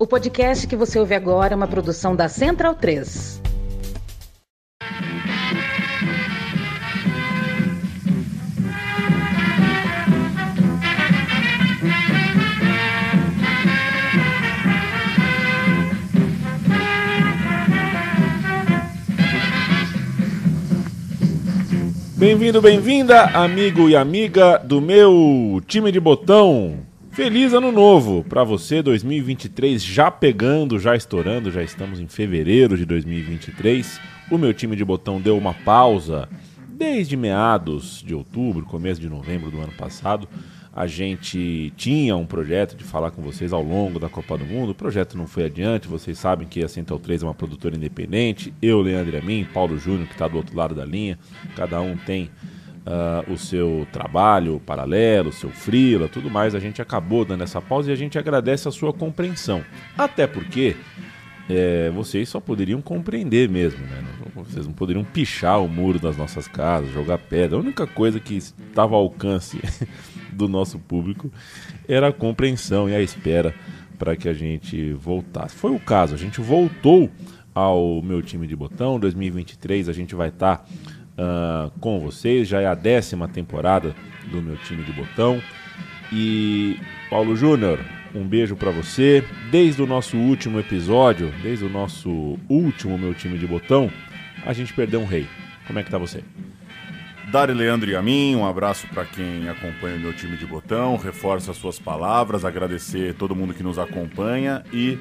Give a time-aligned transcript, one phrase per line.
[0.00, 3.42] O podcast que você ouve agora é uma produção da Central 3.
[22.16, 26.87] Bem-vindo, bem-vinda, amigo e amiga do meu time de botão.
[27.18, 32.86] Feliz ano novo para você, 2023 já pegando, já estourando, já estamos em fevereiro de
[32.86, 34.00] 2023.
[34.30, 36.28] O meu time de botão deu uma pausa
[36.68, 40.28] desde meados de outubro, começo de novembro do ano passado.
[40.72, 44.70] A gente tinha um projeto de falar com vocês ao longo da Copa do Mundo.
[44.70, 45.88] O projeto não foi adiante.
[45.88, 48.54] Vocês sabem que a Central 3 é uma produtora independente.
[48.62, 51.18] Eu, Leandro a mim, Paulo Júnior, que está do outro lado da linha.
[51.56, 52.30] Cada um tem
[52.88, 56.54] uh, o seu trabalho paralelo, o seu freela, tudo mais.
[56.54, 59.62] A gente acabou dando essa pausa e a gente agradece a sua compreensão.
[59.96, 60.74] Até porque
[61.48, 64.04] é, vocês só poderiam compreender mesmo, né?
[64.34, 67.56] Vocês não poderiam pichar o muro das nossas casas, jogar pedra.
[67.56, 69.60] A única coisa que estava ao alcance
[70.32, 71.30] do nosso público
[71.86, 73.54] era a compreensão e a espera
[73.98, 75.56] para que a gente voltasse.
[75.56, 77.10] Foi o caso, a gente voltou
[77.54, 79.00] ao meu time de botão.
[79.00, 80.64] 2023 a gente vai estar tá,
[81.18, 83.94] uh, com vocês, já é a décima temporada
[84.30, 85.42] do meu time de botão.
[86.12, 86.78] E
[87.10, 87.80] Paulo Júnior,
[88.14, 89.24] um beijo para você.
[89.50, 93.90] Desde o nosso último episódio, desde o nosso último meu time de botão,
[94.46, 95.26] a gente perdeu um rei.
[95.66, 96.22] Como é que tá você?
[97.30, 100.96] Dari Leandro e a mim, um abraço para quem acompanha o meu time de botão,
[100.96, 104.98] reforço as suas palavras, agradecer todo mundo que nos acompanha e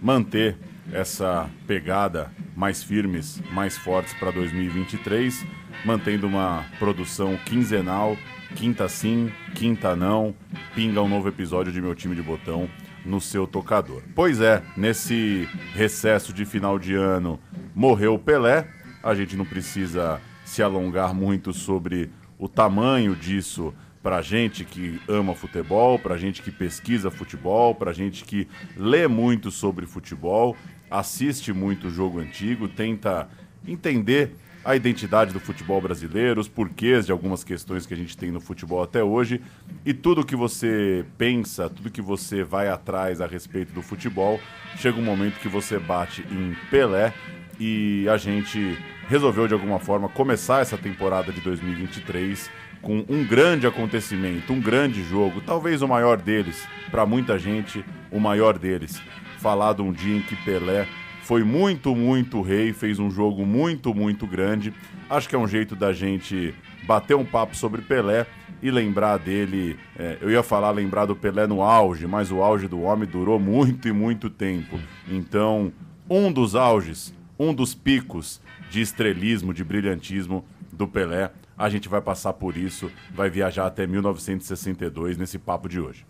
[0.00, 0.56] manter
[0.94, 5.44] essa pegada mais firmes, mais fortes para 2023,
[5.84, 8.16] mantendo uma produção quinzenal,
[8.54, 10.34] quinta sim, quinta não,
[10.74, 12.70] pinga um novo episódio de meu time de botão
[13.04, 14.02] no seu tocador.
[14.14, 17.40] Pois é, nesse recesso de final de ano
[17.74, 18.68] morreu o Pelé,
[19.02, 22.08] a gente não precisa se alongar muito sobre
[22.38, 23.74] o tamanho disso
[24.04, 28.46] para gente que ama futebol, para gente que pesquisa futebol, para gente que
[28.76, 30.54] lê muito sobre futebol,
[30.90, 33.28] assiste muito jogo antigo, tenta
[33.66, 34.32] entender
[34.64, 38.40] a identidade do futebol brasileiro, os porquês de algumas questões que a gente tem no
[38.40, 39.40] futebol até hoje
[39.84, 44.40] e tudo que você pensa, tudo que você vai atrás a respeito do futebol,
[44.76, 47.12] chega um momento que você bate em Pelé
[47.60, 53.66] e a gente resolveu de alguma forma começar essa temporada de 2023 com um grande
[53.66, 59.00] acontecimento, um grande jogo, talvez o maior deles, para muita gente, o maior deles.
[59.44, 60.88] Falado um dia em que Pelé
[61.22, 64.72] foi muito, muito rei, fez um jogo muito, muito grande.
[65.10, 66.54] Acho que é um jeito da gente
[66.86, 68.26] bater um papo sobre Pelé
[68.62, 69.78] e lembrar dele.
[69.98, 73.38] É, eu ia falar lembrar do Pelé no auge, mas o auge do homem durou
[73.38, 74.80] muito e muito tempo.
[75.06, 75.70] Então,
[76.08, 78.40] um dos auges, um dos picos
[78.70, 81.30] de estrelismo, de brilhantismo do Pelé.
[81.58, 86.06] A gente vai passar por isso, vai viajar até 1962 nesse papo de hoje.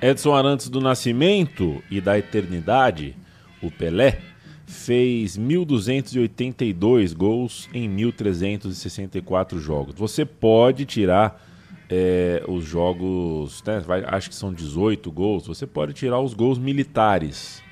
[0.00, 3.16] Edson Arantes do Nascimento e da Eternidade,
[3.62, 4.20] o Pelé,
[4.66, 9.94] fez 1.282 gols em 1.364 jogos.
[9.94, 11.40] Você pode tirar
[11.88, 16.58] é, os jogos, né, vai, acho que são 18 gols, você pode tirar os gols
[16.58, 17.62] militares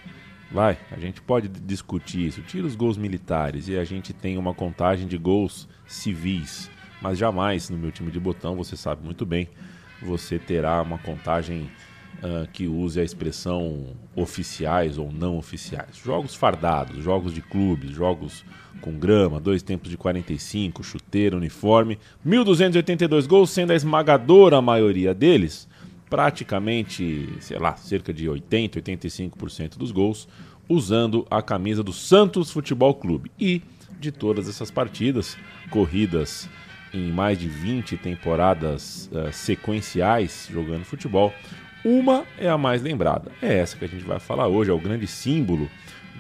[0.55, 2.41] Vai, a gente pode discutir isso.
[2.43, 6.71] Tira os gols militares e a gente tem uma contagem de gols civis.
[7.03, 9.49] Mas jamais no meu time de botão, você sabe muito bem,
[10.01, 11.69] você terá uma contagem
[12.25, 15.97] uh, que use a expressão oficiais ou não oficiais.
[16.03, 18.45] Jogos fardados, jogos de clubes, jogos
[18.81, 21.99] com grama, dois tempos de 45, chuteiro, uniforme.
[22.27, 25.69] 1.282 gols, sendo a esmagadora maioria deles
[26.09, 30.29] praticamente, sei lá, cerca de 80, 85% dos gols
[30.69, 33.31] usando a camisa do Santos Futebol Clube.
[33.39, 33.63] E
[33.99, 35.37] de todas essas partidas,
[35.71, 36.49] corridas
[36.93, 41.33] em mais de 20 temporadas uh, sequenciais jogando futebol,
[41.85, 43.31] uma é a mais lembrada.
[43.43, 45.69] É essa que a gente vai falar hoje, é o grande símbolo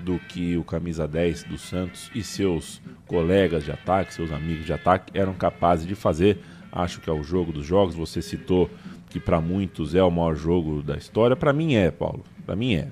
[0.02, 4.72] do que o camisa 10 do Santos e seus colegas de ataque, seus amigos de
[4.72, 6.38] ataque eram capazes de fazer.
[6.70, 8.68] Acho que é o jogo dos jogos, você citou
[9.08, 12.24] que para muitos é o maior jogo da história, para mim é, Paulo.
[12.44, 12.88] Para mim é.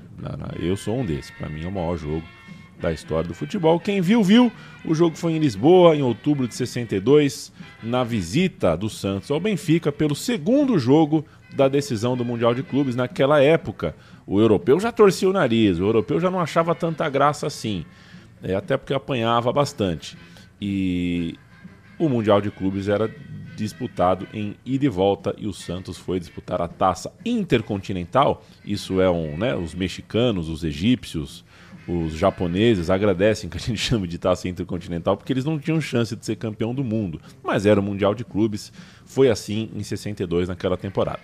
[0.59, 1.31] Eu sou um desses.
[1.33, 2.23] Para mim é o maior jogo
[2.81, 3.79] da história do futebol.
[3.79, 4.51] Quem viu, viu.
[4.85, 7.53] O jogo foi em Lisboa, em outubro de 62,
[7.83, 12.97] na visita do Santos ao Benfica, pelo segundo jogo da decisão do Mundial de Clubes.
[12.97, 13.95] Naquela época,
[14.27, 17.85] o europeu já torcia o nariz, o europeu já não achava tanta graça assim,
[18.43, 20.17] é, até porque apanhava bastante.
[20.61, 21.37] E
[21.99, 23.11] o Mundial de Clubes era
[23.57, 28.43] disputado em ida e volta e o Santos foi disputar a taça intercontinental.
[28.65, 31.45] Isso é um, né, os mexicanos, os egípcios,
[31.87, 36.15] os japoneses agradecem que a gente chama de taça intercontinental porque eles não tinham chance
[36.15, 38.73] de ser campeão do mundo, mas era o mundial de clubes.
[39.05, 41.21] Foi assim em 62 naquela temporada.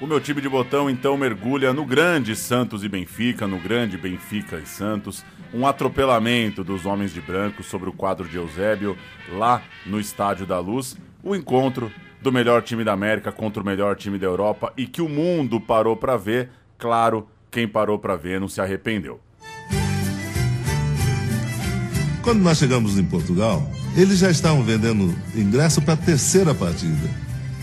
[0.00, 4.56] O meu time de botão então mergulha no grande Santos e Benfica, no grande Benfica
[4.58, 8.98] e Santos, um atropelamento dos homens de branco sobre o quadro de Eusébio
[9.32, 13.94] lá no Estádio da Luz, o encontro do melhor time da América contra o melhor
[13.94, 18.40] time da Europa e que o mundo parou para ver, claro, quem parou para ver
[18.40, 19.20] não se arrependeu.
[22.20, 23.62] Quando nós chegamos em Portugal,
[23.96, 27.08] eles já estavam vendendo ingresso para a terceira partida.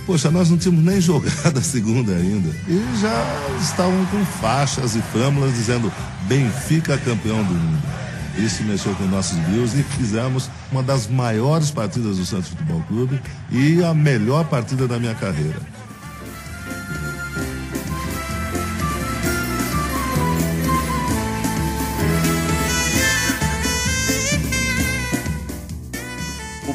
[0.05, 2.49] Poxa, nós não tínhamos nem jogado a segunda ainda.
[2.67, 3.25] E já
[3.61, 5.91] estavam com faixas e flâmulas dizendo
[6.27, 8.01] Benfica campeão do mundo.
[8.37, 13.21] Isso mexeu com nossos views e fizemos uma das maiores partidas do Santos Futebol Clube
[13.51, 15.59] e a melhor partida da minha carreira.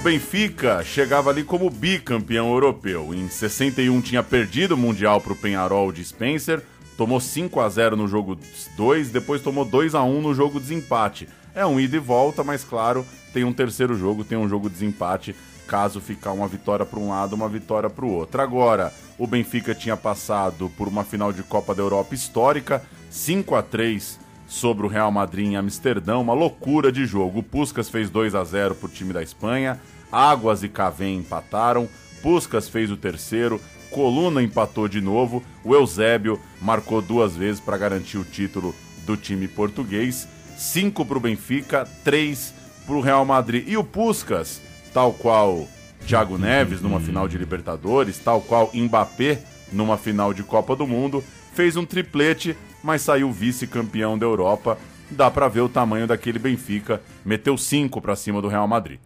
[0.06, 3.12] Benfica chegava ali como bicampeão europeu.
[3.12, 6.62] Em 61 tinha perdido o Mundial para o Penharol de Spencer,
[6.96, 8.38] tomou 5 a 0 no jogo
[8.76, 11.28] 2, depois tomou 2 a 1 no jogo de desempate.
[11.52, 14.74] É um ida e volta, mas claro, tem um terceiro jogo, tem um jogo de
[14.74, 15.34] desempate,
[15.66, 18.40] caso ficar uma vitória para um lado, uma vitória para o outro.
[18.40, 22.80] Agora, o Benfica tinha passado por uma final de Copa da Europa histórica,
[23.10, 27.40] 5 a 3 sobre o Real Madrid em Amsterdã, uma loucura de jogo.
[27.40, 29.80] O Puskas fez 2 a 0 para o time da Espanha.
[30.10, 31.88] Águas e Cavém empataram,
[32.22, 33.60] Puscas fez o terceiro,
[33.90, 38.74] Coluna empatou de novo, o Eusébio marcou duas vezes para garantir o título
[39.04, 40.28] do time português.
[40.56, 42.52] Cinco para o Benfica, três
[42.84, 43.64] para o Real Madrid.
[43.68, 44.60] E o Puscas,
[44.92, 45.68] tal qual
[46.06, 49.42] Thiago Neves numa final de Libertadores, tal qual Mbappé
[49.72, 51.22] numa final de Copa do Mundo,
[51.54, 54.78] fez um triplete, mas saiu vice-campeão da Europa.
[55.10, 58.98] Dá para ver o tamanho daquele Benfica, meteu cinco para cima do Real Madrid.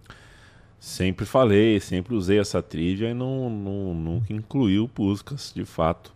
[0.80, 6.10] Sempre falei, sempre usei essa trilha e não, não, nunca incluí o Puskas, de fato.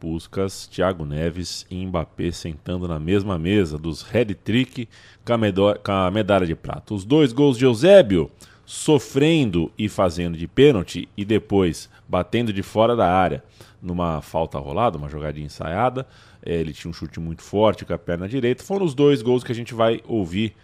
[0.00, 4.88] Puskas, Thiago Neves e Mbappé sentando na mesma mesa dos Red Trick
[5.24, 6.92] com a, com a medalha de prata.
[6.92, 8.28] Os dois gols de Eusébio,
[8.66, 13.44] sofrendo e fazendo de pênalti e depois batendo de fora da área
[13.80, 16.08] numa falta rolada, uma jogadinha ensaiada.
[16.44, 18.64] É, ele tinha um chute muito forte com a perna direita.
[18.64, 20.56] Foram os dois gols que a gente vai ouvir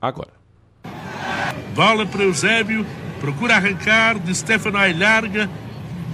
[0.00, 0.45] agora.
[1.74, 2.86] Bola para Eusébio,
[3.20, 5.48] procura arrancar, de Stefano aí larga,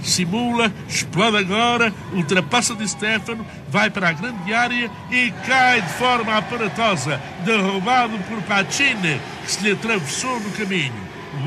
[0.03, 6.37] simula, explode agora, ultrapassa de Stefano, vai para a grande área e cai de forma
[6.37, 10.93] aparatosa, derrubado por Pacini, que se lhe atravessou no caminho.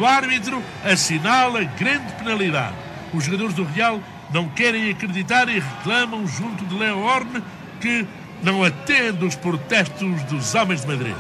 [0.00, 2.74] O árbitro assinala grande penalidade.
[3.14, 4.00] Os jogadores do Real
[4.32, 7.42] não querem acreditar e reclamam junto de Leo Horne
[7.80, 8.06] que
[8.42, 11.16] não atende os protestos dos homens de Madrid.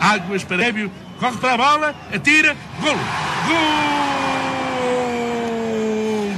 [0.00, 2.96] Águas Parébio, corre para a bola, atira, gol!
[3.46, 3.86] Gol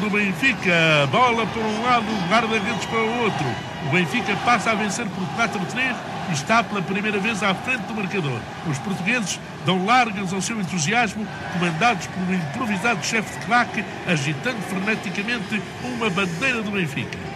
[0.01, 1.07] do Benfica!
[1.11, 3.47] Bola para um lado, guarda-redes para o outro.
[3.87, 5.95] O Benfica passa a vencer por 4-3
[6.31, 8.39] e está pela primeira vez à frente do marcador.
[8.69, 14.61] Os portugueses dão largas ao seu entusiasmo, comandados por um improvisado chefe de claque, agitando
[14.63, 17.28] freneticamente uma bandeira do Benfica.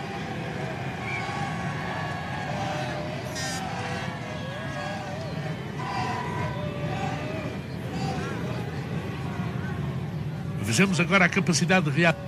[10.73, 12.19] Vejamos agora a capacidade de reação.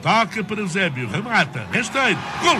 [0.00, 2.54] Toca para Eusébio, remata, rasteiro, gol!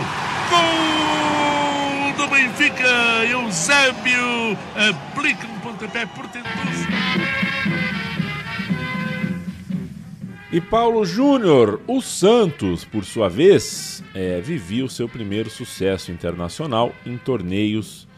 [0.50, 2.84] Gol do Benfica!
[3.30, 6.88] Eusébio aplica um pontapé portentoso.
[10.50, 16.92] E Paulo Júnior, o Santos, por sua vez, é, vivia o seu primeiro sucesso internacional
[17.06, 18.08] em torneios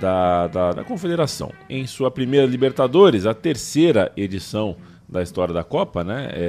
[0.00, 1.52] da, da, da Confederação.
[1.68, 4.78] Em sua primeira Libertadores, a terceira edição
[5.10, 6.30] da história da Copa, né?
[6.32, 6.44] É,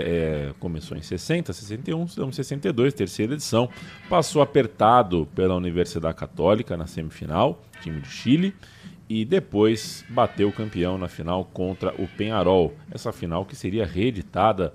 [0.50, 3.68] é, começou em 60, 61, estamos em 62, terceira edição.
[4.08, 8.54] Passou apertado pela Universidade Católica na semifinal, time do Chile,
[9.10, 12.76] e depois bateu o campeão na final contra o Penharol.
[12.92, 14.74] Essa final que seria reeditada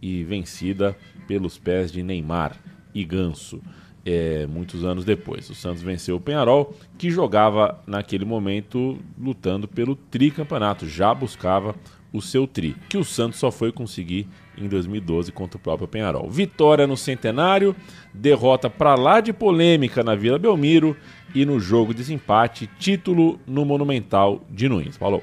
[0.00, 0.96] e vencida
[1.28, 2.56] pelos pés de Neymar
[2.94, 3.60] e Ganso.
[4.04, 5.50] É, muitos anos depois.
[5.50, 11.74] O Santos venceu o Penharol, que jogava naquele momento lutando pelo tricampeonato, já buscava
[12.16, 16.30] o seu tri, que o Santos só foi conseguir em 2012 contra o próprio Penharol.
[16.30, 17.76] Vitória no Centenário,
[18.12, 20.96] derrota para lá de polêmica na Vila Belmiro
[21.34, 24.96] e no jogo de desempate, título no Monumental de Nunes.
[24.96, 25.22] Falou.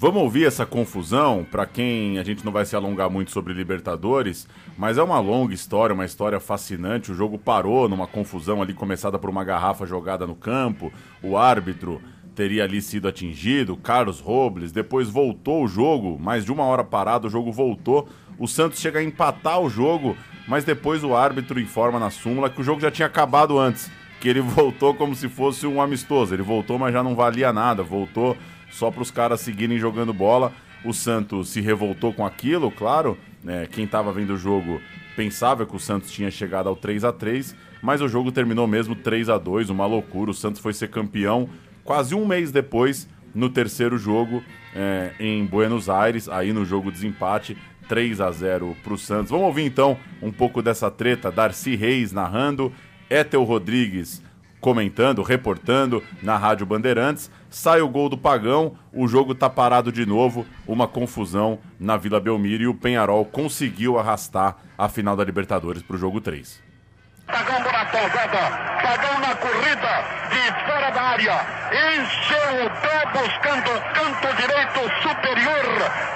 [0.00, 4.46] Vamos ouvir essa confusão, para quem a gente não vai se alongar muito sobre Libertadores,
[4.76, 7.10] mas é uma longa história, uma história fascinante.
[7.10, 12.00] O jogo parou numa confusão ali começada por uma garrafa jogada no campo, o árbitro
[12.38, 17.26] teria ali sido atingido, Carlos Robles, depois voltou o jogo, mais de uma hora parado,
[17.26, 18.08] o jogo voltou.
[18.38, 20.16] O Santos chega a empatar o jogo,
[20.46, 23.90] mas depois o árbitro informa na súmula que o jogo já tinha acabado antes,
[24.20, 26.32] que ele voltou como se fosse um amistoso.
[26.32, 28.36] Ele voltou, mas já não valia nada, voltou
[28.70, 30.52] só para os caras seguirem jogando bola.
[30.84, 33.18] O Santos se revoltou com aquilo, claro.
[33.42, 33.66] Né?
[33.66, 34.80] Quem estava vendo o jogo
[35.16, 38.94] pensava que o Santos tinha chegado ao 3 a 3 mas o jogo terminou mesmo
[38.94, 40.30] 3 a 2 uma loucura.
[40.30, 41.48] O Santos foi ser campeão
[41.88, 44.44] quase um mês depois, no terceiro jogo,
[44.76, 47.56] é, em Buenos Aires, aí no jogo de desempate,
[47.88, 49.30] 3 a 0 para o Santos.
[49.30, 52.70] Vamos ouvir então um pouco dessa treta, Darcy Reis narrando,
[53.08, 54.22] Etel Rodrigues
[54.60, 57.30] comentando, reportando na Rádio Bandeirantes.
[57.48, 62.20] Sai o gol do Pagão, o jogo tá parado de novo, uma confusão na Vila
[62.20, 66.67] Belmiro e o Penharol conseguiu arrastar a final da Libertadores para o jogo 3.
[67.28, 73.80] Pagão na posada, Pagão na corrida, de fora da área, encheu o pé buscando o
[73.92, 75.68] canto direito superior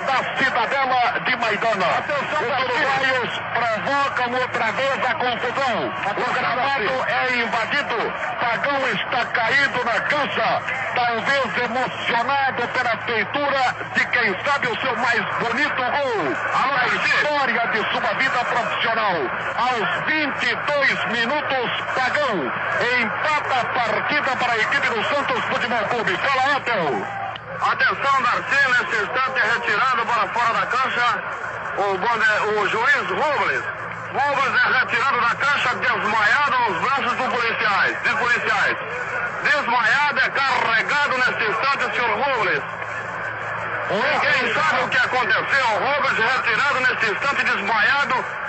[0.07, 1.87] da cidadela de Maidana.
[2.09, 5.93] Os uruguaios provocam outra vez a confusão.
[6.17, 10.63] O gramado é invadido, Pagão está caído na cancha,
[10.95, 16.53] talvez emocionado pela feitura de quem sabe o seu mais bonito gol.
[16.55, 19.43] A história de sua vida profissional.
[19.57, 22.53] Aos 22 minutos, Pagão
[23.01, 26.17] empata a partida para a equipe do Santos Futebol Clube.
[26.17, 27.23] Fala, Apple.
[27.61, 31.23] Atenção, Darcy, nesse instante retirado para fora da cancha
[31.79, 33.65] o, bonde, o juiz Robles.
[34.13, 38.77] Robles é retirado da cancha desmaiado aos braços dos policiais, dos policiais.
[39.43, 42.63] Desmaiado é carregado nesse instante o senhor Robles.
[43.91, 45.67] Ninguém sabe o que aconteceu.
[45.67, 48.42] O Robles retirado nesse instante desmaiado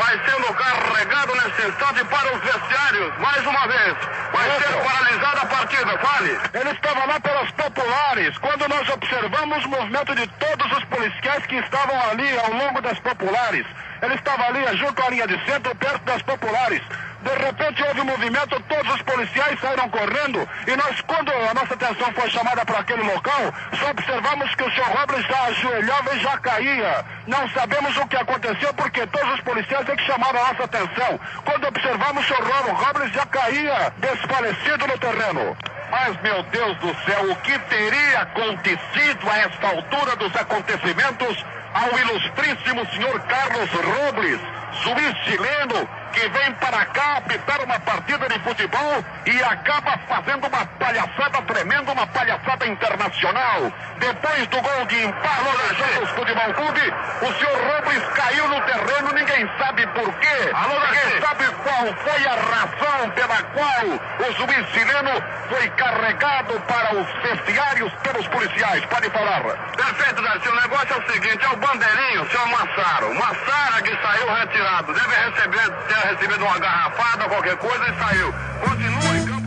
[0.00, 3.94] vai sendo carregado nesse instante para os vestiários, mais uma vez.
[4.32, 6.40] Vai ser paralisada a partida, fale.
[6.54, 11.56] Ele estava lá pelas populares, quando nós observamos o movimento de todos os policiais que
[11.56, 13.66] estavam ali ao longo das populares.
[14.00, 16.80] Ele estava ali junto à linha de centro, perto das populares.
[17.22, 21.74] De repente houve um movimento, todos os policiais saíram correndo e nós, quando a nossa
[21.74, 26.20] atenção foi chamada para aquele local, só observamos que o senhor Robles já ajoelhava e
[26.20, 27.04] já caía.
[27.26, 31.20] Não sabemos o que aconteceu porque todos os policiais é que chamaram a nossa atenção.
[31.44, 35.56] Quando observamos o senhor Robles já caía desfalecido no terreno.
[35.90, 41.98] Mas, meu Deus do céu, o que teria acontecido a esta altura dos acontecimentos ao
[41.98, 44.40] ilustríssimo senhor Carlos Robles,
[44.82, 50.66] juiz chileno, que vem para cá apitar uma partida de futebol e acaba fazendo uma
[50.66, 53.72] palhaçada tremenda, uma palhaçada internacional.
[53.98, 59.12] Depois do gol de empate do Santos Futebol Clube, o senhor Robles caiu no terreno,
[59.12, 60.52] ninguém sabe por quê.
[60.54, 67.06] ninguém sabe qual foi a razão pela qual o juiz chileno foi carregado para os
[67.22, 68.84] vestiários pelos policiais.
[68.86, 69.42] Pode falar.
[69.76, 70.48] Perfeito, Darcy.
[70.48, 73.14] O negócio é o seguinte, é o bandeirinho, o senhor Massaro.
[73.14, 74.94] Massara que saiu retirado.
[74.94, 78.34] Deve receber, ter recebido uma garrafada, qualquer coisa e saiu.
[78.60, 79.39] Continua em campo.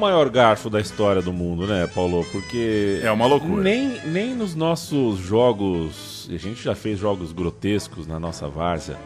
[0.00, 2.24] Maior garfo da história do mundo, né, Paulo?
[2.32, 3.00] Porque.
[3.02, 3.62] É uma loucura.
[3.62, 6.28] Nem, nem nos nossos jogos.
[6.32, 8.96] A gente já fez jogos grotescos na nossa várzea,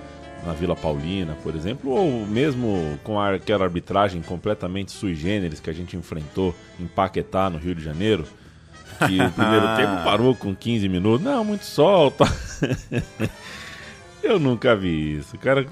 [0.47, 5.75] na Vila Paulina, por exemplo, ou mesmo com aquela arbitragem completamente sui generis que a
[5.75, 8.25] gente enfrentou em Paquetá, no Rio de Janeiro.
[8.99, 11.25] Que o primeiro tempo parou com 15 minutos.
[11.25, 12.25] Não, muito solto.
[14.23, 15.37] Eu nunca vi isso.
[15.37, 15.67] O cara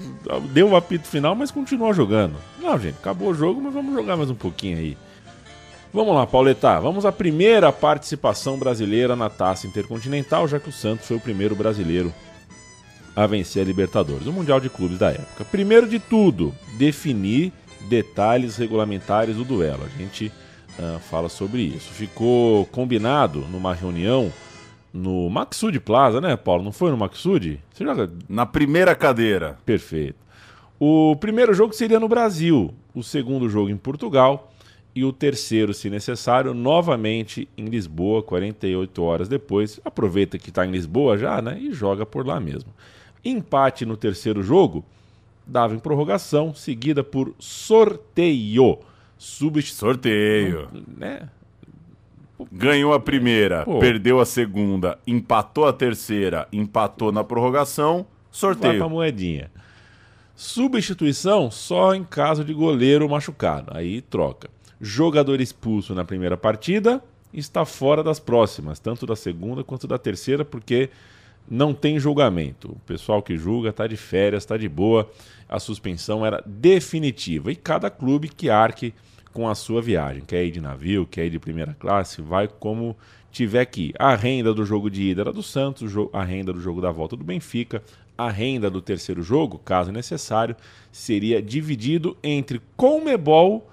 [0.51, 2.35] deu o apito final, mas continuou jogando.
[2.61, 4.95] Não, gente, acabou o jogo, mas vamos jogar mais um pouquinho aí.
[5.93, 6.79] Vamos lá, Pauleta.
[6.79, 11.55] Vamos à primeira participação brasileira na Taça Intercontinental, já que o Santos foi o primeiro
[11.55, 12.11] brasileiro
[13.15, 15.45] a vencer a Libertadores, o Mundial de Clubes da época.
[15.45, 17.53] Primeiro de tudo, definir
[17.87, 19.83] detalhes regulamentares do duelo.
[19.83, 20.31] A gente
[20.79, 21.91] ah, fala sobre isso.
[21.91, 24.33] Ficou combinado numa reunião
[24.91, 26.63] no Maxud Plaza, né, Paulo?
[26.63, 27.59] Não foi no Maxud?
[27.79, 29.59] Joga Na primeira cadeira.
[29.63, 30.17] Perfeito.
[30.79, 34.49] O primeiro jogo seria no Brasil, o segundo jogo em Portugal
[34.95, 39.79] e o terceiro, se necessário, novamente em Lisboa, 48 horas depois.
[39.83, 41.57] Aproveita que está em Lisboa já, né?
[41.59, 42.71] E joga por lá mesmo.
[43.25, 44.83] Empate no terceiro jogo
[45.45, 48.79] dava em prorrogação, seguida por sorteio.
[49.17, 49.87] Substituição.
[49.89, 50.69] Sorteio.
[50.97, 51.29] Né?
[52.51, 53.79] Ganhou a primeira, Pô.
[53.79, 58.89] perdeu a segunda, empatou a terceira, empatou na prorrogação, Vai pra sorteio.
[58.89, 59.51] moedinha.
[60.35, 63.71] Substituição só em caso de goleiro machucado.
[63.75, 64.49] Aí troca.
[64.85, 67.01] Jogador expulso na primeira partida
[67.33, 70.89] está fora das próximas, tanto da segunda quanto da terceira, porque
[71.49, 72.73] não tem julgamento.
[72.73, 75.09] O pessoal que julga está de férias, está de boa.
[75.47, 77.49] A suspensão era definitiva.
[77.49, 78.93] E cada clube que arque
[79.31, 80.21] com a sua viagem.
[80.25, 82.93] Quer ir de navio, quer ir de primeira classe, vai como
[83.31, 83.95] tiver que ir.
[83.97, 87.15] A renda do jogo de ida era do Santos, a renda do jogo da volta
[87.15, 87.81] do Benfica,
[88.17, 90.57] a renda do terceiro jogo, caso necessário,
[90.91, 93.69] seria dividido entre Conmebol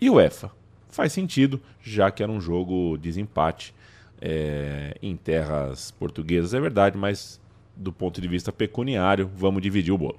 [0.00, 0.50] e UEFA.
[0.88, 3.74] Faz sentido, já que era um jogo desempate
[4.20, 7.40] é, em terras portuguesas, é verdade, mas
[7.76, 10.18] do ponto de vista pecuniário, vamos dividir o bolo.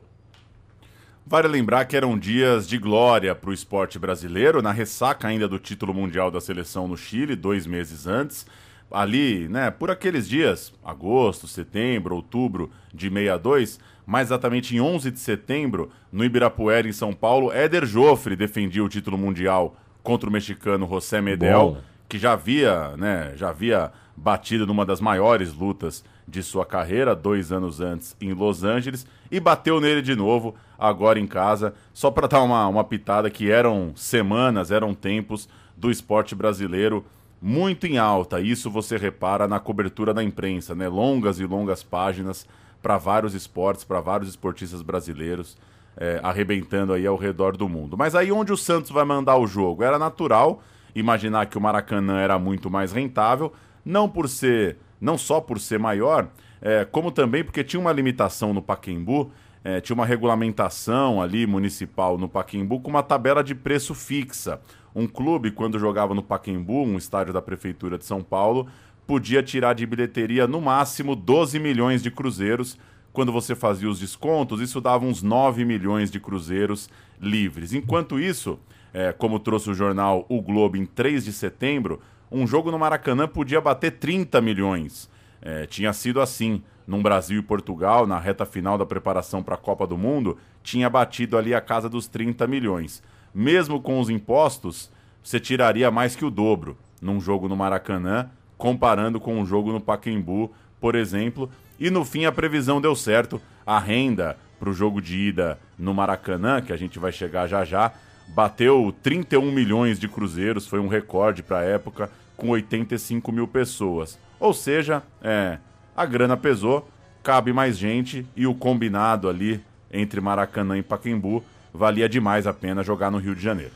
[1.26, 5.60] Vale lembrar que eram dias de glória para o esporte brasileiro, na ressaca ainda do
[5.60, 8.46] título mundial da seleção no Chile, dois meses antes.
[8.90, 15.20] Ali, né, por aqueles dias, agosto, setembro, outubro de 62, mais exatamente em 11 de
[15.20, 20.88] setembro, no Ibirapuera, em São Paulo, Éder Joffre defendia o título mundial contra o mexicano
[20.88, 26.66] José Medel, que já havia, né, já havia batido numa das maiores lutas de sua
[26.66, 31.74] carreira, dois anos antes em Los Angeles, e bateu nele de novo, agora em casa,
[31.94, 37.06] só para dar uma, uma pitada que eram semanas, eram tempos do esporte brasileiro
[37.42, 38.40] muito em alta.
[38.40, 40.88] Isso você repara na cobertura da imprensa, né?
[40.88, 42.48] Longas e longas páginas
[42.82, 45.58] para vários esportes, para vários esportistas brasileiros,
[45.96, 47.98] é, arrebentando aí ao redor do mundo.
[47.98, 49.84] Mas aí onde o Santos vai mandar o jogo?
[49.84, 50.62] Era natural
[50.96, 53.54] imaginar que o Maracanã era muito mais rentável,
[53.86, 56.30] não por ser, não só por ser maior,
[56.62, 59.32] é, como também porque tinha uma limitação no Paquembu,
[59.64, 64.62] é, tinha uma regulamentação ali municipal no Paquembu com uma tabela de preço fixa.
[64.96, 68.68] Um clube, quando jogava no Paquembu, um estádio da Prefeitura de São Paulo,
[69.08, 72.78] podia tirar de bilheteria no máximo 12 milhões de cruzeiros.
[73.14, 77.74] Quando você fazia os descontos, isso dava uns 9 milhões de cruzeiros livres.
[77.74, 78.60] Enquanto isso,
[78.94, 83.28] é, como trouxe o jornal O Globo em 3 de setembro, um jogo no Maracanã
[83.28, 85.10] podia bater 30 milhões.
[85.42, 89.58] É, tinha sido assim num Brasil e Portugal, na reta final da preparação para a
[89.58, 93.02] Copa do Mundo, tinha batido ali a casa dos 30 milhões.
[93.34, 94.92] Mesmo com os impostos,
[95.24, 99.80] você tiraria mais que o dobro num jogo no Maracanã, comparando com um jogo no
[99.80, 101.50] Pacaembu, por exemplo.
[101.80, 103.42] E no fim a previsão deu certo.
[103.66, 107.64] A renda para o jogo de ida no Maracanã, que a gente vai chegar já
[107.64, 107.92] já,
[108.30, 114.18] bateu 31 milhões de cruzeiros, foi um recorde para a época, com 85 mil pessoas.
[114.40, 115.60] Ou seja, é,
[115.96, 116.88] a grana pesou,
[117.24, 121.44] cabe mais gente e o combinado ali entre Maracanã e Pacaembu
[121.74, 123.74] valia demais a pena jogar no Rio de Janeiro.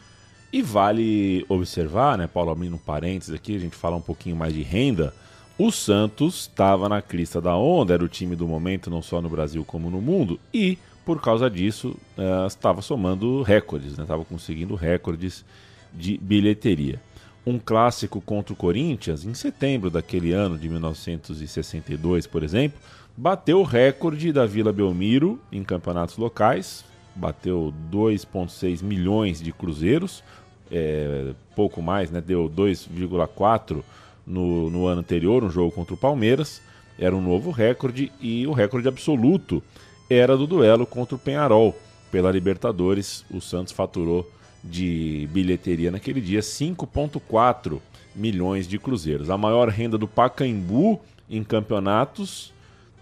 [0.53, 4.53] E vale observar, né, Paulo, abrindo um parênteses aqui, a gente fala um pouquinho mais
[4.53, 5.13] de renda.
[5.57, 9.29] O Santos estava na crista da onda, era o time do momento, não só no
[9.29, 15.45] Brasil como no mundo, e por causa disso eh, estava somando recordes, estava conseguindo recordes
[15.93, 17.01] de bilheteria.
[17.45, 22.79] Um clássico contra o Corinthians, em setembro daquele ano de 1962, por exemplo,
[23.15, 26.85] bateu o recorde da Vila Belmiro em campeonatos locais,
[27.15, 30.23] bateu 2,6 milhões de cruzeiros,
[30.71, 32.21] é, pouco mais, né?
[32.21, 33.83] deu 2,4
[34.25, 36.61] no, no ano anterior, um jogo contra o Palmeiras.
[36.97, 39.61] Era um novo recorde e o recorde absoluto
[40.09, 41.75] era do duelo contra o Penharol
[42.11, 43.25] pela Libertadores.
[43.31, 44.29] O Santos faturou
[44.63, 47.79] de bilheteria naquele dia 5,4
[48.15, 49.29] milhões de cruzeiros.
[49.29, 52.53] A maior renda do Pacaembu em campeonatos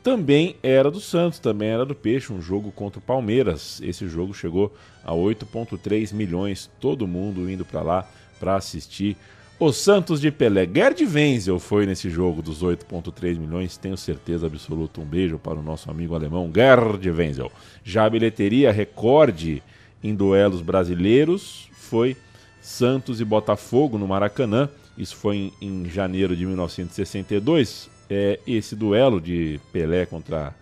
[0.03, 3.81] também era do Santos, também era do Peixe, um jogo contra o Palmeiras.
[3.83, 8.09] Esse jogo chegou a 8,3 milhões, todo mundo indo para lá
[8.39, 9.17] para assistir.
[9.59, 15.01] O Santos de Pelé, Gerd Wenzel foi nesse jogo dos 8,3 milhões, tenho certeza absoluta.
[15.01, 17.51] Um beijo para o nosso amigo alemão Gerd Wenzel.
[17.83, 19.61] Já a bilheteria recorde
[20.01, 22.15] em duelos brasileiros foi
[22.61, 24.69] Santos e Botafogo no Maracanã.
[24.97, 30.53] Isso foi em, em janeiro de 1962 é, esse duelo de Pelé contra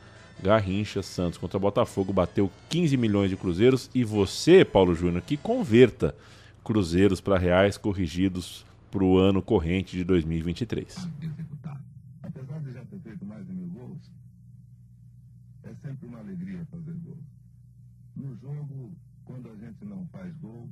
[0.41, 3.89] Garrincha, Santos contra Botafogo, bateu 15 milhões de cruzeiros.
[3.95, 6.13] E você, Paulo Júnior, que converta
[6.63, 11.07] cruzeiros para reais corrigidos para o ano corrente de 2023.
[12.21, 14.11] Apesar de já ter feito mais de mil gols,
[15.63, 17.17] é sempre uma alegria fazer gol.
[18.15, 18.91] No jogo,
[19.25, 20.69] quando a gente não faz gol,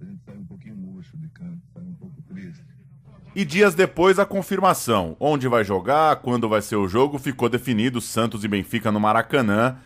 [0.00, 2.64] a gente sai um pouquinho murcho de canto, sai um pouco triste.
[3.34, 5.16] E dias depois a confirmação.
[5.18, 9.78] Onde vai jogar, quando vai ser o jogo, ficou definido Santos e Benfica no Maracanã.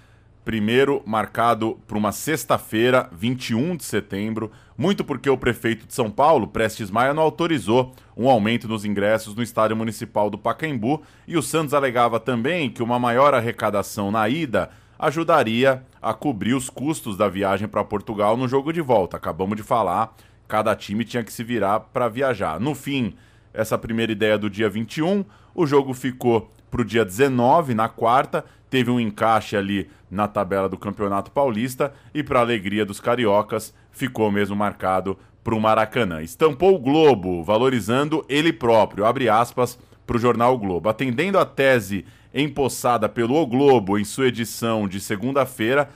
[0.44, 6.46] primeiro marcado para uma sexta-feira, 21 de setembro, muito porque o prefeito de São Paulo,
[6.46, 11.42] Prestes Maia, não autorizou um aumento nos ingressos no estádio municipal do Pacaembu, e o
[11.42, 17.28] Santos alegava também que uma maior arrecadação na ida ajudaria a cobrir os custos da
[17.28, 19.16] viagem para Portugal no jogo de volta.
[19.16, 20.14] Acabamos de falar,
[20.46, 22.60] cada time tinha que se virar para viajar.
[22.60, 23.16] No fim,
[23.56, 28.44] essa primeira ideia do dia 21, o jogo ficou para o dia 19, na quarta,
[28.68, 34.30] teve um encaixe ali na tabela do Campeonato Paulista e, para alegria dos cariocas, ficou
[34.30, 36.22] mesmo marcado para o Maracanã.
[36.22, 40.88] Estampou o Globo, valorizando ele próprio, abre aspas, para o jornal o Globo.
[40.88, 45.88] Atendendo a tese empossada pelo O Globo em sua edição de segunda-feira,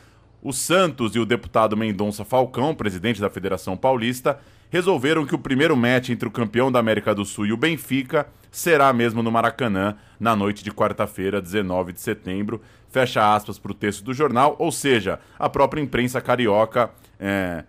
[0.42, 4.38] o Santos e o deputado Mendonça Falcão, presidente da Federação Paulista,
[4.70, 8.26] resolveram que o primeiro match entre o campeão da América do Sul e o Benfica
[8.50, 12.60] será mesmo no Maracanã, na noite de quarta-feira, 19 de setembro.
[12.88, 17.64] Fecha aspas para o texto do jornal, ou seja, a própria imprensa carioca é,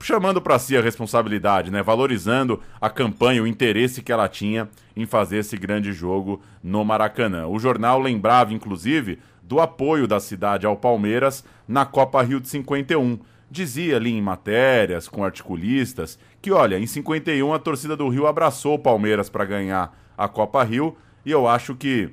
[0.00, 1.82] chamando para si a responsabilidade, né?
[1.82, 7.46] valorizando a campanha, o interesse que ela tinha em fazer esse grande jogo no Maracanã.
[7.46, 13.18] O jornal lembrava, inclusive, do apoio da cidade ao Palmeiras na Copa Rio de 51.
[13.50, 18.74] Dizia ali em matérias com articulistas que, olha, em 51 a torcida do Rio abraçou
[18.74, 22.10] o Palmeiras para ganhar a Copa Rio e eu acho que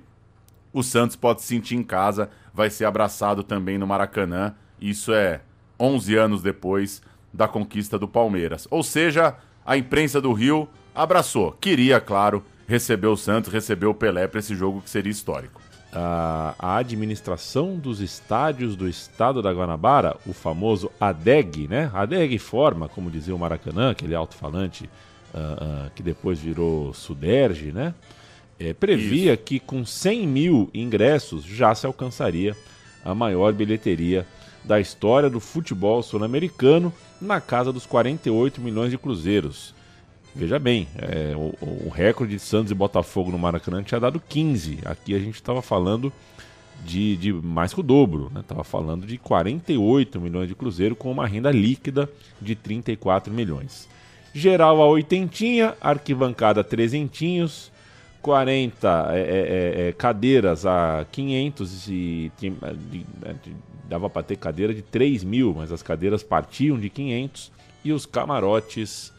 [0.74, 4.56] o Santos pode se sentir em casa, vai ser abraçado também no Maracanã.
[4.80, 5.42] Isso é
[5.80, 7.02] 11 anos depois
[7.34, 8.68] da conquista do Palmeiras.
[8.72, 11.52] Ou seja, a imprensa do Rio abraçou.
[11.54, 15.62] Queria, claro, receber o Santos, receber o Pelé para esse jogo que seria histórico.
[15.94, 21.92] A, a, administração dos estádios do estado da Guanabara, o famoso ADEG, né?
[21.94, 24.90] ADEG forma, como dizia o Maracanã, aquele alto-falante
[25.34, 27.94] uh, uh, que depois virou Suderge, né?
[28.58, 29.44] É, previa Isso.
[29.44, 32.56] que com 100 mil ingressos já se alcançaria
[33.04, 34.26] a maior bilheteria
[34.64, 39.74] da história do futebol sul-americano, na casa dos 48 milhões de cruzeiros.
[40.34, 41.54] Veja bem, é, o,
[41.88, 44.80] o, recorde de Santos e Botafogo no Maracanã tinha dado 15.
[44.86, 46.12] Aqui a gente estava falando
[46.86, 48.64] de, de, mais que o dobro, estava né?
[48.64, 52.10] falando de 48 milhões de cruzeiro com uma renda líquida
[52.42, 53.90] de 34 milhões.
[54.34, 57.70] Geral a oitentinha, arquibancada trezentinhos,
[58.22, 62.32] 40 é, é, é, é, cadeiras a 500 e
[63.90, 67.52] dava para ter cadeira de 3 mil, mas as cadeiras partiam de 500
[67.84, 69.12] e os camarotes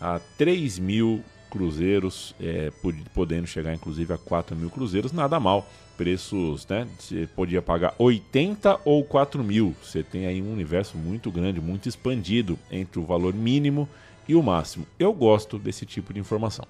[0.00, 2.72] a 3 mil cruzeiros, é,
[3.12, 5.68] podendo chegar inclusive a 4 mil cruzeiros, nada mal.
[5.96, 6.88] Preços, né?
[6.98, 9.76] Você podia pagar 80 ou 4 mil.
[9.82, 13.86] Você tem aí um universo muito grande, muito expandido entre o valor mínimo
[14.26, 14.86] e o máximo.
[14.98, 16.64] Eu gosto desse tipo de informação.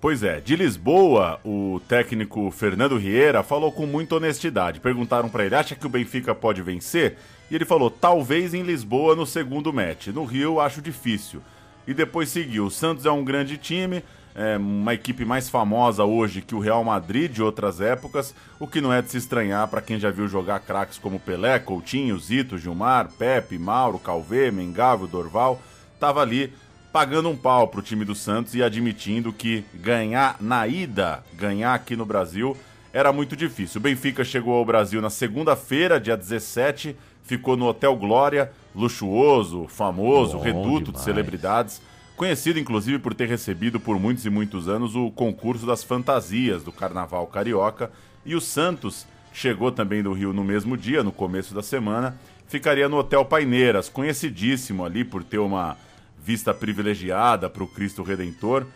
[0.00, 4.80] Pois é, de Lisboa, o técnico Fernando Rieira falou com muita honestidade.
[4.80, 7.16] Perguntaram para ele: acha que o Benfica pode vencer?
[7.50, 10.08] E ele falou: talvez em Lisboa no segundo match.
[10.08, 11.42] No Rio, acho difícil.
[11.90, 16.40] E depois seguiu: o Santos é um grande time, é uma equipe mais famosa hoje
[16.40, 19.82] que o Real Madrid de outras épocas, o que não é de se estranhar para
[19.82, 25.60] quem já viu jogar craques como Pelé, Coutinho, Zito, Gilmar, Pepe, Mauro, Calvê, Mengavo, Dorval.
[25.98, 26.52] Tava ali
[26.92, 31.96] pagando um pau pro time do Santos e admitindo que ganhar na ida, ganhar aqui
[31.96, 32.56] no Brasil,
[32.92, 33.80] era muito difícil.
[33.80, 40.38] O Benfica chegou ao Brasil na segunda-feira, dia 17, ficou no Hotel Glória, luxuoso, famoso,
[40.38, 40.92] Bom reduto demais.
[40.92, 41.82] de celebridades,
[42.16, 46.72] conhecido inclusive por ter recebido por muitos e muitos anos o concurso das fantasias do
[46.72, 47.90] Carnaval Carioca.
[48.24, 52.88] E o Santos chegou também do Rio no mesmo dia, no começo da semana, ficaria
[52.88, 55.76] no Hotel Paineiras, conhecidíssimo ali por ter uma
[56.22, 58.66] vista privilegiada para o Cristo Redentor.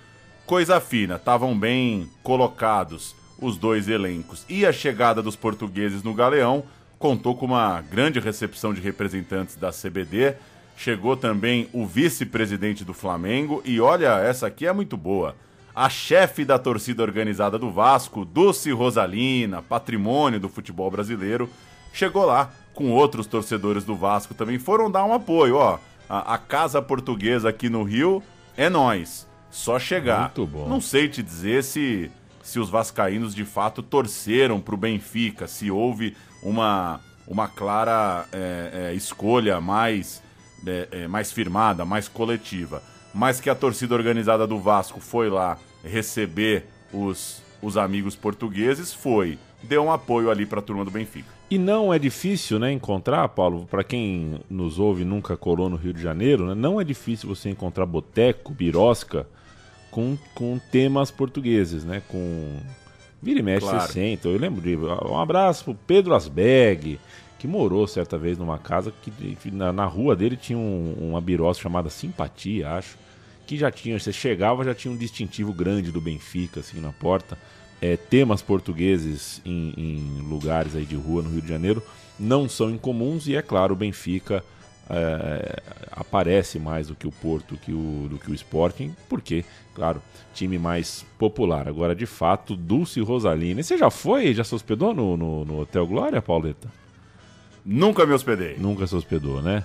[0.46, 4.44] Coisa fina, estavam bem colocados os dois elencos.
[4.48, 6.64] E a chegada dos portugueses no Galeão
[7.04, 10.36] contou com uma grande recepção de representantes da CBD.
[10.74, 13.60] Chegou também o vice-presidente do Flamengo.
[13.62, 15.36] E olha, essa aqui é muito boa.
[15.74, 21.50] A chefe da torcida organizada do Vasco, Dulce Rosalina, patrimônio do futebol brasileiro,
[21.92, 24.58] chegou lá com outros torcedores do Vasco também.
[24.58, 28.22] Foram dar um apoio, ó a, a casa portuguesa aqui no Rio
[28.56, 29.28] é nós.
[29.50, 30.20] Só chegar.
[30.20, 30.66] Muito bom.
[30.66, 32.10] Não sei te dizer se,
[32.42, 38.90] se os vascaínos de fato torceram para o Benfica, se houve uma, uma clara é,
[38.90, 40.22] é, escolha mais,
[40.66, 42.82] é, é, mais firmada, mais coletiva.
[43.12, 49.38] Mas que a torcida organizada do Vasco foi lá receber os, os amigos portugueses, foi.
[49.62, 51.32] Deu um apoio ali para a turma do Benfica.
[51.50, 55.76] E não é difícil né, encontrar, Paulo, para quem nos ouve e nunca colou no
[55.76, 59.26] Rio de Janeiro, né, não é difícil você encontrar boteco, birosca
[59.90, 62.58] com, com temas portugueses, né, com
[63.24, 63.80] Vira e mexe Claro.
[63.86, 64.28] você senta.
[64.28, 64.76] Eu lembro de.
[64.76, 67.00] Um abraço pro Pedro Asberg,
[67.38, 71.62] que morou certa vez numa casa que na, na rua dele tinha um, uma birosca
[71.62, 72.98] chamada Simpatia, acho.
[73.46, 77.36] Que já tinha, você chegava, já tinha um distintivo grande do Benfica, assim, na porta.
[77.80, 81.82] É, temas portugueses em, em lugares aí de rua no Rio de Janeiro
[82.18, 84.42] não são incomuns e, é claro, o Benfica
[84.90, 89.44] é, aparece mais do que o Porto, que o, do que o Sporting, porque,
[89.74, 90.02] claro,
[90.34, 91.68] time mais popular.
[91.68, 93.62] Agora, de fato, Dulce Rosalina.
[93.62, 96.68] Você já foi, já se hospedou no, no, no Hotel Glória, Pauleta?
[97.64, 98.56] Nunca me hospedei.
[98.58, 99.64] Nunca se hospedou, né?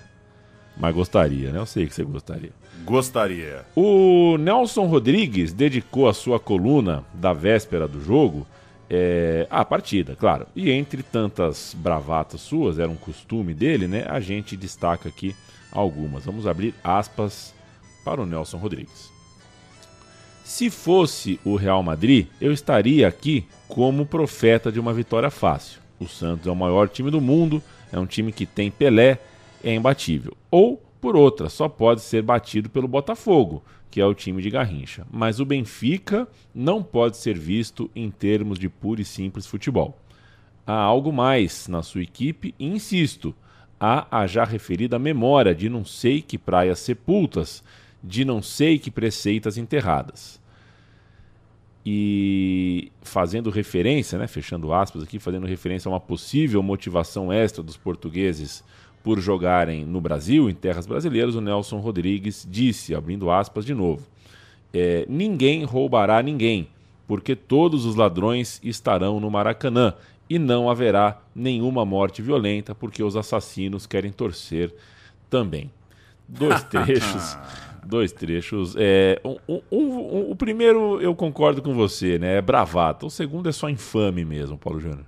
[0.78, 1.60] Mas gostaria, né?
[1.60, 2.52] Eu sei que você gostaria.
[2.86, 3.66] Gostaria.
[3.76, 8.48] O Nelson Rodrigues dedicou a sua coluna da véspera do jogo
[8.90, 10.48] é, à partida, claro.
[10.56, 14.06] E entre tantas bravatas suas, era um costume dele, né?
[14.08, 15.36] A gente destaca aqui
[15.72, 16.26] algumas.
[16.26, 17.54] Vamos abrir aspas
[18.04, 19.12] para o Nelson Rodrigues.
[20.44, 25.80] Se fosse o Real Madrid, eu estaria aqui como profeta de uma vitória fácil.
[26.00, 29.20] O Santos é o maior time do mundo, é um time que tem Pelé,
[29.64, 30.36] é imbatível.
[30.50, 35.06] Ou, por outra, só pode ser batido pelo Botafogo, que é o time de Garrincha.
[35.12, 39.98] Mas o Benfica não pode ser visto em termos de puro e simples futebol.
[40.68, 43.34] Há algo mais na sua equipe e insisto,
[43.80, 47.64] há a já referida memória de não sei que praias sepultas,
[48.04, 50.40] de não sei que preceitas enterradas.
[51.86, 57.78] E fazendo referência, né, fechando aspas aqui, fazendo referência a uma possível motivação extra dos
[57.78, 58.64] portugueses
[59.04, 64.06] por jogarem no Brasil, em terras brasileiras, o Nelson Rodrigues disse, abrindo aspas de novo:
[64.74, 66.68] é, ninguém roubará ninguém,
[67.08, 69.94] porque todos os ladrões estarão no Maracanã
[70.30, 74.74] e não haverá nenhuma morte violenta, porque os assassinos querem torcer
[75.30, 75.72] também.
[76.28, 77.38] Dois trechos.
[77.84, 78.76] dois trechos.
[78.78, 82.38] É, um, um, um, o primeiro eu concordo com você, né?
[82.38, 83.08] É bravata.
[83.08, 85.06] O segundo é só infame mesmo, Paulo Júnior.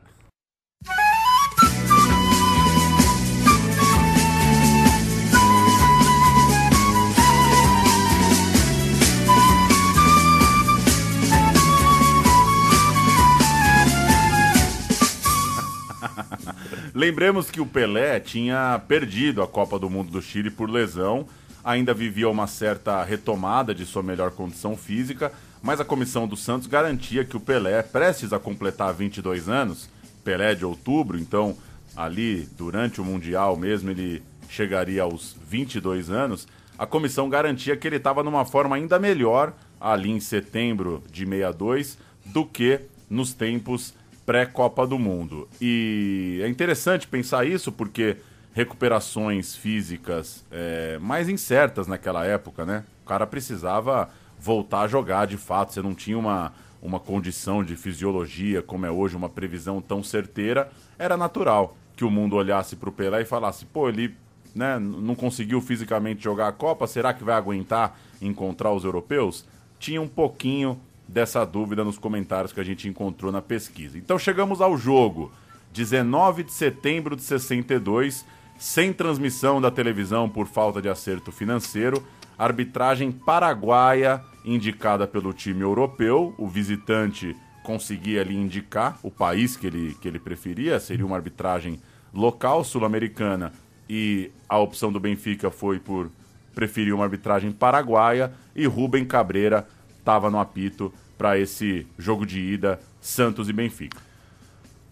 [17.01, 21.25] Lembremos que o Pelé tinha perdido a Copa do Mundo do Chile por lesão,
[21.63, 25.31] ainda vivia uma certa retomada de sua melhor condição física,
[25.63, 29.89] mas a comissão do Santos garantia que o Pelé, prestes a completar 22 anos,
[30.23, 31.57] Pelé de outubro, então
[31.97, 37.95] ali durante o Mundial mesmo ele chegaria aos 22 anos, a comissão garantia que ele
[37.95, 43.95] estava numa forma ainda melhor ali em setembro de 62 do que nos tempos
[44.31, 45.45] pré-Copa do Mundo.
[45.59, 48.15] E é interessante pensar isso porque
[48.53, 52.85] recuperações físicas é, mais incertas naquela época, né?
[53.03, 57.75] O cara precisava voltar a jogar de fato, você não tinha uma, uma condição de
[57.75, 60.71] fisiologia como é hoje, uma previsão tão certeira.
[60.97, 64.15] Era natural que o mundo olhasse para o Pelé e falasse: pô, ele
[64.55, 69.43] né, não conseguiu fisicamente jogar a Copa, será que vai aguentar encontrar os europeus?
[69.77, 70.79] Tinha um pouquinho
[71.11, 73.97] dessa dúvida nos comentários que a gente encontrou na pesquisa.
[73.97, 75.31] Então chegamos ao jogo,
[75.73, 78.25] 19 de setembro de 62,
[78.57, 82.01] sem transmissão da televisão por falta de acerto financeiro,
[82.37, 89.95] arbitragem paraguaia indicada pelo time europeu, o visitante conseguia ali indicar o país que ele,
[90.01, 91.79] que ele preferia, seria uma arbitragem
[92.13, 93.51] local sul-americana
[93.89, 96.09] e a opção do Benfica foi por
[96.55, 99.67] preferir uma arbitragem paraguaia e Rubem Cabreira
[100.01, 103.97] estava no apito para esse jogo de ida Santos e Benfica.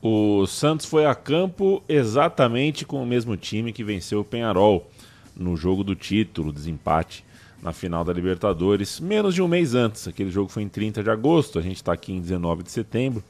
[0.02, 4.90] O Santos foi a campo exatamente com o mesmo time que venceu o Penharol
[5.36, 7.26] no jogo do título, desempate
[7.62, 10.08] na final da Libertadores, menos de um mês antes.
[10.08, 13.24] Aquele jogo foi em 30 de agosto, a gente está aqui em 19 de setembro.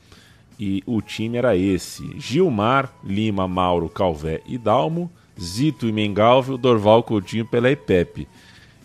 [0.60, 7.02] E o time era esse: Gilmar, Lima, Mauro, Calvé e Dalmo, Zito e Mengalvio, Dorval,
[7.02, 8.28] Coutinho, Pelé e Pepe.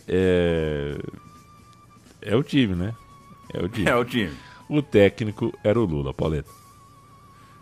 [0.08, 0.96] É...
[2.24, 2.94] é o time, né?
[3.52, 3.88] É o time.
[3.88, 4.34] É o time.
[4.68, 6.50] O técnico era o Lula, Pauleta.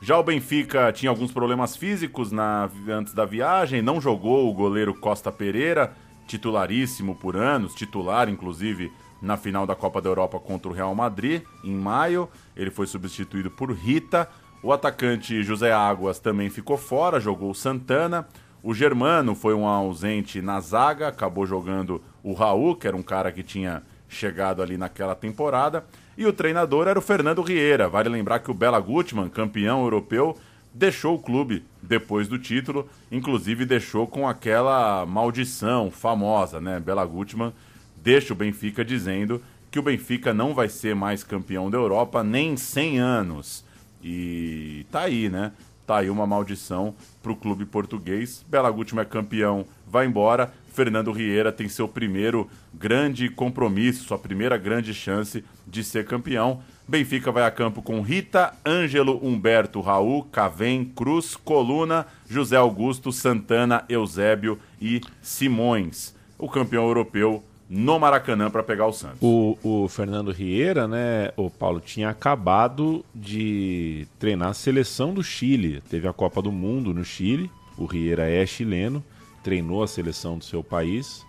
[0.00, 4.94] Já o Benfica tinha alguns problemas físicos na, antes da viagem, não jogou o goleiro
[4.94, 5.92] Costa Pereira,
[6.26, 11.42] titularíssimo por anos, titular inclusive na final da Copa da Europa contra o Real Madrid,
[11.62, 12.28] em maio.
[12.56, 14.28] Ele foi substituído por Rita.
[14.60, 18.26] O atacante José Águas também ficou fora, jogou o Santana.
[18.62, 23.30] O Germano foi um ausente na zaga, acabou jogando o Raul, que era um cara
[23.30, 25.84] que tinha chegado ali naquela temporada.
[26.16, 27.88] E o treinador era o Fernando Rieira.
[27.88, 30.36] Vale lembrar que o Bela Gutmann, campeão europeu,
[30.72, 36.80] deixou o clube depois do título, inclusive deixou com aquela maldição famosa, né?
[36.80, 37.52] Bela Gutmann
[37.96, 42.52] deixa o Benfica dizendo que o Benfica não vai ser mais campeão da Europa nem
[42.52, 43.64] em 100 anos.
[44.02, 45.52] E tá aí, né?
[45.86, 48.44] Tá aí uma maldição pro clube português.
[48.48, 50.52] Bela Gútimo é campeão, vai embora.
[50.72, 56.62] Fernando Rieira tem seu primeiro grande compromisso, sua primeira grande chance de ser campeão.
[56.88, 63.84] Benfica vai a campo com Rita, Ângelo, Humberto, Raul, Cavém, Cruz, Coluna, José Augusto, Santana,
[63.88, 66.14] Eusébio e Simões.
[66.38, 69.18] O campeão europeu no Maracanã para pegar o Santos.
[69.22, 75.82] O, o, Fernando Rieira, né, o Paulo, tinha acabado de treinar a seleção do Chile.
[75.88, 77.50] Teve a Copa do Mundo no Chile.
[77.78, 79.02] O Rieira é chileno,
[79.42, 81.24] treinou a seleção do seu país.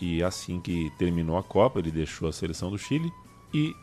[0.00, 3.10] E assim que terminou a Copa, ele deixou a seleção do Chile
[3.52, 3.74] e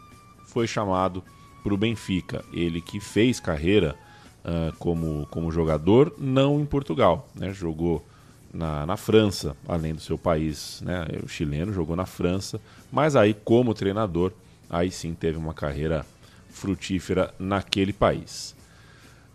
[0.46, 1.24] foi chamado
[1.64, 2.44] para o Benfica.
[2.54, 3.96] Ele que fez carreira
[4.44, 7.28] uh, como, como jogador, não em Portugal.
[7.34, 7.52] Né?
[7.52, 8.06] Jogou
[8.54, 11.08] na, na França, além do seu país, né?
[11.24, 14.32] o chileno jogou na França, mas aí como treinador,
[14.70, 16.06] aí sim teve uma carreira
[16.50, 18.56] frutífera naquele país.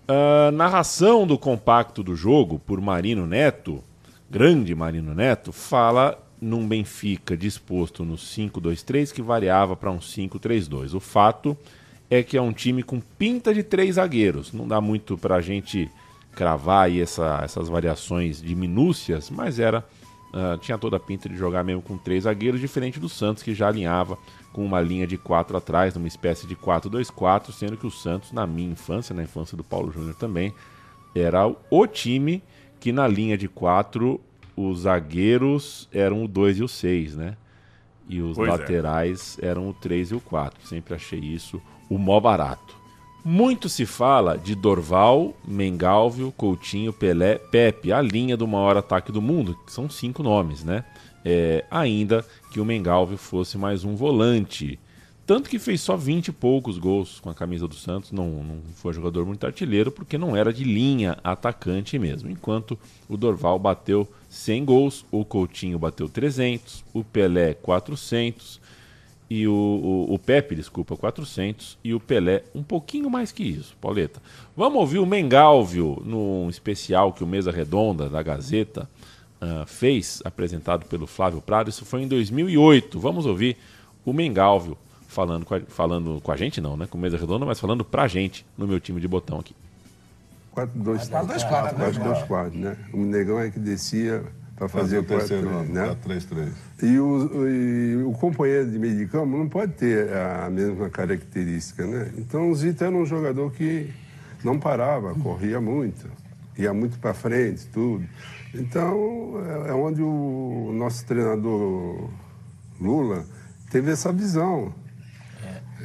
[0.08, 3.82] Uh, narração do compacto do jogo por Marino Neto,
[4.30, 10.94] grande Marino Neto, fala num Benfica disposto no 5-2-3 que variava para um 5-3-2.
[10.94, 11.56] O fato
[12.10, 14.52] é que é um time com pinta de três zagueiros.
[14.52, 15.90] Não dá muito para a gente
[16.32, 19.84] cravar aí essa, essas variações de minúcias, mas era
[20.32, 23.54] uh, tinha toda a pinta de jogar mesmo com três zagueiros, diferente do Santos que
[23.54, 24.16] já alinhava
[24.52, 28.46] com uma linha de quatro atrás, numa espécie de 4-2-4, sendo que o Santos, na
[28.46, 30.54] minha infância, na infância do Paulo Júnior também,
[31.14, 32.42] era o time
[32.80, 34.20] que na linha de quatro
[34.56, 37.36] os zagueiros eram o 2 e o 6, né?
[38.08, 38.52] E os pois é.
[38.52, 39.46] laterais é.
[39.46, 40.66] eram o 3 e o 4.
[40.66, 42.76] Sempre achei isso o mó barato.
[43.24, 49.20] Muito se fala de Dorval, Mengalvio, Coutinho, Pelé, Pepe, a linha do maior ataque do
[49.20, 50.84] mundo, que são cinco nomes, né?
[51.24, 54.78] É, ainda que o Mengalvio fosse mais um volante.
[55.28, 58.62] Tanto que fez só 20 e poucos gols com a camisa do Santos, não, não
[58.76, 62.30] foi jogador muito artilheiro, porque não era de linha atacante mesmo.
[62.30, 68.58] Enquanto o Dorval bateu 100 gols, o Coutinho bateu 300, o Pelé 400,
[69.28, 73.76] e o, o, o, Pepe, desculpa, 400 e o Pelé um pouquinho mais que isso,
[73.82, 74.22] Pauleta.
[74.56, 78.88] Vamos ouvir o Mengalvio num especial que o Mesa Redonda da Gazeta
[79.42, 81.68] uh, fez, apresentado pelo Flávio Prado.
[81.68, 82.98] Isso foi em 2008.
[82.98, 83.58] Vamos ouvir
[84.06, 84.74] o Mengalvio
[85.08, 86.86] falando com a, falando com a gente, não, né?
[86.86, 89.56] Com o Mesa Redonda, mas falando pra gente no meu time de botão aqui.
[90.54, 92.76] 4-2-4, 4-2-4, né?
[92.92, 94.22] O Negão é que descia
[94.54, 95.96] para fazer o terceiro ano, né?
[96.04, 96.50] 3-3.
[96.82, 101.86] E o, e o companheiro de meio de campo não pode ter a mesma característica,
[101.86, 102.12] né?
[102.18, 103.90] Então o Zito era um jogador que
[104.44, 106.10] não parava, corria muito,
[106.56, 108.04] ia muito para frente, tudo.
[108.52, 109.34] Então
[109.66, 112.10] é, é onde o nosso treinador
[112.80, 113.24] Lula
[113.70, 114.72] teve essa visão.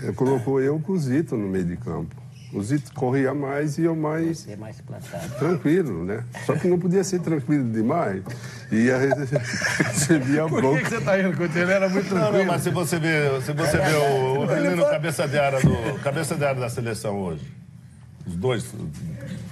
[0.03, 0.11] É.
[0.11, 2.15] Colocou eu com o Zito no meio de campo.
[2.53, 5.27] O Zito corria mais e eu mais, Você mais plantado.
[5.39, 6.23] tranquilo, né?
[6.45, 8.21] Só que não podia ser tranquilo demais.
[8.71, 11.71] E a recebia Por que, que você está indo com ele?
[11.71, 12.31] Era muito tranquilo.
[12.31, 15.59] Não, não, mas se você vê, se você vê o, o menino cabeça de área
[15.61, 17.43] do cabeça de área da seleção hoje,
[18.25, 18.73] os dois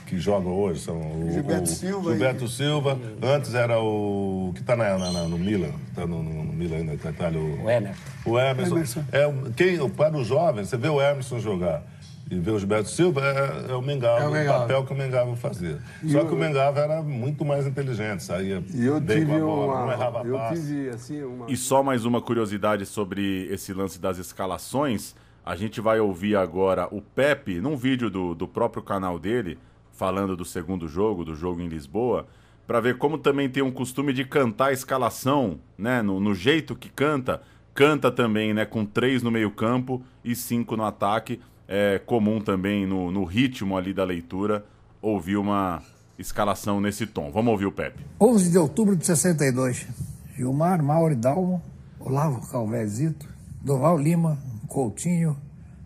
[0.08, 2.12] que jogam hoje são o Gilberto o, Silva.
[2.12, 2.50] Gilberto e...
[2.50, 3.00] Silva.
[3.22, 6.98] Antes era o que está na, na, no Milan, está no, no, no Milan ainda,
[7.04, 7.40] na Itália.
[7.40, 8.02] O, o Emerson.
[8.26, 8.76] O Emerson.
[8.76, 9.04] Emerson.
[9.12, 11.84] É, quem, para os jovens, você vê o Emerson jogar
[12.32, 14.58] e ver o Gilberto Silva é, é o Mengava, é o, Mengava.
[14.58, 15.80] o, papel que o Mengava fazia.
[16.02, 19.32] E Só eu, que o Mengava era muito mais inteligente, saía e eu bem tive
[19.32, 20.62] com a bola, uma, não errava eu passe.
[20.62, 21.52] Tive, assim, uma...
[21.52, 25.14] E só mais uma curiosidade sobre esse lance das escalações.
[25.46, 29.58] A gente vai ouvir agora o Pepe, num vídeo do, do próprio canal dele,
[29.92, 32.28] falando do segundo jogo, do jogo em Lisboa,
[32.68, 36.02] para ver como também tem um costume de cantar a escalação, né?
[36.02, 37.42] No, no jeito que canta.
[37.74, 38.66] Canta também, né?
[38.66, 41.40] Com três no meio campo e cinco no ataque
[41.74, 44.66] é comum também no, no ritmo ali da leitura
[45.02, 45.82] ouvir uma
[46.20, 47.32] escalação nesse tom.
[47.32, 48.06] Vamos ouvir o Pepe.
[48.20, 49.88] 11 de outubro de 62.
[50.36, 51.62] Gilmar, Mauro Dalmo,
[51.98, 53.26] Olavo Calvezito,
[53.62, 54.38] Doval Lima,
[54.72, 55.36] Coutinho,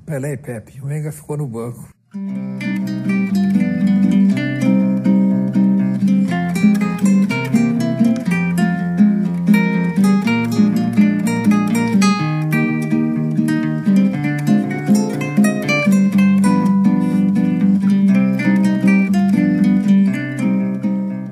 [0.05, 0.79] Pelé e Pepe.
[0.79, 1.89] O Menga ficou no banco.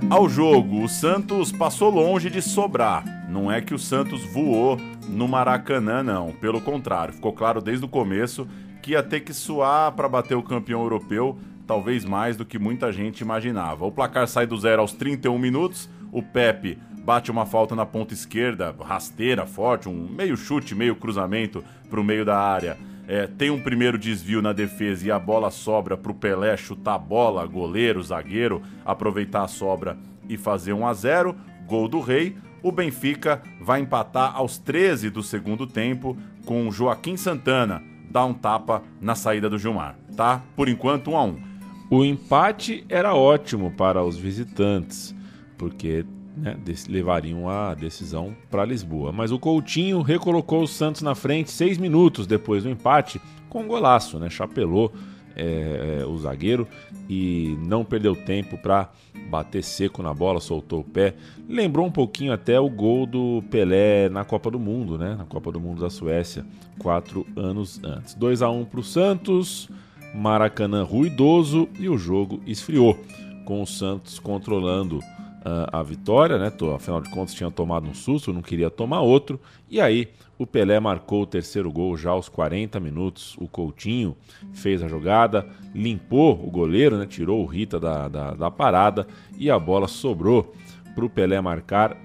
[0.09, 3.27] Ao jogo, o Santos passou longe de sobrar.
[3.29, 4.79] Não é que o Santos voou
[5.13, 6.31] no Maracanã, não.
[6.31, 8.47] Pelo contrário, ficou claro desde o começo
[8.81, 12.91] que ia ter que suar para bater o campeão europeu, talvez mais do que muita
[12.91, 13.85] gente imaginava.
[13.85, 15.89] O placar sai do zero aos 31 minutos.
[16.11, 21.63] O Pepe bate uma falta na ponta esquerda, rasteira, forte, um meio chute, meio cruzamento
[21.89, 22.77] para o meio da área.
[23.07, 26.95] é, tem um primeiro desvio na defesa e a bola sobra para o Pelé chutar
[26.95, 29.97] a bola, goleiro, zagueiro, aproveitar a sobra
[30.29, 31.35] e fazer 1 a 0
[31.67, 32.35] gol do Rei.
[32.63, 38.81] O Benfica vai empatar aos 13 do segundo tempo com Joaquim Santana, dá um tapa
[39.01, 40.41] na saída do Gilmar, tá?
[40.55, 41.41] Por enquanto 1 a 1.
[41.89, 45.13] O empate era ótimo para os visitantes,
[45.57, 46.05] porque
[46.37, 46.57] né,
[46.87, 49.11] levariam a decisão para Lisboa.
[49.11, 53.67] Mas o Coutinho recolocou o Santos na frente seis minutos depois do empate com um
[53.67, 54.29] golaço, né?
[54.29, 54.93] Chapelou
[55.35, 56.67] é, o zagueiro
[57.09, 58.89] e não perdeu tempo para
[59.29, 61.15] bater seco na bola, soltou o pé.
[61.47, 65.15] Lembrou um pouquinho até o gol do Pelé na Copa do Mundo, né?
[65.15, 66.45] Na Copa do Mundo da Suécia,
[66.79, 68.13] quatro anos antes.
[68.13, 69.69] 2 a 1 para o Santos,
[70.13, 72.97] Maracanã ruidoso e o jogo esfriou,
[73.45, 74.99] com o Santos controlando
[75.43, 76.51] uh, a vitória, né?
[76.75, 79.39] Afinal de contas, tinha tomado um susto, não queria tomar outro.
[79.69, 83.35] E aí, o Pelé marcou o terceiro gol já aos 40 minutos.
[83.37, 84.15] O Coutinho
[84.53, 87.05] fez a jogada, limpou o goleiro, né?
[87.05, 89.05] tirou o Rita da, da, da parada
[89.37, 90.53] e a bola sobrou
[90.95, 91.97] para o Pelé marcar,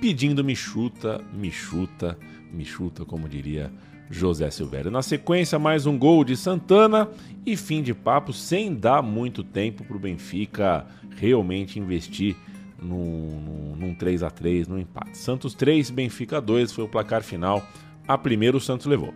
[0.00, 2.18] pedindo me chuta, me chuta,
[2.52, 3.72] me chuta, como diria
[4.10, 4.90] José Silvério.
[4.90, 7.08] Na sequência, mais um gol de Santana
[7.46, 12.36] e fim de papo, sem dar muito tempo para o Benfica realmente investir
[12.84, 15.16] num, num 3 a 3 no empate.
[15.18, 17.66] Santos 3, Benfica 2 foi o placar final.
[18.06, 19.14] A primeiro o Santos levou.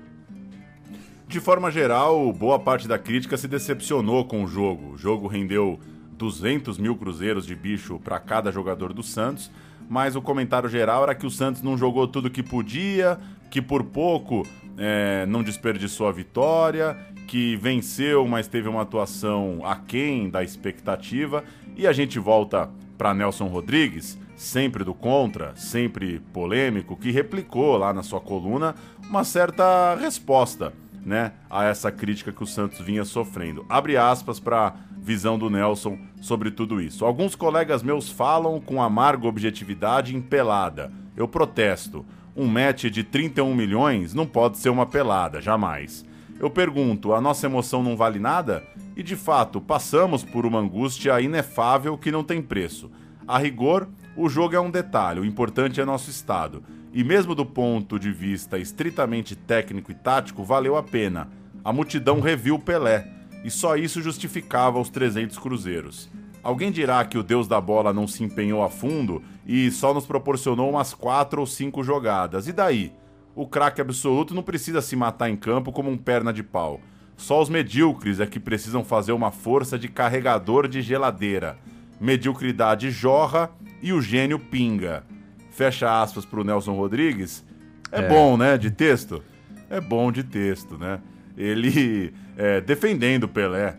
[1.28, 4.94] De forma geral, boa parte da crítica se decepcionou com o jogo.
[4.94, 5.78] O jogo rendeu
[6.12, 9.50] 200 mil cruzeiros de bicho para cada jogador do Santos,
[9.88, 13.18] mas o comentário geral era que o Santos não jogou tudo que podia,
[13.50, 14.42] que por pouco
[14.78, 16.96] é, não desperdiçou a vitória,
[17.26, 21.44] que venceu, mas teve uma atuação aquém da expectativa.
[21.76, 27.94] E a gente volta para Nelson Rodrigues, sempre do contra, sempre polêmico, que replicou lá
[27.94, 28.74] na sua coluna
[29.08, 30.72] uma certa resposta,
[31.06, 33.64] né, a essa crítica que o Santos vinha sofrendo.
[33.68, 37.04] Abre aspas para visão do Nelson sobre tudo isso.
[37.04, 40.92] Alguns colegas meus falam com amarga objetividade em pelada.
[41.16, 42.04] Eu protesto.
[42.36, 46.04] Um match de 31 milhões não pode ser uma pelada, jamais.
[46.38, 48.62] Eu pergunto, a nossa emoção não vale nada?
[48.98, 52.90] E de fato, passamos por uma angústia inefável que não tem preço.
[53.28, 56.64] A rigor, o jogo é um detalhe, o importante é nosso estado.
[56.92, 61.28] E mesmo do ponto de vista estritamente técnico e tático, valeu a pena.
[61.64, 63.06] A multidão reviu Pelé,
[63.44, 66.10] e só isso justificava os 300 cruzeiros.
[66.42, 70.06] Alguém dirá que o deus da bola não se empenhou a fundo e só nos
[70.06, 72.48] proporcionou umas quatro ou cinco jogadas.
[72.48, 72.92] E daí?
[73.32, 76.80] O craque absoluto não precisa se matar em campo como um perna de pau.
[77.18, 81.58] Só os medíocres é que precisam fazer uma força de carregador de geladeira.
[82.00, 83.50] Mediocridade jorra
[83.82, 85.04] e o gênio pinga.
[85.50, 87.44] Fecha aspas para o Nelson Rodrigues.
[87.90, 88.56] É, é, bom, né?
[88.56, 89.20] De texto?
[89.68, 91.00] É bom de texto, né?
[91.36, 93.76] Ele é, defendendo o Pelé,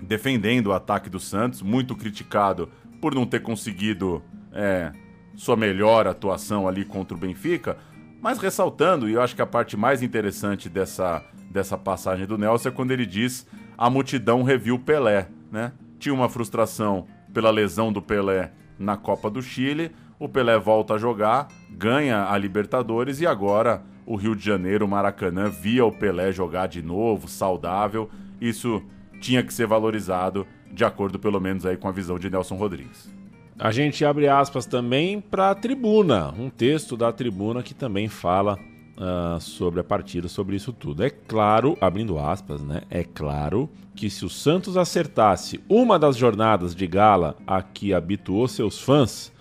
[0.00, 4.92] defendendo o ataque do Santos, muito criticado por não ter conseguido é,
[5.34, 7.76] sua melhor atuação ali contra o Benfica,
[8.20, 12.70] mas ressaltando, e eu acho que a parte mais interessante dessa dessa passagem do Nelson
[12.70, 13.46] é quando ele diz
[13.76, 15.72] a multidão reviu Pelé, né?
[15.98, 20.98] Tinha uma frustração pela lesão do Pelé na Copa do Chile, o Pelé volta a
[20.98, 26.32] jogar, ganha a Libertadores e agora o Rio de Janeiro, o Maracanã, via o Pelé
[26.32, 28.10] jogar de novo, saudável.
[28.40, 28.82] Isso
[29.20, 33.12] tinha que ser valorizado, de acordo pelo menos aí com a visão de Nelson Rodrigues.
[33.58, 38.58] A gente abre aspas também para a tribuna, um texto da tribuna que também fala
[38.96, 41.02] uh, sobre a partida, sobre isso tudo.
[41.02, 42.82] É claro, abrindo aspas, né?
[42.90, 48.48] É claro que se o Santos acertasse uma das jornadas de gala a que habituou
[48.48, 49.32] seus fãs,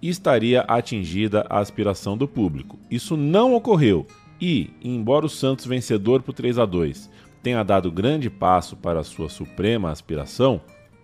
[0.00, 2.78] estaria atingida a aspiração do público.
[2.90, 4.06] Isso não ocorreu
[4.40, 7.10] e, embora o Santos vencedor por 3 a 2
[7.42, 10.60] tenha dado grande passo para sua suprema aspiração,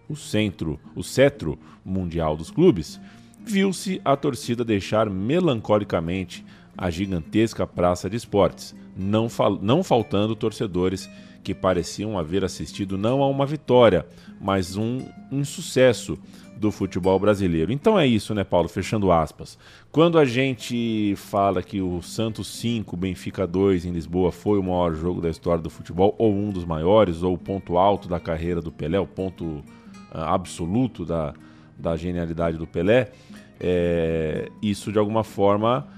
[0.09, 3.01] o centro, o cetro mundial dos clubes,
[3.45, 6.45] viu-se a torcida deixar melancolicamente
[6.77, 11.09] a gigantesca praça de esportes, não, fal não faltando torcedores
[11.43, 14.07] que pareciam haver assistido não a uma vitória,
[14.41, 15.01] mas um
[15.31, 16.19] insucesso
[16.57, 17.73] do futebol brasileiro.
[17.73, 18.69] Então é isso, né, Paulo?
[18.69, 19.59] Fechando aspas.
[19.91, 24.95] Quando a gente fala que o Santos 5, Benfica 2 em Lisboa foi o maior
[24.95, 28.63] jogo da história do futebol, ou um dos maiores, ou o ponto alto da carreira
[28.63, 29.65] do Pelé, o ponto uh,
[30.13, 31.35] absoluto da,
[31.77, 33.11] da genialidade do Pelé,
[33.59, 35.89] é, isso de alguma forma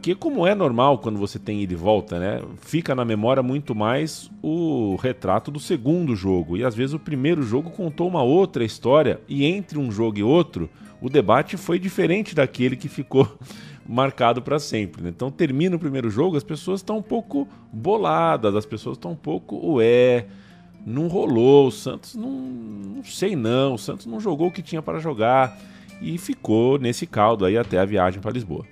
[0.00, 2.42] que como é normal quando você tem ida e volta, né?
[2.58, 6.56] Fica na memória muito mais o retrato do segundo jogo.
[6.56, 10.22] E às vezes o primeiro jogo contou uma outra história, e entre um jogo e
[10.22, 13.28] outro, o debate foi diferente daquele que ficou
[13.86, 15.02] marcado para sempre.
[15.02, 15.10] Né?
[15.10, 19.16] Então termina o primeiro jogo, as pessoas estão um pouco boladas, as pessoas estão um
[19.16, 20.26] pouco, ué,
[20.86, 24.82] não rolou, o Santos não, não sei não, o Santos não jogou o que tinha
[24.82, 25.58] para jogar
[26.00, 28.66] e ficou nesse caldo aí até a viagem para Lisboa.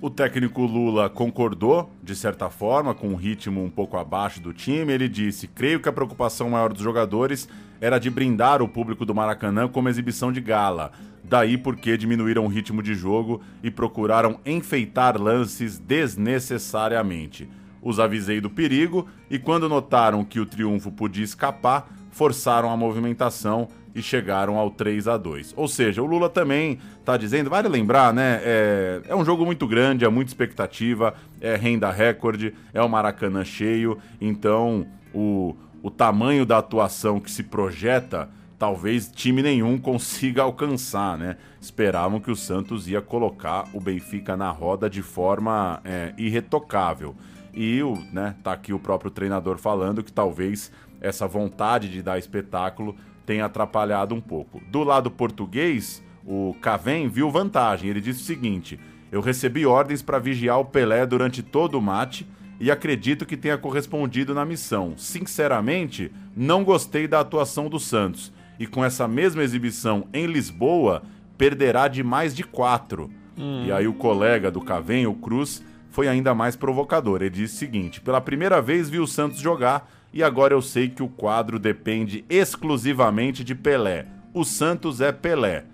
[0.00, 4.92] O técnico Lula concordou, de certa forma, com um ritmo um pouco abaixo do time.
[4.92, 7.48] Ele disse: Creio que a preocupação maior dos jogadores
[7.80, 10.92] era de brindar o público do Maracanã como exibição de gala.
[11.24, 17.48] Daí porque diminuíram o ritmo de jogo e procuraram enfeitar lances desnecessariamente.
[17.82, 23.68] Os avisei do perigo e, quando notaram que o triunfo podia escapar, forçaram a movimentação
[23.94, 28.12] e chegaram ao 3 a 2 Ou seja, o Lula também está dizendo, vale lembrar,
[28.12, 28.40] né?
[28.42, 33.44] É, é um jogo muito grande, é muita expectativa, é renda recorde, é o Maracanã
[33.44, 38.28] cheio, então o, o tamanho da atuação que se projeta
[38.58, 41.36] talvez time nenhum consiga alcançar, né?
[41.60, 47.14] Esperavam que o Santos ia colocar o Benfica na roda de forma é, irretocável.
[47.54, 50.70] E o, né, tá aqui o próprio treinador falando que talvez
[51.00, 52.94] essa vontade de dar espetáculo
[53.28, 54.58] tem atrapalhado um pouco.
[54.70, 57.90] Do lado português, o Cavém viu vantagem.
[57.90, 58.80] Ele disse o seguinte:
[59.12, 62.26] Eu recebi ordens para vigiar o Pelé durante todo o mate
[62.58, 64.94] e acredito que tenha correspondido na missão.
[64.96, 71.02] Sinceramente, não gostei da atuação do Santos e com essa mesma exibição em Lisboa,
[71.36, 73.10] perderá de mais de quatro.
[73.36, 73.64] Hum.
[73.66, 77.20] E aí o colega do Cavém, o Cruz, foi ainda mais provocador.
[77.20, 80.88] Ele disse o seguinte: pela primeira vez vi o Santos jogar e agora eu sei
[80.88, 84.06] que o quadro depende exclusivamente de Pelé.
[84.32, 85.64] O Santos é Pelé.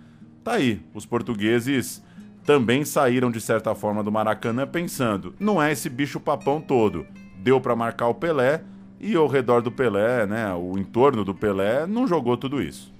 [0.43, 2.03] Tá aí, os portugueses
[2.45, 7.07] também saíram de certa forma do Maracanã pensando: não é esse bicho papão todo.
[7.39, 8.62] Deu para marcar o Pelé
[9.01, 12.93] e ao redor do Pelé, né, o entorno do Pelé não jogou tudo isso.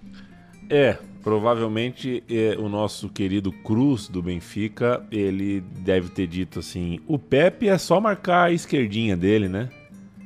[0.69, 7.19] É, provavelmente é, o nosso querido Cruz do Benfica, ele deve ter dito assim: o
[7.19, 9.69] Pepe é só marcar a esquerdinha dele, né?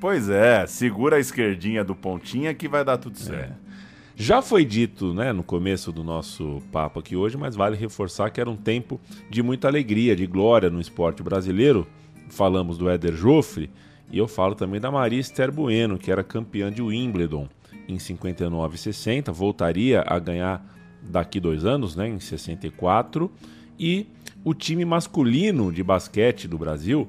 [0.00, 3.52] Pois é, segura a esquerdinha do pontinha que vai dar tudo certo.
[3.64, 3.68] É.
[4.14, 8.40] Já foi dito né, no começo do nosso papo aqui hoje, mas vale reforçar que
[8.40, 11.86] era um tempo de muita alegria, de glória no esporte brasileiro.
[12.28, 13.70] Falamos do Éder Joffre
[14.10, 17.48] e eu falo também da Maria Esther Bueno, que era campeã de Wimbledon
[17.88, 20.64] em 59 e 60, voltaria a ganhar
[21.02, 23.30] daqui dois anos, né, em 64.
[23.78, 24.06] E
[24.44, 27.08] o time masculino de basquete do Brasil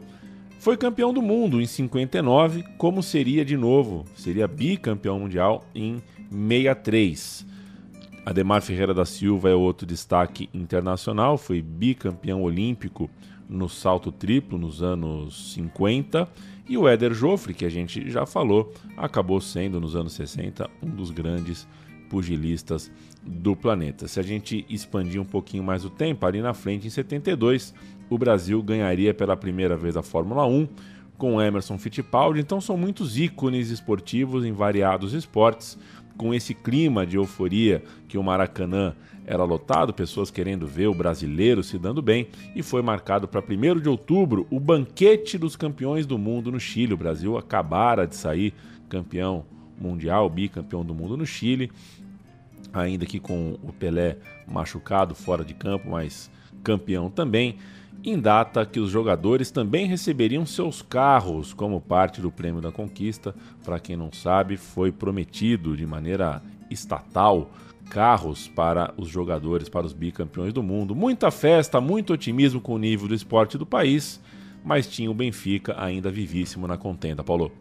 [0.59, 7.47] foi campeão do mundo em 59, como seria de novo, seria bicampeão mundial em 63.
[8.25, 13.09] Ademar Ferreira da Silva é outro destaque internacional, foi bicampeão olímpico
[13.47, 16.29] no salto triplo nos anos 50.
[16.67, 20.89] E o Éder Joffre, que a gente já falou, acabou sendo nos anos 60 um
[20.89, 21.67] dos grandes
[22.09, 22.91] pugilistas
[23.23, 24.07] do planeta.
[24.07, 27.73] Se a gente expandir um pouquinho mais o tempo, ali na frente, em 72,
[28.09, 30.67] o Brasil ganharia pela primeira vez a Fórmula 1
[31.17, 32.39] com Emerson Fittipaldi.
[32.39, 35.77] Então são muitos ícones esportivos em variados esportes,
[36.17, 38.93] com esse clima de euforia que o Maracanã
[39.25, 43.79] era lotado, pessoas querendo ver o brasileiro se dando bem, e foi marcado para 1
[43.79, 46.93] de outubro o banquete dos campeões do mundo no Chile.
[46.93, 48.53] O Brasil acabara de sair
[48.89, 49.45] campeão
[49.79, 51.71] mundial, bicampeão do mundo no Chile,
[52.73, 56.29] ainda que com o Pelé machucado fora de campo, mas
[56.63, 57.55] campeão também
[58.03, 63.35] em data que os jogadores também receberiam seus carros como parte do Prêmio da Conquista.
[63.63, 67.49] Para quem não sabe, foi prometido de maneira estatal
[67.89, 70.95] carros para os jogadores, para os bicampeões do mundo.
[70.95, 74.21] Muita festa, muito otimismo com o nível do esporte do país,
[74.63, 77.23] mas tinha o Benfica ainda vivíssimo na contenda.
[77.23, 77.51] Paulo.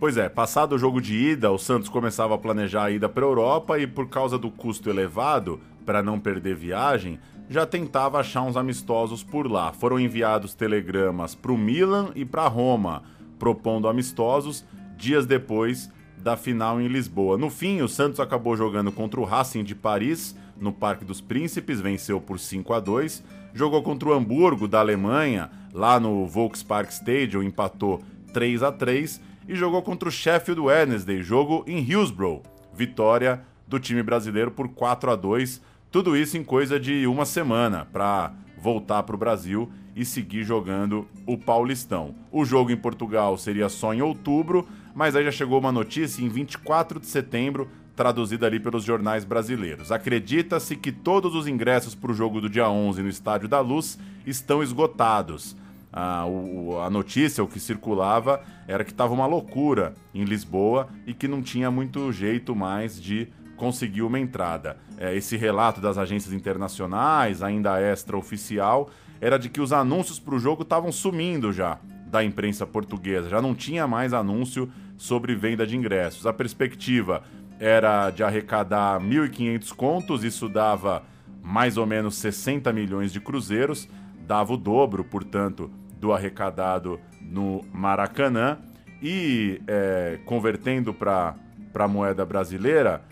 [0.00, 3.24] Pois é, passado o jogo de ida, o Santos começava a planejar a ida para
[3.24, 7.18] a Europa e por causa do custo elevado, para não perder viagem,
[7.48, 9.72] já tentava achar uns amistosos por lá.
[9.72, 13.02] Foram enviados telegramas para o Milan e para Roma,
[13.38, 14.64] propondo amistosos
[14.96, 17.36] dias depois da final em Lisboa.
[17.36, 21.80] No fim, o Santos acabou jogando contra o Racing de Paris, no Parque dos Príncipes,
[21.80, 23.22] venceu por 5 a 2.
[23.52, 29.54] Jogou contra o Hamburgo da Alemanha, lá no Volkspark Stadium, empatou 3 a 3 e
[29.54, 32.42] jogou contra o Sheffield Wednesday, jogo em Hillsborough,
[32.72, 35.60] vitória do time brasileiro por 4 a 2
[35.94, 41.06] tudo isso em coisa de uma semana para voltar para o Brasil e seguir jogando
[41.24, 42.16] o Paulistão.
[42.32, 46.28] O jogo em Portugal seria só em outubro, mas aí já chegou uma notícia em
[46.28, 49.92] 24 de setembro, traduzida ali pelos jornais brasileiros.
[49.92, 53.96] Acredita-se que todos os ingressos para o jogo do dia 11 no Estádio da Luz
[54.26, 55.56] estão esgotados.
[55.92, 61.14] Ah, o, a notícia, o que circulava, era que estava uma loucura em Lisboa e
[61.14, 64.76] que não tinha muito jeito mais de conseguiu uma entrada.
[64.98, 68.90] É, esse relato das agências internacionais, ainda extra-oficial,
[69.20, 73.42] era de que os anúncios para o jogo estavam sumindo já da imprensa portuguesa, já
[73.42, 76.26] não tinha mais anúncio sobre venda de ingressos.
[76.26, 77.22] A perspectiva
[77.58, 81.02] era de arrecadar 1.500 contos, isso dava
[81.42, 83.88] mais ou menos 60 milhões de cruzeiros,
[84.26, 85.70] dava o dobro, portanto,
[86.00, 88.58] do arrecadado no Maracanã.
[89.02, 91.34] E é, convertendo para
[91.74, 93.02] a moeda brasileira,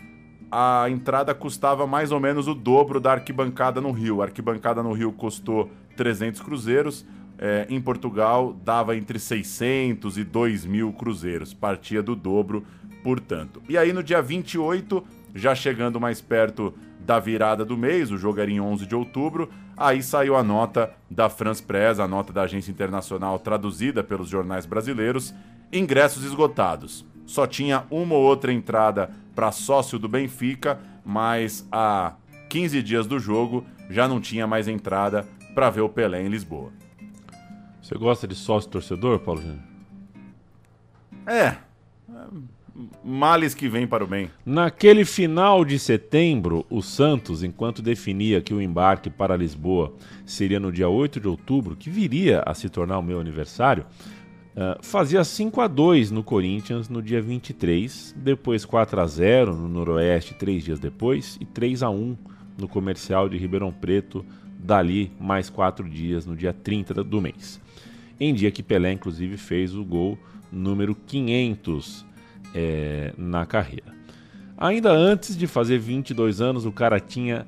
[0.55, 4.21] a entrada custava mais ou menos o dobro da arquibancada no Rio.
[4.21, 7.03] A arquibancada no Rio custou 300 cruzeiros,
[7.39, 12.63] é, em Portugal dava entre 600 e 2 mil cruzeiros, partia do dobro,
[13.03, 13.63] portanto.
[13.67, 18.39] E aí no dia 28, já chegando mais perto da virada do mês, o jogo
[18.39, 22.43] era em 11 de outubro, aí saiu a nota da France Press, a nota da
[22.43, 25.33] agência internacional traduzida pelos jornais brasileiros,
[25.71, 27.03] ingressos esgotados.
[27.25, 32.13] Só tinha uma ou outra entrada para sócio do Benfica, mas há
[32.49, 36.71] 15 dias do jogo já não tinha mais entrada para ver o Pelé em Lisboa.
[37.81, 39.59] Você gosta de sócio torcedor, Paulo Júnior?
[41.25, 41.57] É.
[43.03, 44.31] Males que vem para o bem.
[44.45, 49.93] Naquele final de setembro, o Santos, enquanto definia que o embarque para Lisboa
[50.25, 53.85] seria no dia 8 de outubro, que viria a se tornar o meu aniversário,
[54.55, 59.67] uh, fazia 5 a 2 no Corinthians no dia 23, depois 4 a 0 no
[59.67, 62.17] Noroeste três dias depois e 3 a 1
[62.57, 64.25] no Comercial de Ribeirão Preto,
[64.57, 67.59] dali mais quatro dias no dia 30 do mês.
[68.19, 70.17] Em dia que Pelé, inclusive, fez o gol
[70.51, 72.05] número 500
[72.53, 73.93] é, na carreira.
[74.57, 77.45] Ainda antes de fazer 22 anos, o cara tinha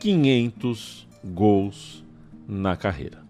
[0.00, 2.04] 500 gols
[2.48, 3.25] na carreira.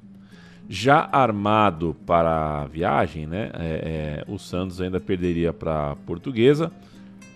[0.69, 6.73] Já armado para a viagem, né, é, é, o Santos ainda perderia para a Portuguesa,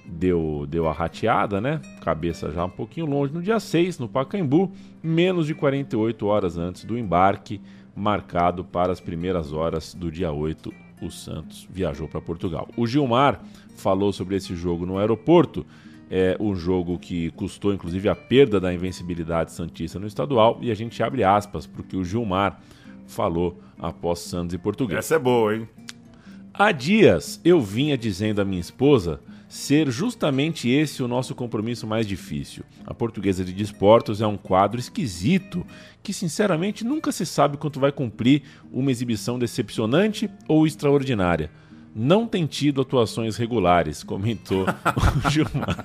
[0.05, 1.81] deu, deu a rateada, né?
[2.03, 4.73] Cabeça já um pouquinho longe no dia 6, no Pacaembu,
[5.03, 7.61] menos de 48 horas antes do embarque
[7.95, 12.69] marcado para as primeiras horas do dia 8 o Santos viajou para Portugal.
[12.77, 13.41] O Gilmar
[13.77, 15.65] falou sobre esse jogo no aeroporto.
[16.11, 20.75] É um jogo que custou inclusive a perda da invencibilidade santista no estadual e a
[20.75, 22.61] gente abre aspas porque o Gilmar
[23.11, 24.99] falou após Santos e Português.
[24.99, 25.69] Essa é boa, hein?
[26.53, 32.07] Há dias eu vinha dizendo à minha esposa ser justamente esse o nosso compromisso mais
[32.07, 32.63] difícil.
[32.87, 35.67] A Portuguesa de Desportos é um quadro esquisito
[36.05, 41.51] que, sinceramente, nunca se sabe quanto vai cumprir uma exibição decepcionante ou extraordinária.
[41.93, 44.67] Não tem tido atuações regulares, comentou
[45.27, 45.85] o Gilmar.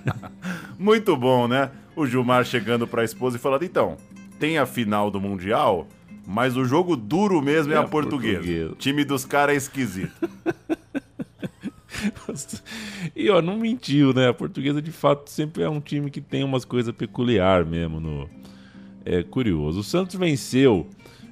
[0.78, 1.71] Muito bom, né?
[1.95, 3.97] O Gilmar chegando para a esposa e falando: então,
[4.39, 5.88] tem a final do Mundial,
[6.26, 8.38] mas o jogo duro mesmo é, é a portuguesa.
[8.38, 8.71] portuguesa.
[8.71, 10.30] O time dos caras é esquisito.
[13.15, 14.30] e ó, não mentiu, né?
[14.30, 18.30] A portuguesa de fato sempre é um time que tem umas coisas peculiar mesmo no.
[19.03, 19.80] É curioso.
[19.82, 20.88] O Santos venceu.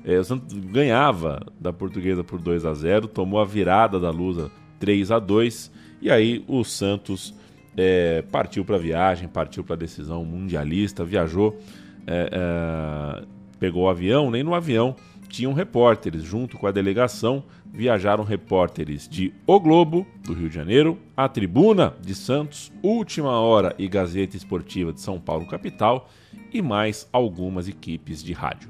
[0.05, 4.51] É, o Santos ganhava da portuguesa por 2 a 0 tomou a virada da Lusa
[4.77, 5.71] 3 a 2
[6.01, 7.33] e aí o Santos
[7.77, 11.57] é, partiu para a viagem, partiu para a decisão mundialista, viajou,
[12.05, 13.25] é, é,
[13.59, 14.95] pegou o avião, nem no avião
[15.33, 20.99] tinham repórteres junto com a delegação viajaram repórteres de O Globo, do Rio de Janeiro,
[21.17, 26.07] A Tribuna, de Santos, Última Hora e Gazeta Esportiva de São Paulo, capital,
[26.53, 28.69] e mais algumas equipes de rádio.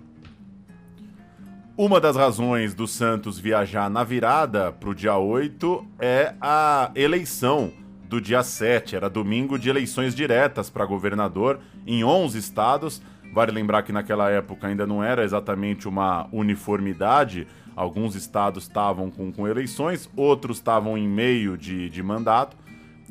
[1.75, 7.73] Uma das razões do Santos viajar na virada para o dia 8 é a eleição
[8.07, 8.95] do dia 7.
[8.95, 13.01] Era domingo de eleições diretas para governador em 11 estados.
[13.33, 19.31] Vale lembrar que naquela época ainda não era exatamente uma uniformidade Alguns estados estavam com,
[19.31, 22.55] com eleições, outros estavam em meio de, de mandato.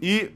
[0.01, 0.31] E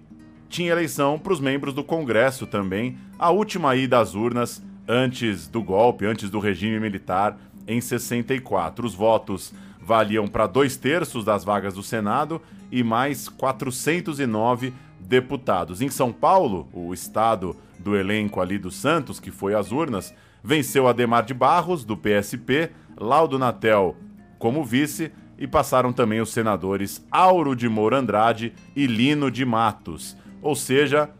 [0.48, 5.62] tinha eleição para os membros do Congresso também, a última ida às urnas antes do
[5.62, 8.86] golpe, antes do regime militar, em 64.
[8.86, 15.80] Os votos valiam para dois terços das vagas do Senado e mais 409 deputados.
[15.80, 20.86] Em São Paulo, o estado do elenco ali do Santos, que foi às urnas, venceu
[20.86, 23.96] Ademar de Barros, do PSP, Laudo Natel,
[24.38, 30.16] como vice e passaram também os senadores Auro de Moura Andrade e Lino de Matos.
[30.40, 31.10] Ou seja,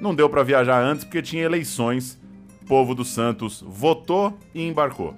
[0.00, 2.18] não deu para viajar antes porque tinha eleições.
[2.62, 5.14] O povo do Santos votou e embarcou.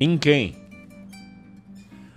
[0.00, 0.56] Em quem?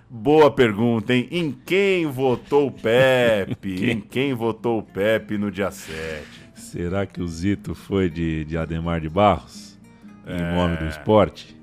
[0.09, 1.28] Boa pergunta, hein?
[1.30, 3.76] Em quem votou o Pepe?
[3.76, 3.89] quem?
[3.91, 6.35] Em quem votou o Pepe no dia 7?
[6.76, 9.80] Será que o Zito foi de, de Ademar de Barros?
[10.28, 10.56] Em é...
[10.56, 11.56] nome do esporte?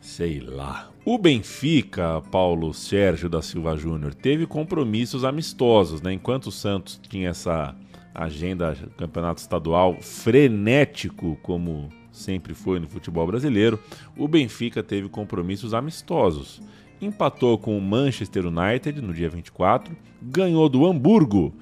[0.00, 0.88] Sei lá.
[1.04, 6.12] O Benfica, Paulo Sérgio da Silva Júnior, teve compromissos amistosos, né?
[6.12, 7.74] Enquanto o Santos tinha essa
[8.14, 13.80] agenda campeonato estadual frenético, como sempre foi no futebol brasileiro,
[14.16, 16.62] o Benfica teve compromissos amistosos.
[17.02, 21.52] Empatou com o Manchester United no dia 24, ganhou do Hamburgo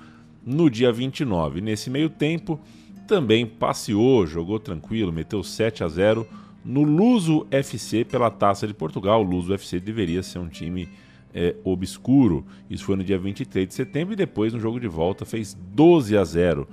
[0.47, 1.61] no dia 29.
[1.61, 2.61] Nesse meio tempo,
[3.09, 6.26] também passeou, jogou tranquilo, meteu 7 a 0
[6.64, 9.20] no Luso FC pela Taça de Portugal.
[9.20, 10.88] O Luso FC deveria ser um time
[11.34, 12.47] é, obscuro.
[12.70, 16.16] Isso foi no dia 23 de setembro e depois no jogo de volta fez 12
[16.16, 16.68] a 0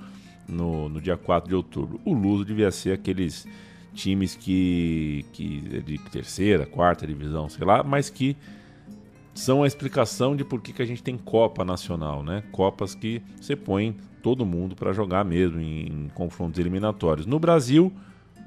[0.48, 2.00] no, no dia 4 de outubro.
[2.04, 3.46] O Luso devia ser aqueles
[3.92, 8.36] times que, que de terceira, quarta divisão, sei lá, mas que
[9.34, 12.44] são a explicação de por que, que a gente tem Copa Nacional, né?
[12.52, 17.26] Copas que você põe todo mundo para jogar mesmo em, em, confrontos eliminatórios.
[17.26, 17.92] No Brasil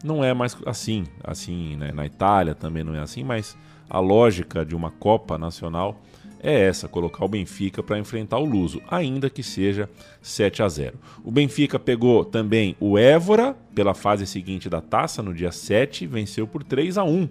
[0.03, 1.91] não é mais assim, assim, né?
[1.91, 3.57] na Itália também não é assim, mas
[3.89, 6.01] a lógica de uma Copa Nacional
[6.39, 9.89] é essa, colocar o Benfica para enfrentar o Luso, ainda que seja
[10.21, 10.97] 7 a 0.
[11.23, 16.47] O Benfica pegou também o Évora pela fase seguinte da taça no dia 7, venceu
[16.47, 17.27] por 3 a 1.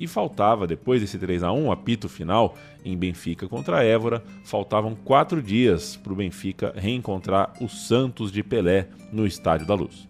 [0.00, 5.42] E faltava, depois desse 3 a 1 apito final em Benfica contra Évora, faltavam quatro
[5.42, 10.08] dias para o Benfica reencontrar o Santos de Pelé no Estádio da Luz.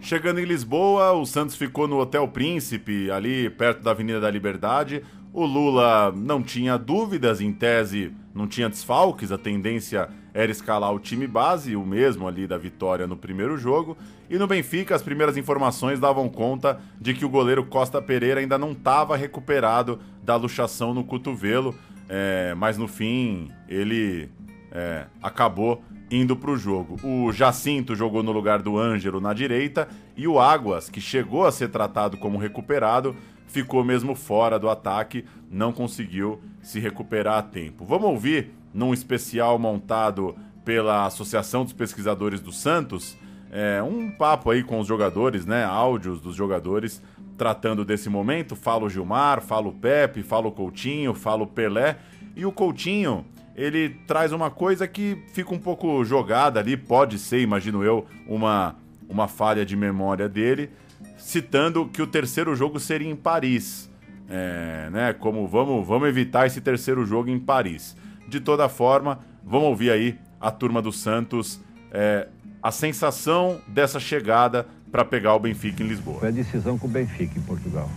[0.00, 5.02] Chegando em Lisboa, o Santos ficou no Hotel Príncipe, ali perto da Avenida da Liberdade.
[5.32, 10.98] O Lula não tinha dúvidas, em tese não tinha desfalques, a tendência era escalar o
[10.98, 13.96] time base, o mesmo ali da vitória no primeiro jogo.
[14.30, 18.56] E no Benfica, as primeiras informações davam conta de que o goleiro Costa Pereira ainda
[18.56, 21.74] não estava recuperado da luxação no cotovelo,
[22.08, 24.30] é, mas no fim ele
[24.70, 26.98] é, acabou indo para o jogo.
[27.02, 31.52] O Jacinto jogou no lugar do Ângelo na direita e o Águas, que chegou a
[31.52, 33.14] ser tratado como recuperado,
[33.46, 37.84] ficou mesmo fora do ataque, não conseguiu se recuperar a tempo.
[37.84, 43.16] Vamos ouvir num especial montado pela Associação dos Pesquisadores do Santos,
[43.50, 45.64] é, um papo aí com os jogadores, né?
[45.64, 47.02] Áudios dos jogadores
[47.36, 48.56] tratando desse momento.
[48.56, 51.98] Fala o Gilmar, fala o Pepe, fala o Coutinho, fala o Pelé.
[52.34, 57.40] E o Coutinho, ele traz uma coisa que fica um pouco jogada ali, pode ser,
[57.40, 58.76] imagino eu, uma,
[59.08, 60.70] uma falha de memória dele,
[61.18, 63.90] citando que o terceiro jogo seria em Paris.
[64.30, 67.94] É, né, como vamos, vamos evitar esse terceiro jogo em Paris.
[68.32, 71.60] De toda forma, vamos ouvir aí a turma do Santos,
[71.90, 72.26] é,
[72.62, 76.20] a sensação dessa chegada para pegar o Benfica em Lisboa.
[76.20, 77.90] Foi a decisão com o Benfica em Portugal.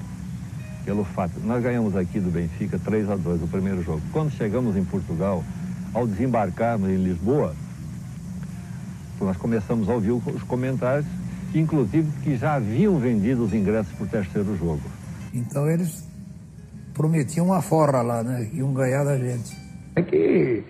[0.84, 4.02] Pelo fato, nós ganhamos aqui do Benfica 3 a 2 o primeiro jogo.
[4.12, 5.42] Quando chegamos em Portugal,
[5.94, 7.56] ao desembarcarmos em Lisboa,
[9.22, 11.08] nós começamos a ouvir os comentários
[11.54, 14.84] inclusive que já haviam vendido os ingressos para o terceiro jogo.
[15.34, 16.04] Então eles
[16.94, 18.50] prometiam uma forra lá, né?
[18.52, 19.65] Iam ganhar da gente.
[19.96, 20.64] É que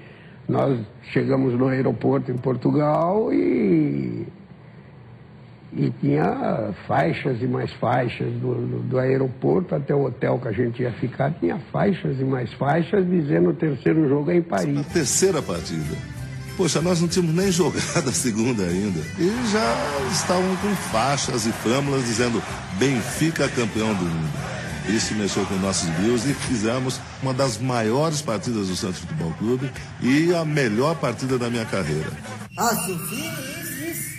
[0.48, 0.80] nós
[1.12, 4.28] chegamos no aeroporto em Portugal e,
[5.74, 10.84] e tinha faixas e mais faixas do, do, aeroporto até o hotel que a gente
[10.84, 14.80] ia ficar, tinha faixas e mais faixas dizendo o terceiro jogo é em Paris.
[14.80, 15.96] A terceira partida.
[16.56, 19.00] Poxa, nós não tínhamos nem jogado a segunda ainda.
[19.20, 19.76] E já
[20.12, 22.42] estavam com faixas e flâmulas dizendo
[22.78, 24.55] Benfica campeão do mundo.
[24.88, 29.72] Isso mexeu com nossos bios e fizemos uma das maiores partidas do Santos Futebol Clube
[30.00, 32.12] e a melhor partida da minha carreira.
[32.56, 34.16] Ah, sim, sim, isso.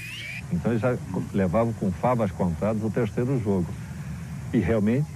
[0.53, 0.97] Então eles já
[1.33, 3.67] levavam com favas contadas o terceiro jogo.
[4.53, 5.07] E realmente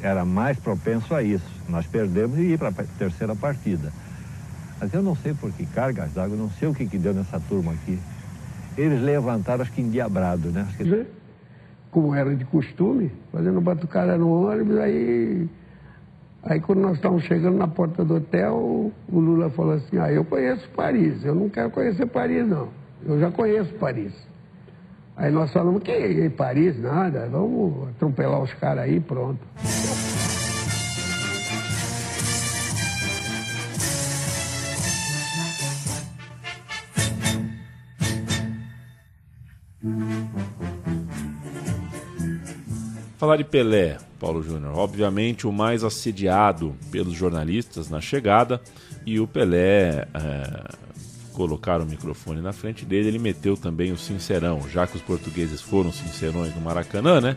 [0.00, 1.44] era mais propenso a isso.
[1.68, 3.92] Nós perdemos e ir para a terceira partida.
[4.80, 7.40] Mas eu não sei por que cargas d'água, não sei o que, que deu nessa
[7.40, 7.98] turma aqui.
[8.76, 10.66] Eles levantaram, acho que endiabrado, né?
[10.76, 11.06] Que...
[11.96, 15.48] Como era de costume, fazendo batucada no ônibus, aí.
[16.42, 20.22] Aí quando nós estávamos chegando na porta do hotel, o Lula falou assim, ah, eu
[20.22, 22.68] conheço Paris, eu não quero conhecer Paris, não.
[23.02, 24.12] Eu já conheço Paris.
[25.16, 26.78] Aí nós falamos, que é Paris?
[26.78, 29.40] Nada, vamos atropelar os caras aí, pronto.
[43.18, 48.60] Falar de Pelé, Paulo Júnior, obviamente o mais assediado pelos jornalistas na chegada,
[49.06, 50.74] e o Pelé é,
[51.32, 55.62] colocar o microfone na frente dele, ele meteu também o sincerão, já que os portugueses
[55.62, 57.36] foram sincerões no Maracanã, né?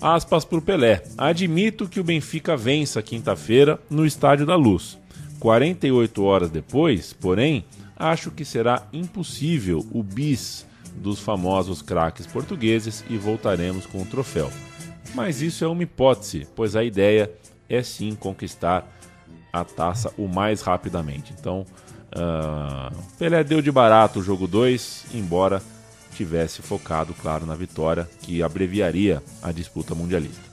[0.00, 1.02] Aspas para o Pelé.
[1.16, 4.98] Admito que o Benfica vença quinta-feira no Estádio da Luz.
[5.38, 7.64] 48 horas depois, porém,
[7.96, 10.66] acho que será impossível o bis
[10.96, 14.50] dos famosos craques portugueses e voltaremos com o troféu.
[15.14, 17.30] Mas isso é uma hipótese, pois a ideia
[17.68, 18.86] é sim conquistar
[19.52, 21.34] a taça o mais rapidamente.
[21.38, 21.66] Então,
[22.12, 25.62] Uh, Pelé deu de barato o jogo 2, embora
[26.14, 30.52] tivesse focado, claro, na vitória, que abreviaria a disputa mundialista.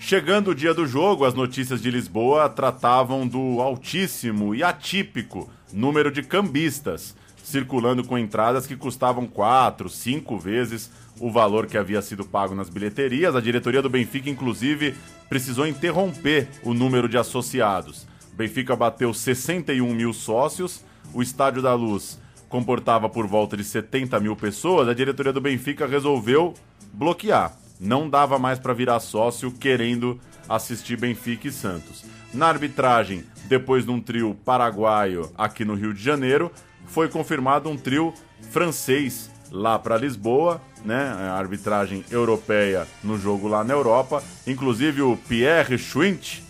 [0.00, 6.10] Chegando o dia do jogo, as notícias de Lisboa tratavam do altíssimo e atípico número
[6.10, 7.14] de cambistas
[7.48, 10.90] circulando com entradas que custavam quatro, cinco vezes
[11.20, 13.34] o valor que havia sido pago nas bilheterias.
[13.34, 14.94] A diretoria do Benfica, inclusive,
[15.28, 18.06] precisou interromper o número de associados.
[18.32, 24.18] O Benfica bateu 61 mil sócios, o Estádio da Luz comportava por volta de 70
[24.20, 24.88] mil pessoas.
[24.88, 26.54] A diretoria do Benfica resolveu
[26.92, 27.56] bloquear.
[27.78, 32.04] Não dava mais para virar sócio querendo assistir Benfica e Santos.
[32.32, 36.50] Na arbitragem, depois de um trio paraguaio aqui no Rio de Janeiro,
[36.86, 38.12] foi confirmado um trio
[38.50, 41.12] francês lá para Lisboa, né?
[41.18, 44.22] A arbitragem europeia no jogo lá na Europa.
[44.46, 46.42] Inclusive o Pierre Schwint,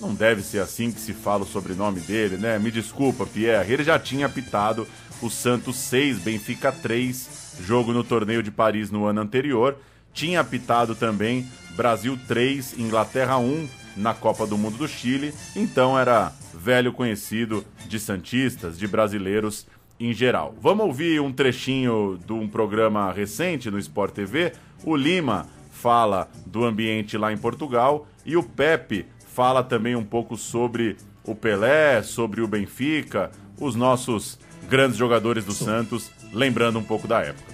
[0.00, 2.58] não deve ser assim que se fala o sobrenome dele, né?
[2.58, 3.72] Me desculpa, Pierre.
[3.72, 4.86] Ele já tinha apitado
[5.20, 9.76] o Santos 6, Benfica 3, jogo no torneio de Paris no ano anterior.
[10.12, 11.46] Tinha apitado também
[11.76, 15.34] Brasil 3, Inglaterra 1 na Copa do Mundo do Chile.
[15.54, 19.66] Então era velho conhecido de Santistas, de brasileiros
[19.98, 20.54] em geral.
[20.60, 24.52] Vamos ouvir um trechinho de um programa recente no Sport TV.
[24.84, 30.36] O Lima fala do ambiente lá em Portugal e o Pepe fala também um pouco
[30.36, 33.30] sobre o Pelé, sobre o Benfica,
[33.60, 34.38] os nossos
[34.68, 37.52] grandes jogadores do Santos, lembrando um pouco da época.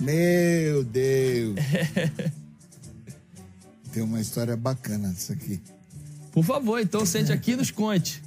[0.00, 1.56] Meu Deus!
[3.92, 5.60] Tem uma história bacana disso aqui.
[6.32, 8.22] Por favor, então sente aqui e nos conte.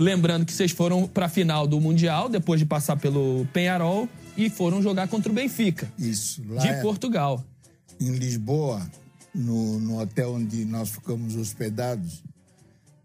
[0.00, 4.48] Lembrando que vocês foram para a final do Mundial, depois de passar pelo Penharol, e
[4.48, 5.92] foram jogar contra o Benfica.
[5.98, 6.42] Isso.
[6.48, 7.44] Lá de é, Portugal.
[8.00, 8.80] Em Lisboa,
[9.34, 12.22] no, no hotel onde nós ficamos hospedados,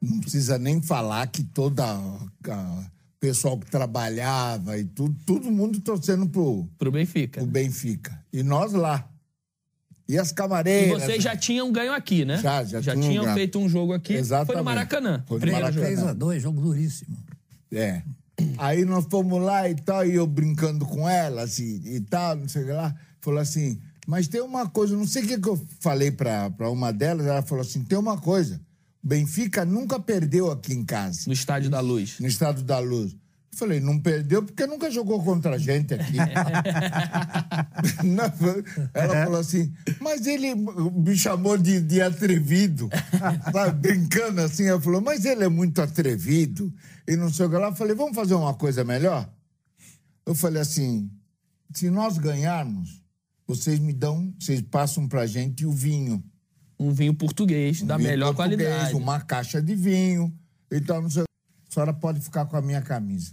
[0.01, 2.29] não precisa nem falar que toda o
[3.19, 7.41] pessoal que trabalhava e tudo, todo mundo torcendo pro, pro Benfica.
[7.41, 8.23] Pro Benfica.
[8.31, 9.05] E nós lá.
[10.07, 11.01] E as camareiras.
[11.01, 12.37] E vocês já tinham ganho aqui, né?
[12.37, 13.35] Já, já, já tinham ganho.
[13.35, 14.13] feito um jogo aqui.
[14.13, 14.47] Exatamente.
[14.47, 15.23] Foi no Maracanã.
[15.27, 16.13] Foi no Maracanã.
[16.13, 17.17] 3x2, jogo duríssimo.
[17.71, 18.03] É.
[18.57, 22.47] Aí nós fomos lá e tal, e eu brincando com ela, assim, e tal, não
[22.47, 22.93] sei o que lá.
[23.21, 26.69] Falou assim, mas tem uma coisa, não sei o que, que eu falei pra, pra
[26.69, 28.61] uma delas, ela falou assim: tem uma coisa.
[29.01, 31.21] Benfica nunca perdeu aqui em casa.
[31.27, 32.19] No Estádio da Luz.
[32.19, 33.15] No Estádio da Luz.
[33.55, 36.17] Falei, não perdeu porque nunca jogou contra a gente aqui.
[38.93, 42.89] Ela falou assim, mas ele me chamou de, de atrevido,
[43.53, 44.65] sabe, brincando assim.
[44.65, 46.73] Ela falou, mas ele é muito atrevido.
[47.07, 47.67] E não sei o que lá.
[47.67, 49.25] Eu falei, vamos fazer uma coisa melhor?
[50.25, 51.09] Eu falei assim,
[51.73, 53.01] se nós ganharmos,
[53.47, 56.21] vocês me dão, vocês passam pra gente o vinho.
[56.77, 58.95] Um vinho português, um da vinho melhor português, qualidade.
[58.95, 60.37] Uma caixa de vinho
[60.69, 61.23] e tal, não sei.
[61.23, 63.31] A senhora pode ficar com a minha camisa.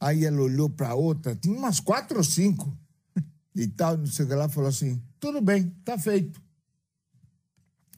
[0.00, 2.74] Aí ela olhou para outra, tinha umas quatro ou cinco
[3.54, 6.40] e tal, não sei o que lá, falou assim: tudo bem, tá feito.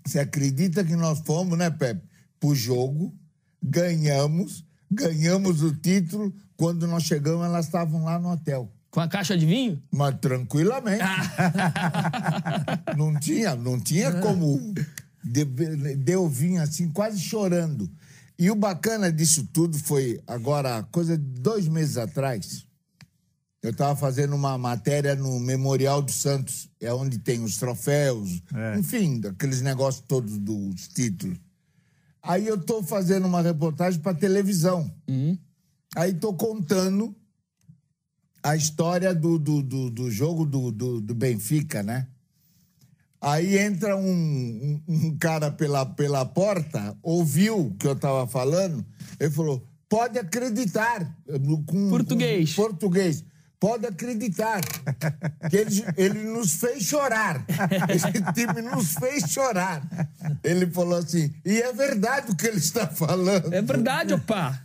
[0.04, 2.02] Você acredita que nós fomos, né, Pepe,
[2.40, 3.14] pro jogo,
[3.62, 8.70] ganhamos, ganhamos o título, quando nós chegamos, elas estavam lá no hotel.
[8.90, 9.82] Com a caixa de vinho?
[9.90, 11.02] Mas tranquilamente.
[12.98, 14.74] não tinha, não tinha como.
[15.24, 17.88] Deu vinho assim, quase chorando.
[18.42, 22.66] E o bacana disso tudo foi, agora, coisa de dois meses atrás,
[23.62, 28.76] eu estava fazendo uma matéria no Memorial dos Santos, é onde tem os troféus, é.
[28.76, 31.38] enfim, aqueles negócios todos dos títulos.
[32.20, 34.92] Aí eu estou fazendo uma reportagem para televisão.
[35.06, 35.38] Uhum.
[35.94, 37.14] Aí estou contando
[38.42, 42.08] a história do, do, do, do jogo do, do, do Benfica, né?
[43.22, 48.84] Aí entra um, um, um, cara pela, pela porta, ouviu o que eu estava falando,
[49.20, 51.08] ele falou: pode acreditar.
[51.66, 52.52] Com, português.
[52.52, 53.24] Com, português.
[53.60, 54.60] Pode acreditar.
[55.48, 57.46] Que ele, ele nos fez chorar.
[57.94, 59.86] Esse time nos fez chorar.
[60.42, 63.54] Ele falou assim: e é verdade o que ele está falando.
[63.54, 64.60] É verdade, opa.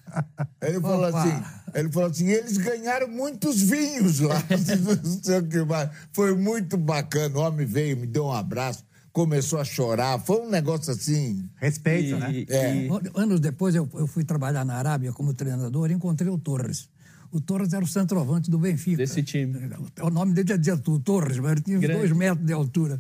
[0.64, 1.22] Ele falou opa.
[1.22, 1.57] assim.
[1.78, 4.44] Ele falou assim: eles ganharam muitos vinhos lá.
[6.12, 7.38] Foi muito bacana.
[7.38, 10.20] O homem veio, me deu um abraço, começou a chorar.
[10.20, 11.48] Foi um negócio assim.
[11.56, 12.46] Respeito, e, né?
[12.50, 12.76] É.
[12.76, 12.90] E...
[13.14, 16.90] Anos depois, eu, eu fui trabalhar na Arábia como treinador e encontrei o Torres.
[17.32, 18.98] O Torres era o centroavante do Benfica.
[18.98, 19.70] Desse time.
[20.02, 22.00] O nome dele é Dieto, Torres, mas ele tinha Grande.
[22.00, 23.00] dois metros de altura.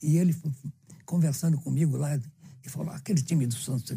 [0.00, 0.36] E ele,
[1.04, 2.22] conversando comigo lá, ele
[2.66, 3.96] falou: aquele time do Santos,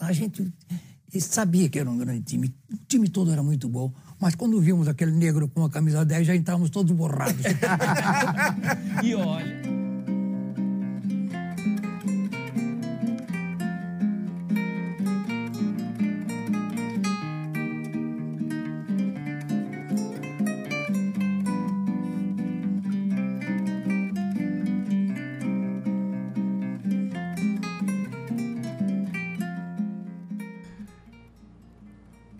[0.00, 0.52] a gente
[1.14, 2.54] e sabia que era um grande time.
[2.72, 3.92] O time todo era muito bom.
[4.20, 7.42] Mas quando vimos aquele negro com a camisa 10, já estávamos todos borrados.
[9.02, 9.83] e olha.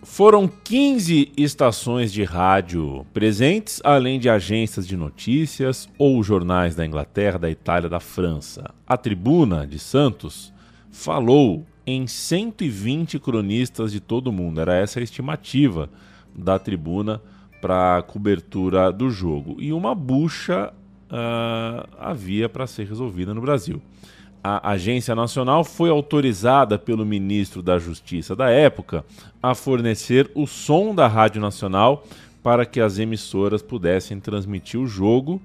[0.05, 7.39] Foram 15 estações de rádio presentes, além de agências de notícias ou jornais da Inglaterra,
[7.39, 8.71] da Itália, da França.
[8.87, 10.53] A tribuna de Santos
[10.91, 14.61] falou em 120 cronistas de todo o mundo.
[14.61, 15.89] Era essa a estimativa
[16.33, 17.19] da tribuna
[17.59, 19.57] para a cobertura do jogo.
[19.59, 20.71] E uma bucha
[21.09, 23.81] uh, havia para ser resolvida no Brasil.
[24.47, 29.03] A Agência Nacional foi autorizada pelo ministro da Justiça da época
[29.41, 32.05] a fornecer o som da Rádio Nacional
[32.43, 35.41] para que as emissoras pudessem transmitir o jogo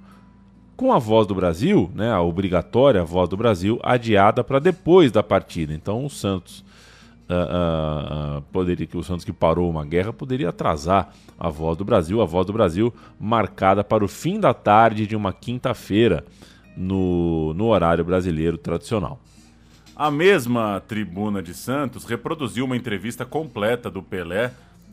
[0.77, 5.23] com a voz do Brasil, né, a obrigatória voz do Brasil, adiada para depois da
[5.23, 5.73] partida.
[5.73, 6.63] Então o Santos
[7.27, 11.87] uh, uh, poderia que o Santos que parou uma guerra poderia atrasar a voz do
[11.87, 16.23] Brasil, a voz do Brasil marcada para o fim da tarde de uma quinta-feira
[16.81, 19.21] no, no horário brasileiro tradicional.
[19.95, 24.51] A mesma tribuna de Santos reproduziu uma entrevista completa do Pelé,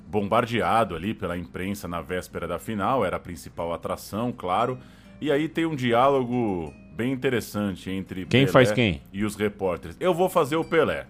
[0.07, 4.77] bombardeado ali pela imprensa na véspera da final, era a principal atração, claro.
[5.21, 9.95] E aí tem um diálogo bem interessante entre quem Pelé faz quem e os repórteres.
[9.97, 11.07] Eu vou fazer o Pelé.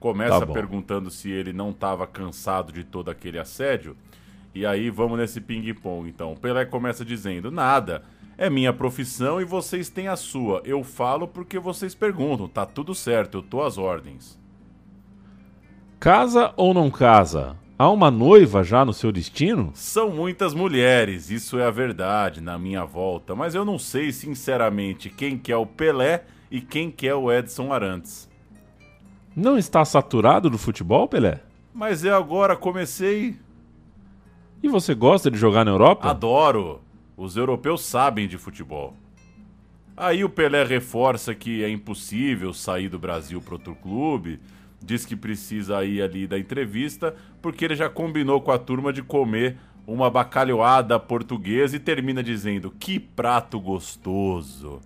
[0.00, 3.96] Começa tá perguntando se ele não estava cansado de todo aquele assédio.
[4.52, 6.08] E aí vamos nesse ping-pong.
[6.08, 8.02] Então, o Pelé começa dizendo: nada.
[8.40, 10.62] É minha profissão e vocês têm a sua.
[10.64, 12.46] Eu falo porque vocês perguntam.
[12.46, 14.38] Tá tudo certo, eu tô às ordens.
[15.98, 17.56] Casa ou não casa?
[17.76, 19.72] Há uma noiva já no seu destino?
[19.74, 23.34] São muitas mulheres, isso é a verdade, na minha volta.
[23.34, 28.30] Mas eu não sei, sinceramente, quem quer o Pelé e quem quer o Edson Arantes.
[29.34, 31.40] Não está saturado do futebol, Pelé?
[31.74, 33.36] Mas eu agora comecei.
[34.62, 36.08] E você gosta de jogar na Europa?
[36.08, 36.80] Adoro.
[37.18, 38.96] Os europeus sabem de futebol.
[39.96, 44.38] Aí o Pelé reforça que é impossível sair do Brasil para outro clube,
[44.80, 49.02] diz que precisa ir ali da entrevista, porque ele já combinou com a turma de
[49.02, 54.80] comer uma bacalhoada portuguesa e termina dizendo: Que prato gostoso!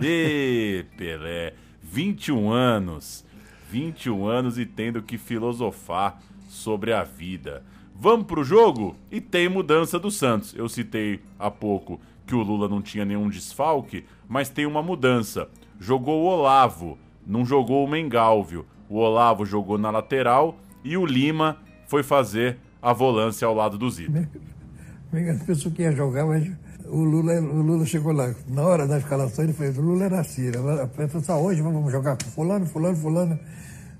[0.00, 3.24] Ê, Pelé, 21 anos.
[3.70, 7.62] 21 anos e tendo que filosofar sobre a vida.
[7.98, 8.94] Vamos pro jogo?
[9.10, 10.54] E tem mudança do Santos.
[10.54, 15.48] Eu citei há pouco que o Lula não tinha nenhum desfalque, mas tem uma mudança.
[15.80, 18.66] Jogou o Olavo, não jogou o Mengalvio.
[18.88, 23.90] O Olavo jogou na lateral e o Lima foi fazer a volância ao lado do
[23.90, 24.12] Zito.
[25.46, 26.50] Pessoas que ia jogar, mas
[26.88, 28.34] o Lula, o Lula chegou lá.
[28.48, 30.50] Na hora da escalação, ele falou: o Lula era assim.
[30.82, 33.38] A pessoa só hoje vamos jogar com fulano, fulano, fulano.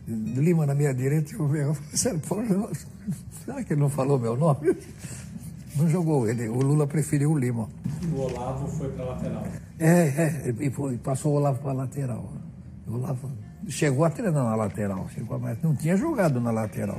[0.09, 1.75] Lima na minha direita, eu
[2.23, 2.49] falei,
[3.45, 4.77] será que ele não falou meu nome?
[5.77, 7.69] Não jogou ele, o Lula preferiu o Lima.
[8.15, 9.45] O Olavo foi para lateral.
[9.79, 12.33] É, é, e foi, passou o Olavo para lateral.
[12.87, 13.31] O Olavo
[13.69, 16.99] chegou a treinar na lateral, chegou, mas não tinha jogado na lateral.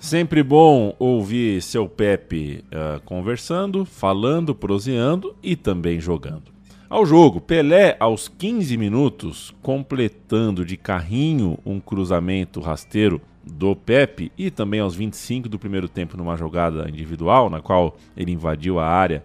[0.00, 6.52] Sempre bom ouvir seu Pepe uh, conversando, falando, proseando e também jogando.
[6.92, 14.50] Ao jogo, Pelé, aos 15 minutos, completando de carrinho um cruzamento rasteiro do Pepe e
[14.50, 19.24] também aos 25 do primeiro tempo numa jogada individual, na qual ele invadiu a área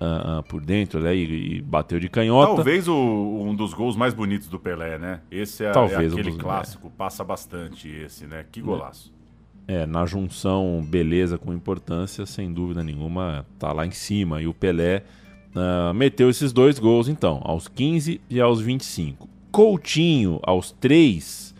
[0.00, 2.56] uh, uh, por dentro né, e, e, bateu de canhota.
[2.56, 5.20] Talvez o, um dos gols mais bonitos do Pelé, né?
[5.30, 6.98] Esse é, Talvez é aquele um clássico, é.
[6.98, 8.44] passa bastante esse, né?
[8.50, 9.14] Que golaço.
[9.68, 14.42] É, na junção beleza com importância, sem dúvida nenhuma, tá lá em cima.
[14.42, 15.04] E o Pelé
[15.54, 19.28] uh, meteu esses dois gols, então, aos 15 e aos 25.
[19.50, 21.54] Coutinho, aos 3,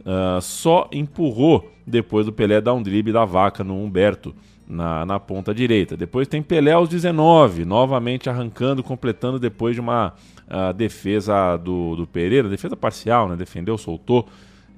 [0.00, 4.34] uh, ah, só empurrou depois do Pelé dar um drible da vaca no Humberto
[4.70, 5.96] na, na ponta direita.
[5.96, 10.14] Depois tem Pelé aos 19, novamente arrancando, completando depois de uma
[10.46, 13.36] uh, defesa do, do Pereira, defesa parcial, né?
[13.36, 14.28] defendeu, soltou.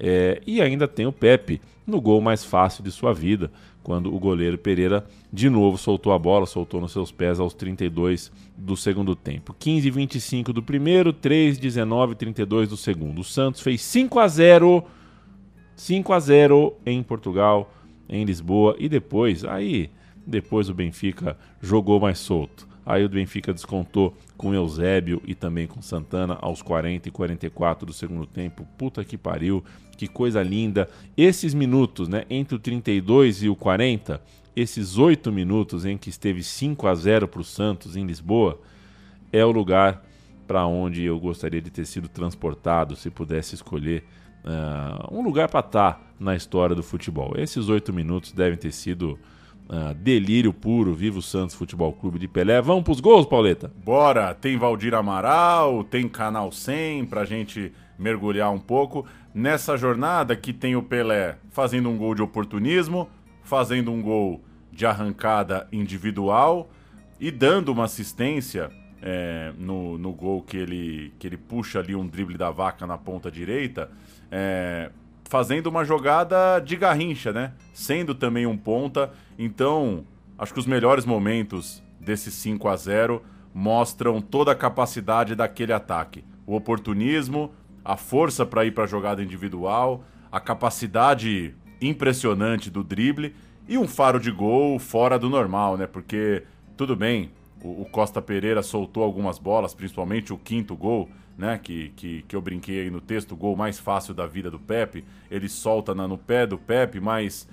[0.01, 3.51] É, e ainda tem o Pepe no gol mais fácil de sua vida,
[3.83, 8.31] quando o goleiro Pereira de novo soltou a bola, soltou nos seus pés aos 32
[8.57, 9.55] do segundo tempo.
[9.59, 13.21] 15 25 do primeiro, 3 19 32 do segundo.
[13.21, 14.85] O Santos fez 5 a 0
[15.75, 17.73] 5 a 0 em Portugal,
[18.09, 19.91] em Lisboa e depois, aí
[20.27, 22.69] depois o Benfica jogou mais solto.
[22.85, 27.93] Aí o Benfica descontou com Eusébio e também com Santana aos 40 e 44 do
[27.93, 28.67] segundo tempo.
[28.77, 29.63] Puta que pariu,
[30.03, 30.89] que coisa linda.
[31.17, 34.21] Esses minutos, né, entre o 32 e o 40,
[34.57, 38.61] esses oito minutos em que esteve 5 a 0 para o Santos em Lisboa,
[39.33, 40.05] é o lugar
[40.45, 44.03] para onde eu gostaria de ter sido transportado se pudesse escolher
[44.45, 47.35] uh, um lugar para estar tá na história do futebol.
[47.37, 49.19] Esses oito minutos devem ter sido
[49.69, 52.61] Uh, delírio puro, viva o Santos Futebol Clube de Pelé.
[52.61, 53.73] Vamos pros gols, Pauleta?
[53.83, 54.35] Bora!
[54.35, 60.77] Tem Valdir Amaral, tem Canal 100 pra gente mergulhar um pouco nessa jornada que tem
[60.77, 63.09] o Pelé fazendo um gol de oportunismo,
[63.43, 66.71] fazendo um gol de arrancada individual
[67.21, 68.71] e dando uma assistência
[69.03, 72.97] é, no, no gol que ele, que ele puxa ali um drible da vaca na
[72.97, 73.91] ponta direita,
[74.31, 74.91] é,
[75.25, 77.53] fazendo uma jogada de garrincha, né?
[77.75, 79.11] Sendo também um ponta.
[79.39, 80.05] Então,
[80.39, 83.23] acho que os melhores momentos desse 5 a 0
[83.55, 86.25] mostram toda a capacidade daquele ataque.
[86.47, 87.53] O oportunismo,
[87.85, 93.35] a força para ir para a jogada individual, a capacidade impressionante do drible
[93.69, 95.87] e um faro de gol fora do normal, né?
[95.87, 96.45] Porque
[96.77, 97.31] tudo bem,
[97.63, 101.59] o, Costa Pereira soltou algumas bolas, principalmente o quinto gol, né?
[101.63, 104.59] Que, que, que eu brinquei aí no texto, o gol mais fácil da vida do
[104.59, 105.05] Pepe.
[105.31, 107.49] Ele solta na, no pé do Pepe, mas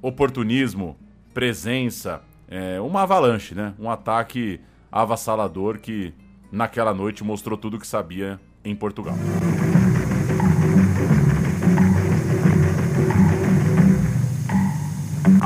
[0.00, 0.96] oportunismo,
[1.32, 3.74] presença, é, uma avalanche, né?
[3.78, 4.60] Um ataque
[4.90, 6.12] avassalador que
[6.50, 9.14] naquela noite mostrou tudo que sabia em Portugal.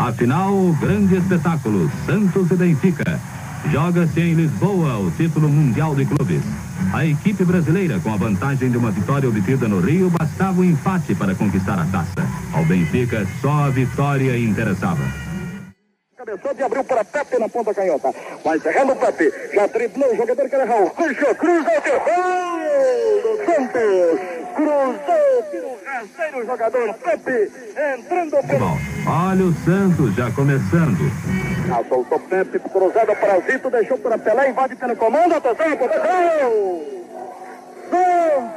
[0.06, 3.20] Afinal, grande espetáculo, Santos e Benfica.
[3.72, 6.42] Joga-se em Lisboa o título mundial de clubes.
[6.94, 10.64] A equipe brasileira, com a vantagem de uma vitória obtida no Rio, bastava o um
[10.64, 12.24] empate para conquistar a taça.
[12.54, 15.02] Ao Benfica, só a vitória interessava.
[16.16, 18.14] Cabeçou de abriu para Pepe na ponta canhota.
[18.44, 19.32] Vai chegando o Pepe.
[19.54, 20.90] Já driblou o jogador que era Raul.
[20.90, 24.20] Puxou, cruza o gol do Santos.
[24.54, 27.52] Cruzou, tiro rasteiro o jogador Pepe.
[27.98, 28.78] Entrando pelo...
[29.06, 30.98] Olha o Santos já começando.
[31.66, 36.96] Já soltou Pepe, cruzada para Zito, deixou para Pelé, invade pelo comando, atenção, gol!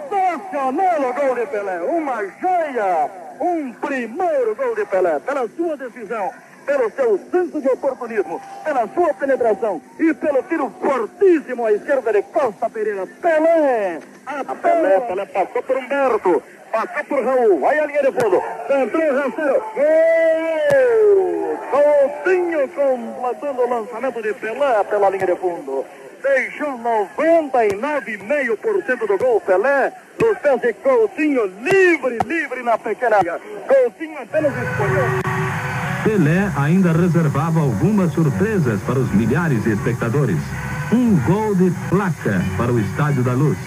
[0.09, 3.09] Sensacional o gol de Pelé, uma joia,
[3.39, 6.31] um primeiro gol de Pelé, pela sua decisão,
[6.65, 12.21] pelo seu senso de oportunismo, pela sua penetração e pelo tiro fortíssimo à esquerda de
[12.23, 13.07] Costa Pereira.
[13.21, 13.99] Pelé!
[14.25, 19.03] A Pelé, Pelé passou por Humberto, passou por Raul, aí a linha de fundo, entrou
[19.03, 21.39] o Rancero, gol!
[21.70, 25.86] Coutinho completando o lançamento de Pelé pela linha de fundo.
[26.22, 33.39] Deixou 99,5% do gol Pelé nos pés de Coutinho, livre, livre na pequena área.
[33.67, 35.05] Coutinho apenas escolheu.
[36.03, 40.39] Pelé ainda reservava algumas surpresas para os milhares de espectadores.
[40.91, 43.57] Um gol de placa para o Estádio da Luz.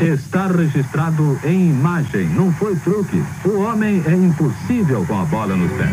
[0.00, 3.22] Está registrado em imagem, não foi truque.
[3.44, 5.90] O homem é impossível com a bola nos pés.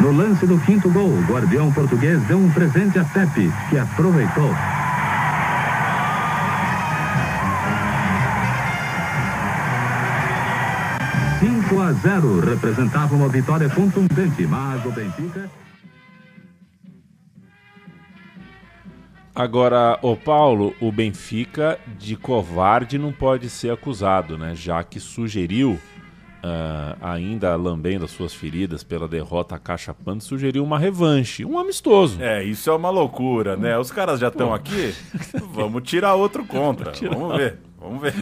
[0.00, 4.54] No lance do quinto gol, o guardião português deu um presente a Pepe, que aproveitou.
[11.82, 15.50] A 0 representava uma vitória contundente, mas o Benfica
[19.34, 24.54] Agora, o Paulo, o Benfica de covarde não pode ser acusado, né?
[24.54, 31.46] Já que sugeriu, uh, ainda lambendo as suas feridas pela derrota cachapando, sugeriu uma revanche,
[31.46, 32.20] um amistoso.
[32.20, 33.78] É, isso é uma loucura, né?
[33.78, 34.94] Os caras já estão aqui,
[35.50, 37.58] vamos tirar outro contra, vamos ver.
[37.82, 38.14] Vamos ver.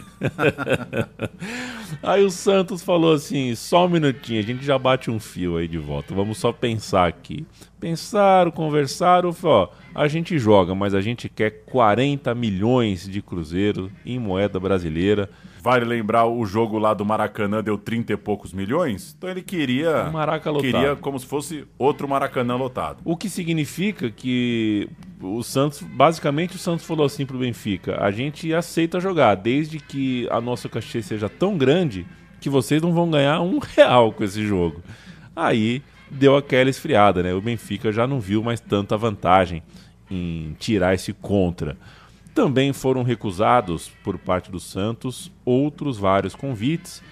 [2.01, 5.67] aí o Santos falou assim: só um minutinho, a gente já bate um fio aí
[5.67, 6.15] de volta.
[6.15, 7.45] Vamos só pensar aqui.
[7.79, 14.17] Pensaram, conversaram, ó, a gente joga, mas a gente quer 40 milhões de cruzeiro em
[14.17, 15.29] moeda brasileira.
[15.63, 19.13] Vale lembrar o jogo lá do Maracanã deu 30 e poucos milhões?
[19.15, 20.07] Então ele queria.
[20.07, 20.71] Um Maraca lotado.
[20.71, 23.01] Queria como se fosse outro Maracanã lotado.
[23.05, 24.89] O que significa que
[25.21, 30.27] o Santos, basicamente o Santos falou assim pro Benfica: a gente aceita jogar, desde que
[30.31, 32.07] a nossa cachê seja tão grande
[32.39, 34.81] que vocês não vão ganhar um real com esse jogo.
[35.35, 37.35] Aí deu aquela esfriada, né?
[37.35, 39.61] O Benfica já não viu mais tanta vantagem
[40.09, 41.77] em tirar esse contra.
[42.33, 47.03] Também foram recusados por parte do Santos outros vários convites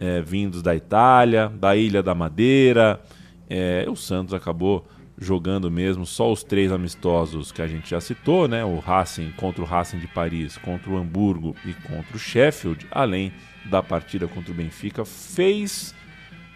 [0.00, 3.00] é, vindos da Itália, da Ilha da Madeira.
[3.48, 4.86] É, o Santos acabou
[5.18, 8.64] jogando mesmo só os três amistosos que a gente já citou, né?
[8.64, 13.30] O Racing contra o Racing de Paris, contra o Hamburgo e contra o Sheffield, além
[13.66, 15.94] da partida contra o Benfica, fez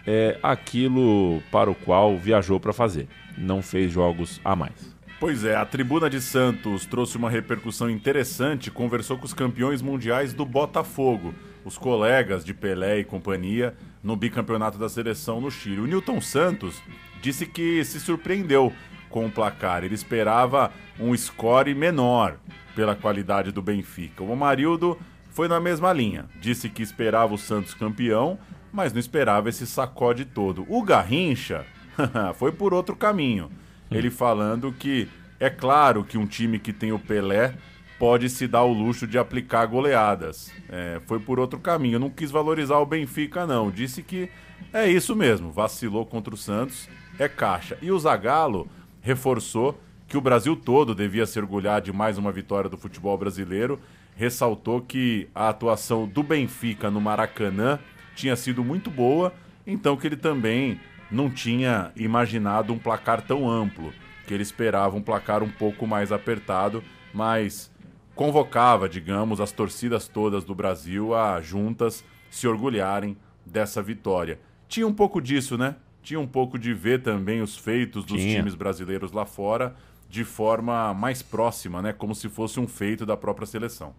[0.07, 3.07] é, aquilo para o qual viajou para fazer.
[3.37, 4.94] Não fez jogos a mais.
[5.25, 10.33] Pois é, a Tribuna de Santos trouxe uma repercussão interessante, conversou com os campeões mundiais
[10.33, 11.33] do Botafogo,
[11.65, 15.81] os colegas de Pelé e companhia no bicampeonato da seleção no Chile.
[15.81, 16.79] O Newton Santos
[17.23, 18.71] disse que se surpreendeu
[19.09, 22.37] com o placar, ele esperava um score menor
[22.75, 24.23] pela qualidade do Benfica.
[24.23, 24.95] O Marildo
[25.31, 28.37] foi na mesma linha, disse que esperava o Santos campeão,
[28.71, 30.67] mas não esperava esse sacode todo.
[30.69, 31.65] O Garrincha
[32.35, 33.49] Foi por outro caminho.
[33.97, 35.07] Ele falando que
[35.39, 37.55] é claro que um time que tem o Pelé
[37.97, 40.51] pode se dar o luxo de aplicar goleadas.
[40.69, 41.99] É, foi por outro caminho.
[41.99, 43.71] Não quis valorizar o Benfica, não.
[43.71, 44.29] Disse que
[44.73, 45.51] é isso mesmo.
[45.51, 47.77] Vacilou contra o Santos, é caixa.
[47.81, 48.67] E o Zagallo
[49.01, 53.79] reforçou que o Brasil todo devia se orgulhar de mais uma vitória do futebol brasileiro.
[54.15, 57.79] Ressaltou que a atuação do Benfica no Maracanã
[58.15, 59.33] tinha sido muito boa,
[59.67, 60.79] então que ele também
[61.15, 63.93] não tinha imaginado um placar tão amplo,
[64.27, 66.83] que ele esperava um placar um pouco mais apertado,
[67.13, 67.71] mas
[68.13, 73.15] convocava, digamos, as torcidas todas do Brasil a juntas se orgulharem
[73.45, 74.39] dessa vitória.
[74.67, 75.75] Tinha um pouco disso, né?
[76.03, 78.35] Tinha um pouco de ver também os feitos dos Tinha.
[78.35, 79.73] times brasileiros lá fora
[80.09, 81.93] de forma mais próxima, né?
[81.93, 83.93] Como se fosse um feito da própria seleção.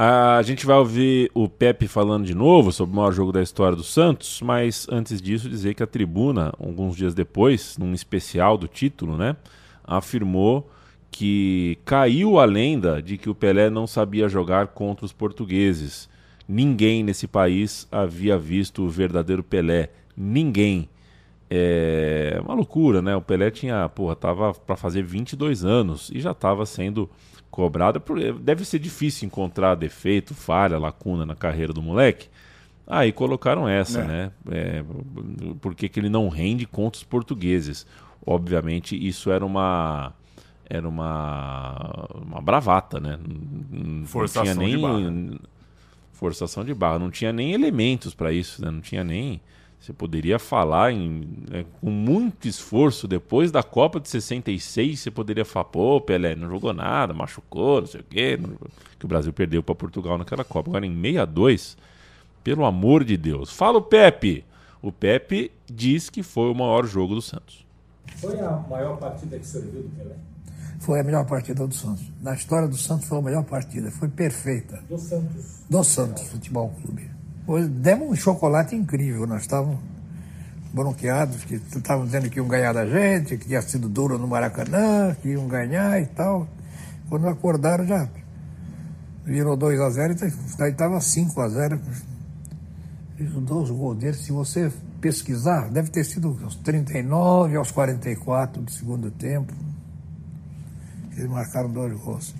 [0.00, 3.74] A gente vai ouvir o Pepe falando de novo sobre o maior jogo da história
[3.74, 8.68] do Santos, mas antes disso dizer que a tribuna, alguns dias depois, num especial do
[8.68, 9.34] título, né,
[9.82, 10.70] afirmou
[11.10, 16.08] que caiu a lenda de que o Pelé não sabia jogar contra os portugueses.
[16.48, 19.90] Ninguém nesse país havia visto o verdadeiro Pelé.
[20.16, 20.88] Ninguém.
[21.50, 23.16] É uma loucura, né?
[23.16, 27.10] O Pelé tinha, porra, tava para fazer 22 anos e já estava sendo
[27.50, 28.00] cobrado.
[28.00, 32.28] por- Deve ser difícil encontrar defeito, falha, lacuna na carreira do moleque.
[32.86, 34.04] Aí colocaram essa, É.
[34.06, 34.30] né?
[34.50, 34.84] É,
[35.60, 37.86] por que ele não rende contra os portugueses?
[38.26, 40.12] Obviamente, isso era uma
[40.70, 43.18] era uma uma bravata, né?
[43.70, 45.40] Não- Forçação tinha nem de barra.
[46.12, 48.70] forçação de barra, não tinha nem elementos para isso, né?
[48.70, 49.40] Não tinha nem
[49.80, 55.44] você poderia falar em, né, com muito esforço depois da Copa de 66, você poderia
[55.44, 58.56] falar, pô, Pelé não jogou nada, machucou, não sei o quê, não-
[58.98, 60.70] que o Brasil perdeu para Portugal naquela Copa.
[60.70, 61.76] Agora em 62,
[62.42, 63.50] pelo amor de Deus.
[63.50, 64.44] Fala o Pepe.
[64.82, 67.64] O Pepe diz que foi o maior jogo do Santos.
[68.16, 70.16] Foi a maior partida que serviu do Pelé?
[70.80, 72.04] Foi a melhor partida do Santos.
[72.22, 73.90] Na história do Santos foi a melhor partida.
[73.90, 74.82] Foi perfeita.
[74.88, 75.62] Do Santos.
[75.68, 77.10] Do Santos Futebol Clube.
[77.70, 79.26] Demos um chocolate incrível.
[79.26, 79.78] Nós estávamos
[80.72, 85.16] bronqueados, que estavam dizendo que iam ganhar da gente, que tinha sido duro no Maracanã,
[85.22, 86.46] que iam ganhar e tal.
[87.08, 88.06] Quando acordaram já
[89.24, 91.80] virou 2 a 0 e daí estava 5 a 0
[93.16, 94.14] Fiz os gols dele.
[94.14, 94.70] Se você
[95.00, 99.52] pesquisar, deve ter sido aos 39, aos 44 do segundo tempo.
[101.16, 102.32] Eles marcaram dois gols.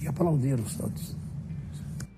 [0.00, 1.16] E aplaudiram o Santos.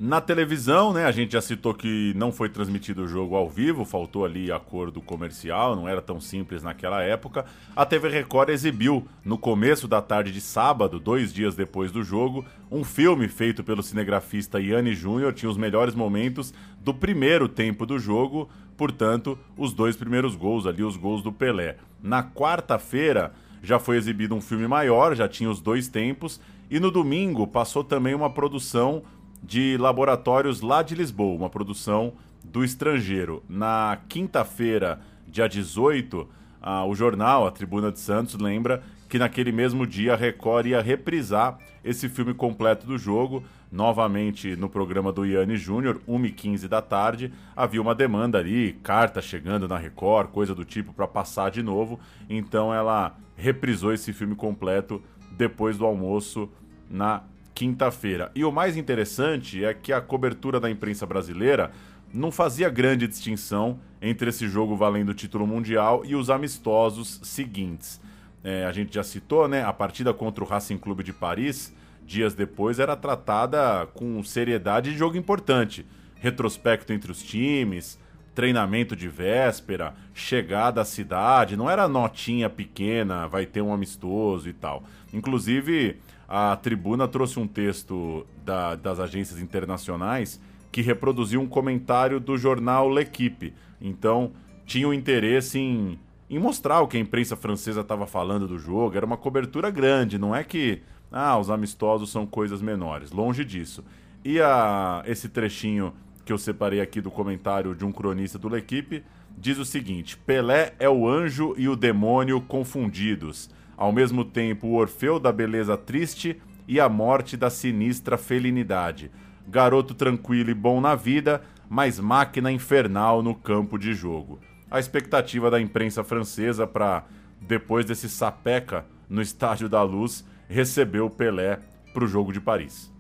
[0.07, 3.87] Na televisão, né, a gente já citou que não foi transmitido o jogo ao vivo,
[3.87, 7.47] faltou ali acordo comercial, não era tão simples naquela época.
[7.75, 12.45] A TV Record exibiu, no começo da tarde de sábado, dois dias depois do jogo,
[12.71, 17.99] um filme feito pelo cinegrafista Yanni Júnior, tinha os melhores momentos do primeiro tempo do
[17.99, 21.79] jogo, portanto, os dois primeiros gols ali, os gols do Pelé.
[22.03, 23.33] Na quarta-feira,
[23.63, 26.39] já foi exibido um filme maior, já tinha os dois tempos,
[26.71, 29.03] e no domingo passou também uma produção
[29.45, 33.43] de laboratórios lá de Lisboa, uma produção do estrangeiro.
[33.49, 36.27] Na quinta-feira, dia 18,
[36.63, 40.81] ah, o jornal, a Tribuna de Santos, lembra que naquele mesmo dia a Record ia
[40.81, 47.31] reprisar esse filme completo do jogo, novamente no programa do Yanni Júnior, 1h15 da tarde.
[47.55, 52.01] Havia uma demanda ali, carta chegando na Record, coisa do tipo, para passar de novo.
[52.31, 55.03] Então ela reprisou esse filme completo
[55.33, 56.49] depois do almoço
[56.89, 57.23] na
[57.55, 58.31] quinta-feira.
[58.35, 61.71] E o mais interessante é que a cobertura da imprensa brasileira
[62.13, 68.01] não fazia grande distinção entre esse jogo valendo o título mundial e os amistosos seguintes.
[68.43, 69.65] É, a gente já citou, né?
[69.65, 71.75] A partida contra o Racing Clube de Paris,
[72.05, 75.87] dias depois, era tratada com seriedade de jogo importante.
[76.17, 77.99] Retrospecto entre os times,
[78.35, 84.53] treinamento de véspera, chegada à cidade, não era notinha pequena, vai ter um amistoso e
[84.53, 84.85] tal.
[85.13, 85.97] Inclusive,
[86.37, 90.41] a tribuna trouxe um texto da- das agências internacionais
[90.73, 93.55] que reproduziu um comentário do jornal L'Equipe.
[93.81, 94.33] Então,
[94.67, 95.97] tinha o interesse em,
[96.29, 98.97] em mostrar o que a imprensa francesa estava falando do jogo.
[98.97, 100.83] Era uma cobertura grande, não é que
[101.13, 103.13] ah, os amistosos são coisas menores.
[103.13, 103.85] Longe disso.
[104.25, 105.93] E a, esse trechinho
[106.25, 109.05] que eu separei aqui do comentário de um cronista do L'Equipe
[109.39, 113.49] diz o seguinte: Pelé é o anjo e o demônio confundidos.
[113.77, 119.11] Ao mesmo tempo, o Orfeu da beleza triste e a morte da sinistra felinidade.
[119.47, 124.39] Garoto tranquilo e bom na vida, mas máquina infernal no campo de jogo.
[124.71, 127.05] A expectativa da imprensa francesa para,
[127.41, 131.61] depois desse sapeca no Estádio da Luz, receber o Pelé
[131.93, 132.93] para o jogo de Paris.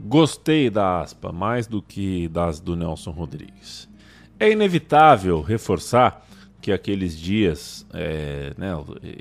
[0.00, 3.88] Gostei da aspa, mais do que das do Nelson Rodrigues.
[4.38, 6.24] É inevitável reforçar
[6.60, 8.72] que aqueles dias, é, né,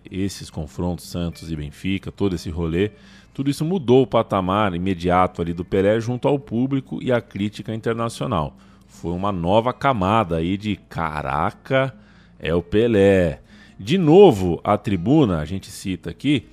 [0.10, 2.92] esses confrontos Santos e Benfica, todo esse rolê,
[3.34, 7.74] tudo isso mudou o patamar imediato ali do Pelé junto ao público e à crítica
[7.74, 8.58] internacional.
[8.88, 11.94] Foi uma nova camada aí de caraca,
[12.40, 13.42] é o Pelé.
[13.80, 16.48] De novo, a tribuna, a gente cita aqui,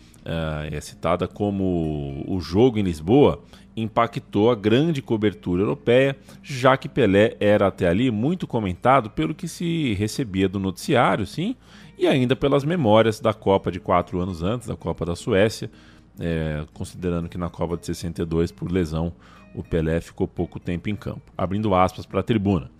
[0.71, 3.43] é citada como o jogo em Lisboa,
[3.77, 9.49] impactou a grande cobertura europeia, já que Pelé era até ali muito comentado pelo que
[9.49, 11.57] se recebia do noticiário, sim,
[11.99, 15.71] e ainda pelas memórias da Copa de quatro anos antes, da Copa da Suécia,
[16.19, 19.13] é, considerando que na Copa de 62, por lesão,
[19.55, 21.33] o Pelé ficou pouco tempo em campo.
[21.37, 22.71] Abrindo aspas para a tribuna.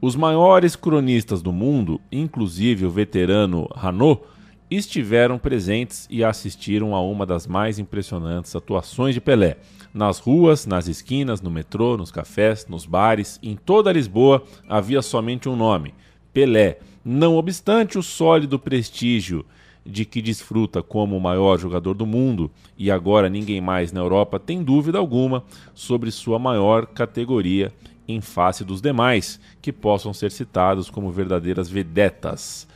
[0.00, 4.22] Os maiores cronistas do mundo, inclusive o veterano Hanot,
[4.76, 9.56] estiveram presentes e assistiram a uma das mais impressionantes atuações de Pelé.
[9.92, 15.48] Nas ruas, nas esquinas, no metrô, nos cafés, nos bares, em toda Lisboa havia somente
[15.48, 15.94] um nome:
[16.32, 16.78] Pelé.
[17.04, 19.44] Não obstante o sólido prestígio
[19.84, 24.38] de que desfruta como o maior jogador do mundo, e agora ninguém mais na Europa
[24.38, 25.44] tem dúvida alguma
[25.74, 27.72] sobre sua maior categoria
[28.06, 32.66] em face dos demais, que possam ser citados como verdadeiras vedetas.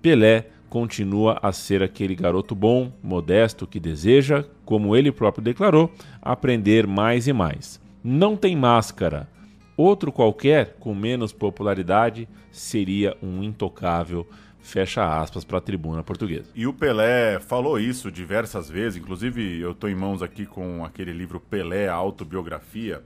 [0.00, 5.88] Pelé continua a ser aquele garoto bom, modesto, que deseja, como ele próprio declarou,
[6.20, 7.80] aprender mais e mais.
[8.02, 9.28] Não tem máscara.
[9.76, 14.26] Outro qualquer, com menos popularidade, seria um intocável
[14.58, 16.50] fecha aspas para a tribuna portuguesa.
[16.56, 21.12] E o Pelé falou isso diversas vezes, inclusive eu estou em mãos aqui com aquele
[21.12, 23.00] livro Pelé, autobiografia,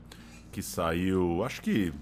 [0.50, 1.92] que saiu, acho que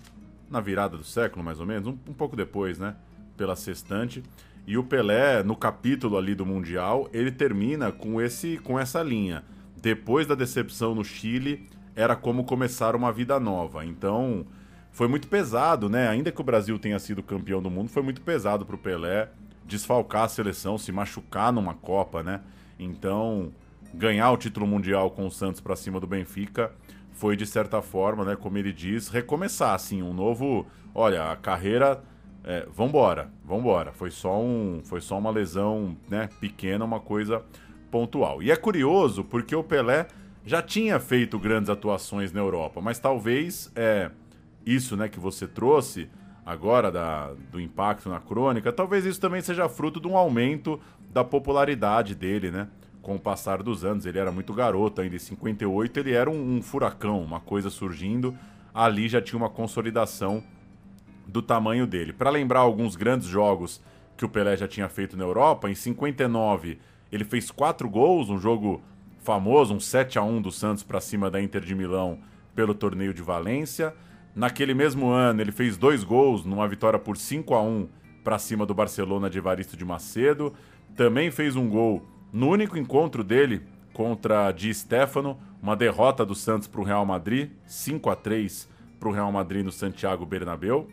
[0.49, 2.95] na virada do século, mais ou menos, um, um pouco depois, né,
[3.37, 4.23] pela Sextante.
[4.67, 9.45] E o Pelé, no capítulo ali do Mundial, ele termina com, esse, com essa linha.
[9.81, 13.85] Depois da decepção no Chile, era como começar uma vida nova.
[13.85, 14.45] Então,
[14.91, 16.09] foi muito pesado, né?
[16.09, 19.29] Ainda que o Brasil tenha sido campeão do mundo, foi muito pesado para o Pelé
[19.65, 22.41] desfalcar a seleção, se machucar numa Copa, né?
[22.79, 23.53] Então,
[23.95, 26.73] ganhar o título mundial com o Santos para cima do Benfica
[27.13, 32.03] foi de certa forma, né, como ele diz, recomeçar assim, um novo, olha, a carreira
[32.47, 33.93] é, vambora, vambora.
[33.93, 37.43] Foi só um, foi só uma lesão, né, pequena, uma coisa
[37.91, 38.41] pontual.
[38.41, 40.07] E é curioso porque o Pelé
[40.45, 44.13] já tinha feito grandes atuações na Europa, mas talvez é
[44.65, 46.09] isso, né, que você trouxe
[46.45, 51.25] agora da, do impacto na crônica, talvez isso também seja fruto de um aumento da
[51.25, 52.69] popularidade dele, né?
[53.03, 56.57] Com o passar dos anos, ele era muito garoto ainda, em 58 ele era um,
[56.57, 58.37] um furacão, uma coisa surgindo,
[58.73, 60.45] ali já tinha uma consolidação
[61.27, 62.13] do tamanho dele.
[62.13, 63.83] Para lembrar alguns grandes jogos
[64.17, 66.79] que o Pelé já tinha feito na Europa, em 59
[67.11, 68.83] ele fez quatro gols, um jogo
[69.19, 72.19] famoso, um 7 a 1 do Santos para cima da Inter de Milão
[72.55, 73.95] pelo torneio de Valência.
[74.35, 77.89] Naquele mesmo ano, ele fez dois gols numa vitória por 5 a 1
[78.23, 80.53] para cima do Barcelona de Evaristo de Macedo.
[80.95, 83.63] Também fez um gol no único encontro dele
[83.93, 88.69] contra Di Stefano, uma derrota do Santos para o Real Madrid, 5 a 3
[89.01, 90.89] para o Real Madrid no Santiago Bernabéu.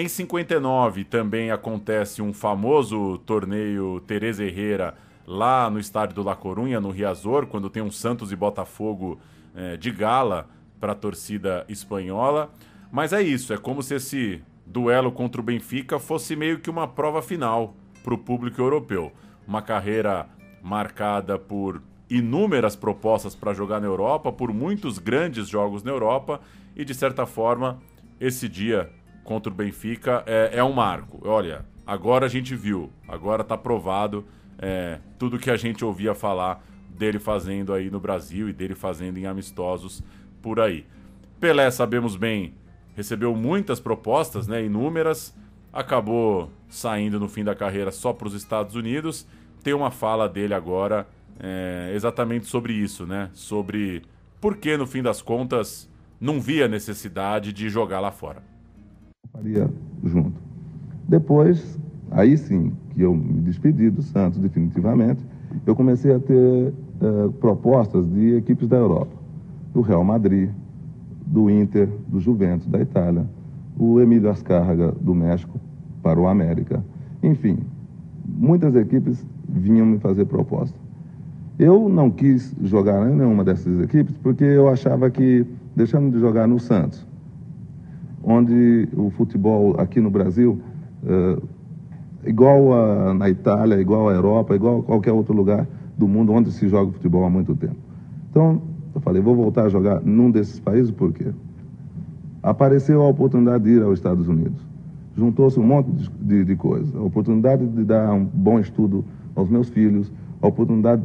[0.00, 4.94] Em 59 também acontece um famoso torneio Teresa Herrera
[5.26, 9.18] lá no estádio do La Corunha, no Riazor, quando tem um Santos e Botafogo
[9.56, 10.48] eh, de gala
[10.78, 12.48] para a torcida espanhola.
[12.92, 16.86] Mas é isso, é como se esse duelo contra o Benfica fosse meio que uma
[16.86, 19.12] prova final para o público europeu.
[19.48, 20.28] Uma carreira
[20.62, 26.40] marcada por inúmeras propostas para jogar na Europa, por muitos grandes jogos na Europa
[26.76, 27.80] e de certa forma
[28.20, 28.92] esse dia
[29.28, 31.20] contra o Benfica é, é um marco.
[31.22, 34.24] Olha, agora a gente viu, agora está provado
[34.58, 39.18] é, tudo que a gente ouvia falar dele fazendo aí no Brasil e dele fazendo
[39.18, 40.02] em amistosos
[40.40, 40.86] por aí.
[41.38, 42.54] Pelé, sabemos bem,
[42.96, 45.36] recebeu muitas propostas, né, inúmeras,
[45.70, 49.26] acabou saindo no fim da carreira só para os Estados Unidos.
[49.62, 51.06] Tem uma fala dele agora
[51.38, 53.28] é, exatamente sobre isso, né?
[53.34, 54.04] Sobre
[54.40, 55.86] por que, no fim das contas,
[56.18, 58.47] não via necessidade de jogar lá fora.
[59.38, 59.70] Faria
[60.04, 60.32] junto.
[61.08, 61.78] Depois,
[62.10, 65.24] aí sim, que eu me despedi do Santos definitivamente,
[65.64, 69.12] eu comecei a ter uh, propostas de equipes da Europa,
[69.72, 70.50] do Real Madrid,
[71.24, 73.24] do Inter, do Juventus, da Itália,
[73.78, 75.58] o Emílio Ascárraga, do México,
[76.02, 76.84] para o América.
[77.22, 77.58] Enfim,
[78.26, 80.76] muitas equipes vinham me fazer proposta.
[81.60, 85.46] Eu não quis jogar em nenhuma dessas equipes porque eu achava que,
[85.76, 87.06] deixando de jogar no Santos,
[88.28, 90.60] onde o futebol aqui no Brasil,
[91.06, 91.38] é,
[92.28, 96.52] igual a, na Itália, igual à Europa, igual a qualquer outro lugar do mundo onde
[96.52, 97.76] se joga futebol há muito tempo.
[98.30, 98.60] Então,
[98.94, 101.28] eu falei, vou voltar a jogar num desses países por quê?
[102.42, 104.60] Apareceu a oportunidade de ir aos Estados Unidos.
[105.16, 106.94] juntou-se um monte de, de, de coisas.
[106.94, 111.02] A oportunidade de dar um bom estudo aos meus filhos, a oportunidade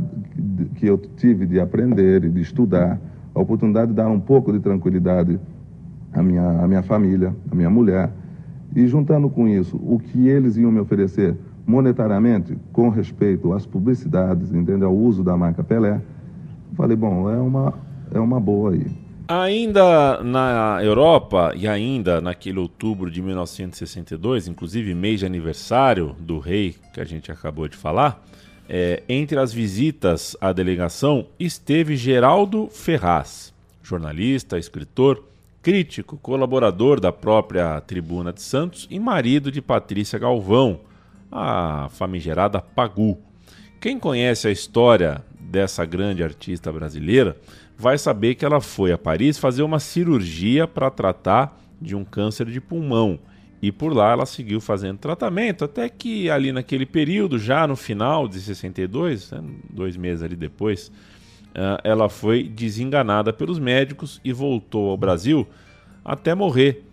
[0.75, 2.99] que eu tive de aprender e de estudar,
[3.33, 5.39] a oportunidade de dar um pouco de tranquilidade
[6.13, 8.11] à minha, à minha família, à minha mulher.
[8.75, 11.35] E juntando com isso, o que eles iam me oferecer
[11.65, 14.89] monetariamente, com respeito às publicidades, entendeu?
[14.89, 16.01] ao uso da marca Pelé,
[16.75, 17.73] falei, bom, é uma,
[18.11, 18.85] é uma boa aí.
[19.27, 26.75] Ainda na Europa e ainda naquele outubro de 1962, inclusive mês de aniversário do rei
[26.93, 28.21] que a gente acabou de falar,
[28.67, 35.23] é, entre as visitas à delegação esteve Geraldo Ferraz, jornalista, escritor,
[35.63, 40.81] crítico, colaborador da própria Tribuna de Santos e marido de Patrícia Galvão,
[41.31, 43.17] a famigerada Pagu.
[43.79, 47.37] Quem conhece a história dessa grande artista brasileira
[47.77, 52.47] vai saber que ela foi a Paris fazer uma cirurgia para tratar de um câncer
[52.47, 53.17] de pulmão.
[53.61, 58.27] E por lá ela seguiu fazendo tratamento, até que ali naquele período, já no final
[58.27, 60.91] de 62, né, dois meses ali depois,
[61.83, 65.47] ela foi desenganada pelos médicos e voltou ao Brasil
[66.03, 66.83] até morrer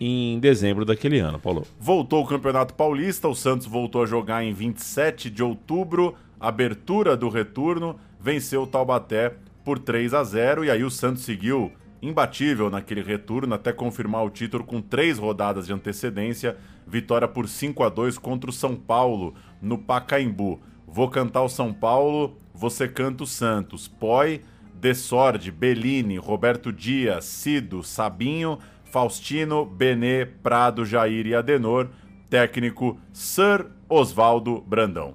[0.00, 1.66] em dezembro daquele ano, Paulo.
[1.78, 7.28] Voltou o Campeonato Paulista, o Santos voltou a jogar em 27 de outubro, abertura do
[7.28, 11.70] retorno, venceu o Taubaté por 3 a 0 e aí o Santos seguiu
[12.02, 16.56] imbatível naquele retorno até confirmar o título com três rodadas de antecedência,
[16.86, 20.60] vitória por 5 a 2 contra o São Paulo no Pacaembu.
[20.86, 23.88] Vou cantar o São Paulo, você canta o Santos.
[23.88, 24.42] Poi,
[24.74, 31.88] Desorde, Bellini, Roberto Dias, Cido, Sabinho, Faustino, Benê, Prado, Jair e Adenor.
[32.28, 35.14] Técnico Sir Osvaldo Brandão.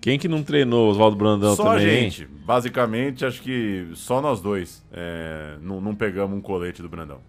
[0.00, 1.80] Quem que não treinou Oswaldo Brandão só também?
[1.80, 2.26] Só a gente.
[2.26, 7.20] Basicamente, acho que só nós dois é, não, não, pegamos um colete do Brandão.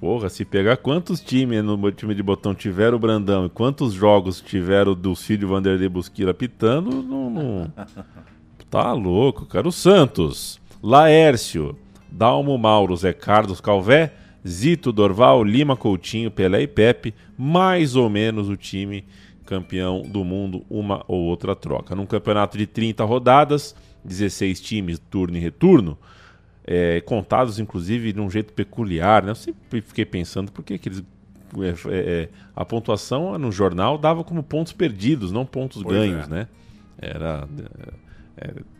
[0.00, 4.40] Porra, se pegar quantos times no time de botão tiveram o Brandão e quantos jogos
[4.40, 7.72] tiveram do Cílio Vanderlei Busquila pitando, não, não...
[8.70, 9.68] tá louco, cara.
[9.68, 11.76] O Santos, Laércio,
[12.10, 14.14] Dalmo Mauro, Zé Carlos Calvé,
[14.46, 19.04] Zito Dorval, Lima Coutinho, Pelé e Pepe, mais ou menos o time
[19.44, 21.94] campeão do mundo, uma ou outra troca.
[21.94, 25.98] Num campeonato de 30 rodadas, 16 times, turno e retorno,
[26.64, 29.22] é, contados inclusive de um jeito peculiar.
[29.22, 29.30] Né?
[29.30, 31.04] Eu sempre fiquei pensando por que, que eles.
[31.58, 36.26] É, é, é a pontuação no jornal dava como pontos perdidos, não pontos pois ganhos,
[36.26, 36.30] é.
[36.30, 36.48] né?
[36.98, 37.48] Era.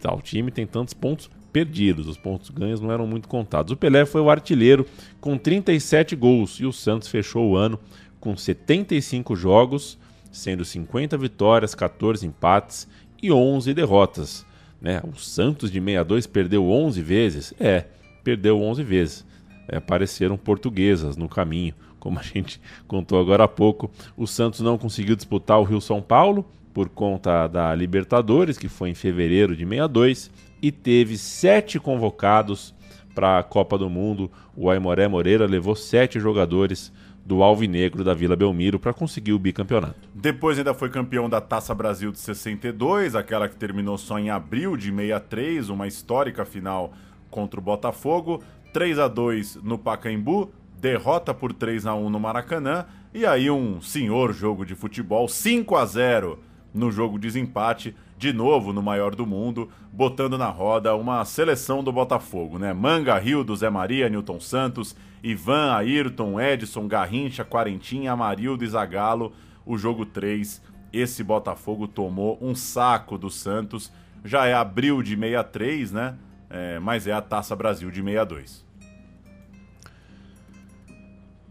[0.01, 3.73] Tal time tem tantos pontos perdidos, os pontos ganhos não eram muito contados.
[3.73, 4.87] O Pelé foi o artilheiro
[5.21, 7.79] com 37 gols e o Santos fechou o ano
[8.19, 9.99] com 75 jogos,
[10.31, 12.87] sendo 50 vitórias, 14 empates
[13.23, 14.47] e 11 derrotas.
[14.81, 15.01] Né?
[15.05, 17.55] O Santos de 62 perdeu 11 vezes?
[17.61, 17.85] É,
[18.25, 19.27] perdeu 11 vezes.
[19.69, 23.91] É, apareceram portuguesas no caminho, como a gente contou agora há pouco.
[24.17, 28.91] O Santos não conseguiu disputar o Rio São Paulo por conta da Libertadores, que foi
[28.91, 30.31] em fevereiro de 62,
[30.63, 32.75] e teve sete convocados
[33.15, 34.31] para a Copa do Mundo.
[34.57, 36.93] O Aimoré Moreira levou sete jogadores
[37.25, 40.09] do Alvinegro da Vila Belmiro para conseguir o bicampeonato.
[40.15, 44.77] Depois ainda foi campeão da Taça Brasil de 62, aquela que terminou só em abril
[44.77, 46.93] de 63, uma histórica final
[47.31, 48.43] contra o Botafogo,
[48.73, 53.81] 3 a 2 no Pacaembu, derrota por 3 a 1 no Maracanã e aí um
[53.81, 56.39] senhor jogo de futebol, 5 a 0
[56.73, 61.83] no jogo de desempate, de novo no maior do mundo, botando na roda uma seleção
[61.83, 62.73] do Botafogo, né?
[62.73, 69.33] Manga, Rio, do Zé Maria, Newton Santos, Ivan, Ayrton, Edson, Garrincha, Quarentinha, Amarildo e Zagalo.
[69.65, 73.93] O jogo 3, esse Botafogo tomou um saco do Santos.
[74.25, 76.17] Já é abril de 63, né?
[76.49, 78.65] É, mas é a Taça Brasil de 62.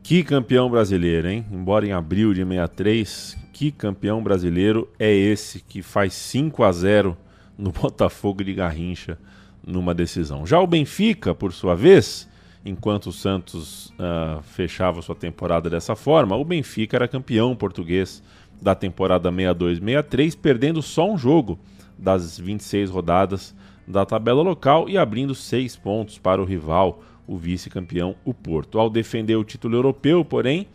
[0.03, 1.45] Que campeão brasileiro, hein?
[1.51, 7.17] Embora em abril de 63, que campeão brasileiro é esse que faz 5 a 0
[7.57, 9.17] no Botafogo de Garrincha
[9.65, 10.45] numa decisão.
[10.45, 12.27] Já o Benfica, por sua vez,
[12.65, 18.21] enquanto o Santos uh, fechava sua temporada dessa forma, o Benfica era campeão português
[18.61, 21.57] da temporada 62-63, perdendo só um jogo
[21.97, 23.55] das 26 rodadas
[23.87, 28.79] da tabela local e abrindo seis pontos para o rival, o vice-campeão, o Porto.
[28.79, 30.67] Ao defender o título europeu, porém,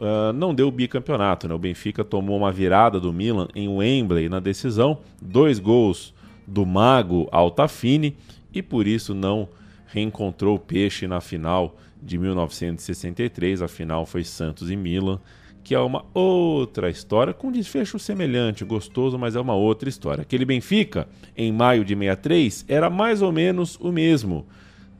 [0.00, 1.48] uh, não deu o bicampeonato.
[1.48, 1.54] Né?
[1.54, 6.12] O Benfica tomou uma virada do Milan em Wembley na decisão, dois gols
[6.46, 8.16] do Mago Altafine
[8.52, 9.48] e por isso não
[9.92, 13.60] reencontrou o Peixe na final de 1963.
[13.60, 15.20] A final foi Santos e Milan,
[15.62, 20.22] que é uma outra história com desfecho semelhante, gostoso, mas é uma outra história.
[20.22, 21.06] Aquele Benfica,
[21.36, 24.46] em maio de 63, era mais ou menos o mesmo.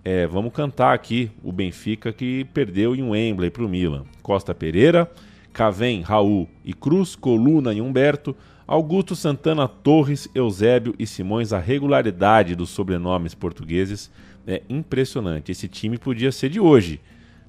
[0.05, 4.05] É, vamos cantar aqui o Benfica que perdeu em Wembley para o Milan.
[4.23, 5.11] Costa Pereira,
[5.53, 8.37] Cavém, Raul e Cruz, Coluna e Humberto,
[8.67, 11.53] Augusto Santana Torres, Eusébio e Simões.
[11.53, 14.11] A regularidade dos sobrenomes portugueses
[14.47, 15.53] é impressionante.
[15.53, 17.01] Esse time podia ser de hoje,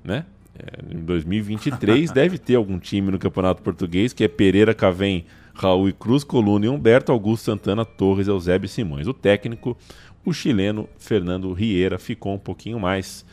[0.03, 0.25] né?
[0.57, 5.89] É, em 2023 deve ter algum time no Campeonato Português que é Pereira, Cavém, Raul
[5.89, 9.07] e Cruz, Coluna e Humberto, Augusto Santana Torres, Eusébio e Simões.
[9.07, 9.77] O técnico,
[10.23, 13.25] o chileno Fernando Rieira, ficou um pouquinho mais.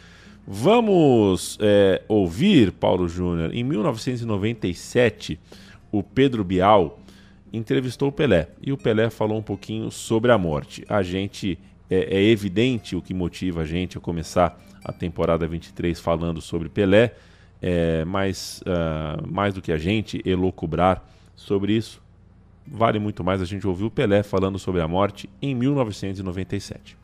[0.46, 5.38] Vamos é, ouvir, Paulo Júnior, em 1997,
[5.92, 6.98] o Pedro Bial
[7.52, 10.84] entrevistou o Pelé e o Pelé falou um pouquinho sobre a morte.
[10.88, 11.58] A gente
[11.90, 16.68] é, é evidente o que motiva a gente a começar a temporada 23 falando sobre
[16.68, 17.14] Pelé,
[17.60, 21.04] é, mas uh, mais do que a gente elocubrar
[21.36, 22.00] sobre isso,
[22.66, 26.96] vale muito mais a gente ouvir o Pelé falando sobre a morte em 1997.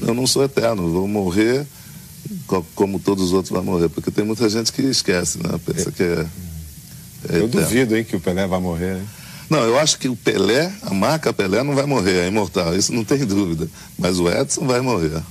[0.00, 1.66] Eu não sou eterno, vou morrer
[2.74, 5.58] como todos os outros vão morrer, porque tem muita gente que esquece, né?
[5.64, 6.26] Pensa que é.
[7.30, 9.08] é eu duvido, hein, que o Pelé vai morrer, hein?
[9.52, 12.90] Não, eu acho que o Pelé, a marca Pelé não vai morrer, é imortal, isso
[12.90, 13.68] não tem dúvida.
[13.98, 15.22] Mas o Edson vai morrer.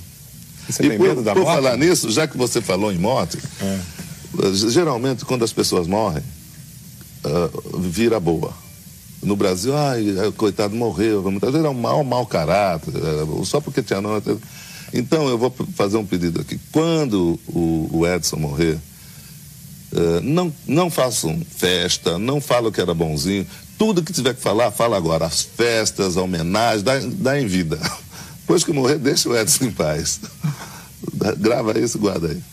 [0.70, 1.56] Você e tem por, medo da por morte?
[1.56, 3.80] falar nisso, já que você falou em morte, é.
[4.70, 6.22] geralmente quando as pessoas morrem,
[7.26, 8.54] uh, vira boa.
[9.24, 10.06] No Brasil, ai,
[10.38, 11.24] coitado, morreu.
[11.24, 12.94] Muitas vezes é um mau, mau caráter,
[13.44, 14.22] só porque tinha não.
[14.94, 16.60] Então eu vou fazer um pedido aqui.
[16.72, 18.78] Quando o, o Edson morrer,
[19.94, 23.48] uh, não, não façam festa, não falem que era bonzinho.
[23.82, 25.26] Tudo que tiver que falar, fala agora.
[25.26, 27.80] As festas, a homenagem, dá, dá em vida.
[28.42, 30.22] Depois que morrer, deixa o Edson em paz.
[31.40, 32.44] Grava isso, guarda aí.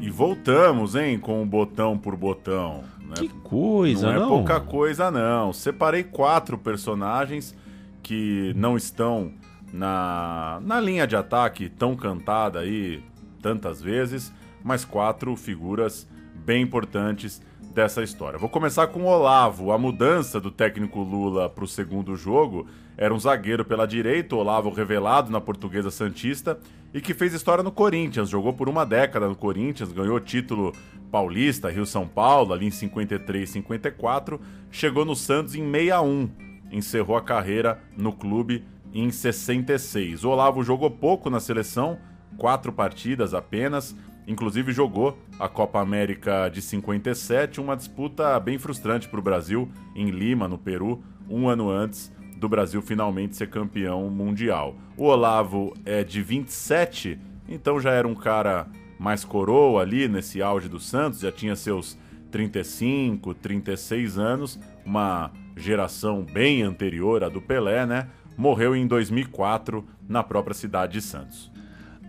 [0.00, 2.82] E voltamos, hein, com o botão por botão.
[2.98, 3.16] Né?
[3.18, 4.20] Que coisa, não?
[4.20, 5.52] Não é pouca coisa, não.
[5.52, 7.54] Separei quatro personagens
[8.02, 9.32] que não estão
[9.72, 13.02] na, na linha de ataque tão cantada aí
[13.40, 14.32] tantas vezes,
[14.62, 17.40] mas quatro figuras bem importantes
[17.74, 18.38] dessa história.
[18.38, 19.72] Vou começar com o Olavo.
[19.72, 22.66] A mudança do técnico Lula para o segundo jogo
[22.96, 26.58] era um zagueiro pela direita, Olavo revelado na Portuguesa Santista
[26.92, 28.28] e que fez história no Corinthians.
[28.28, 30.72] Jogou por uma década no Corinthians, ganhou título
[31.10, 34.40] paulista, Rio-São Paulo, ali em 53, 54.
[34.70, 36.49] Chegou no Santos em 61.
[36.70, 40.24] Encerrou a carreira no clube em 66.
[40.24, 41.98] O Olavo jogou pouco na seleção,
[42.36, 43.96] quatro partidas apenas.
[44.26, 50.10] Inclusive jogou a Copa América de 57, uma disputa bem frustrante para o Brasil em
[50.10, 54.76] Lima, no Peru, um ano antes do Brasil finalmente ser campeão mundial.
[54.96, 57.18] O Olavo é de 27,
[57.48, 58.66] então já era um cara
[58.98, 61.98] mais coroa ali nesse auge do Santos, já tinha seus
[62.30, 65.30] 35, 36 anos, uma
[65.60, 68.08] geração bem anterior à do Pelé, né?
[68.36, 71.50] Morreu em 2004 na própria cidade de Santos.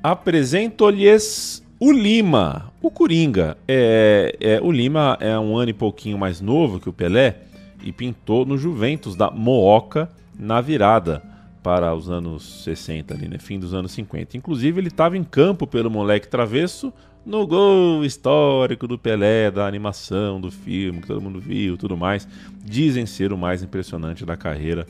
[0.01, 3.57] Apresento-lhes o Lima, o Coringa.
[3.67, 7.39] É, é, o Lima é um ano e pouquinho mais novo que o Pelé
[7.83, 11.21] e pintou no Juventus da Mooca na virada
[11.63, 13.37] para os anos 60, ali, né?
[13.37, 14.37] fim dos anos 50.
[14.37, 16.91] Inclusive, ele estava em campo pelo moleque travesso
[17.25, 22.27] no gol histórico do Pelé, da animação, do filme, que todo mundo viu tudo mais.
[22.63, 24.85] Dizem ser o mais impressionante da carreira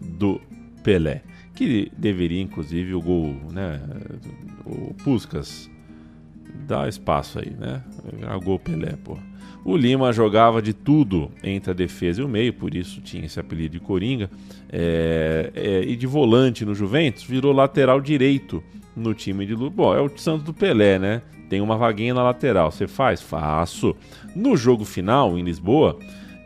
[0.00, 0.40] do
[0.82, 1.22] Pelé
[1.56, 3.80] que deveria, inclusive, o gol, né?
[4.64, 5.68] O Puscas
[6.66, 7.82] dá espaço aí, né?
[8.28, 9.18] A gol Pelé, pô.
[9.64, 13.40] O Lima jogava de tudo entre a defesa e o meio, por isso tinha esse
[13.40, 14.30] apelido de Coringa.
[14.70, 18.62] É, é, e de volante no Juventus, virou lateral direito
[18.94, 19.70] no time de Lula.
[19.70, 21.22] Bom, é o Santos do Pelé, né?
[21.48, 22.70] Tem uma vaguinha na lateral.
[22.70, 23.22] Você faz?
[23.22, 23.94] Faço.
[24.34, 25.98] No jogo final, em Lisboa,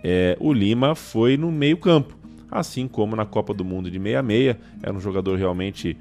[0.02, 2.20] é, o Lima foi no meio-campo
[2.51, 5.97] assim como na Copa do Mundo de 66, era um jogador realmente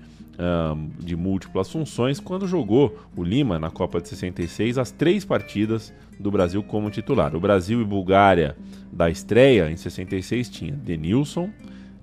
[0.99, 6.31] de múltiplas funções, quando jogou o Lima na Copa de 66 as três partidas do
[6.31, 7.35] Brasil como titular.
[7.35, 8.55] O Brasil e Bulgária
[8.89, 11.49] da estreia em 66 tinha Denilson,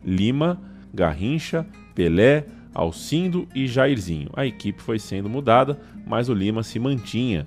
[0.04, 0.60] Lima,
[0.92, 2.44] Garrincha, Pelé,
[2.74, 4.28] Alcindo e Jairzinho.
[4.34, 7.44] A equipe foi sendo mudada, mas o Lima se mantinha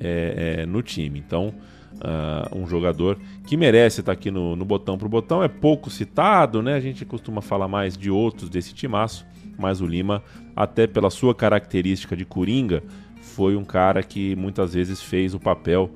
[0.00, 1.18] é, é, no time.
[1.18, 1.54] Então,
[1.94, 5.42] uh, um jogador que merece estar aqui no, no botão pro botão.
[5.42, 6.74] É pouco citado, né?
[6.74, 9.26] A gente costuma falar mais de outros desse timaço,
[9.58, 10.22] mas o Lima,
[10.56, 12.82] até pela sua característica de coringa,
[13.20, 15.90] foi um cara que muitas vezes fez o papel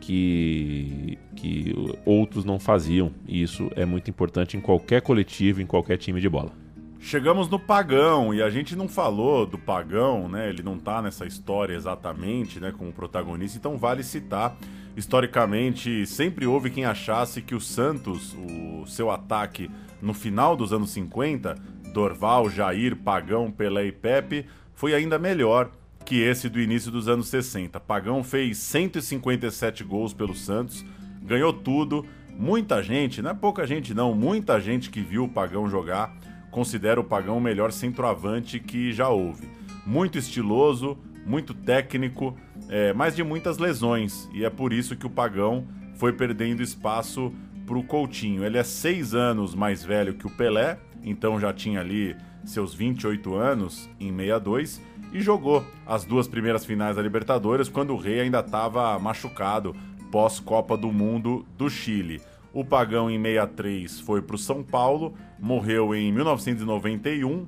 [0.00, 1.74] que, que
[2.04, 3.10] outros não faziam.
[3.26, 6.65] E isso é muito importante em qualquer coletivo, em qualquer time de bola.
[6.98, 10.48] Chegamos no Pagão e a gente não falou do Pagão, né?
[10.48, 14.56] Ele não tá nessa história exatamente, né, como protagonista, então vale citar.
[14.96, 19.70] Historicamente, sempre houve quem achasse que o Santos, o seu ataque
[20.00, 21.54] no final dos anos 50,
[21.92, 25.70] Dorval, Jair, Pagão, Pelé e Pepe, foi ainda melhor
[26.04, 27.78] que esse do início dos anos 60.
[27.80, 30.84] Pagão fez 157 gols pelo Santos,
[31.22, 32.06] ganhou tudo.
[32.32, 36.16] Muita gente, não é pouca gente não, muita gente que viu o Pagão jogar
[36.50, 39.48] considera o Pagão o melhor centroavante que já houve.
[39.84, 42.36] Muito estiloso, muito técnico,
[42.68, 44.28] é, mas de muitas lesões.
[44.32, 47.32] E é por isso que o Pagão foi perdendo espaço
[47.66, 48.44] para o Coutinho.
[48.44, 53.34] Ele é seis anos mais velho que o Pelé, então já tinha ali seus 28
[53.34, 54.80] anos em 62
[55.12, 59.74] e jogou as duas primeiras finais da Libertadores quando o Rei ainda estava machucado
[60.10, 62.20] pós Copa do Mundo do Chile.
[62.52, 67.46] O Pagão, em 63, foi para o São Paulo, morreu em 1991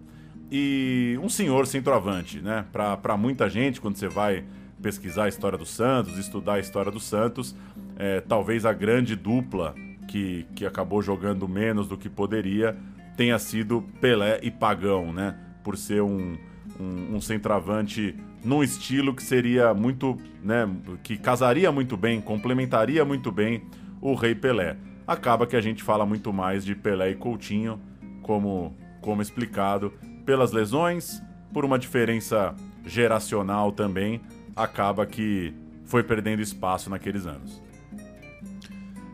[0.51, 2.65] e um senhor centroavante, né?
[2.73, 4.45] Para muita gente, quando você vai
[4.81, 7.55] pesquisar a história do Santos, estudar a história do Santos,
[7.97, 9.75] é, talvez a grande dupla
[10.07, 12.77] que, que acabou jogando menos do que poderia
[13.17, 15.37] tenha sido Pelé e Pagão, né?
[15.65, 16.39] Por ser um,
[16.79, 20.69] um, um centroavante num estilo que seria muito, né?
[21.03, 23.65] Que casaria muito bem, complementaria muito bem
[24.01, 24.77] o Rei Pelé
[25.09, 27.81] acaba que a gente fala muito mais de Pelé e Coutinho,
[28.23, 29.91] como, como explicado,
[30.27, 32.55] pelas lesões, por uma diferença
[32.85, 34.21] geracional também,
[34.55, 35.55] acaba que
[35.87, 37.63] foi perdendo espaço naqueles anos.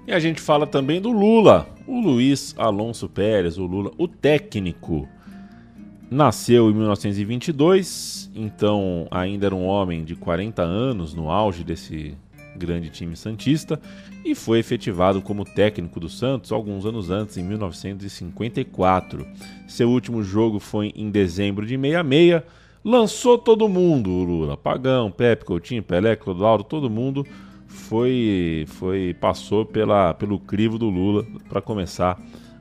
[0.05, 5.09] E a gente fala também do Lula, o Luiz Alonso Pérez, o Lula, o técnico.
[6.11, 12.17] Nasceu em 1922, então ainda era um homem de 40 anos no auge desse
[12.57, 13.81] grande time santista,
[14.25, 19.27] e foi efetivado como técnico do Santos alguns anos antes, em 1954.
[19.67, 22.43] Seu último jogo foi em dezembro de 66.
[22.85, 27.27] Lançou todo mundo, o Lula, Pagão, Pepe, Coutinho, Pelé, Clodoaldo, todo mundo
[27.67, 32.21] foi, foi passou pela, pelo crivo do Lula para começar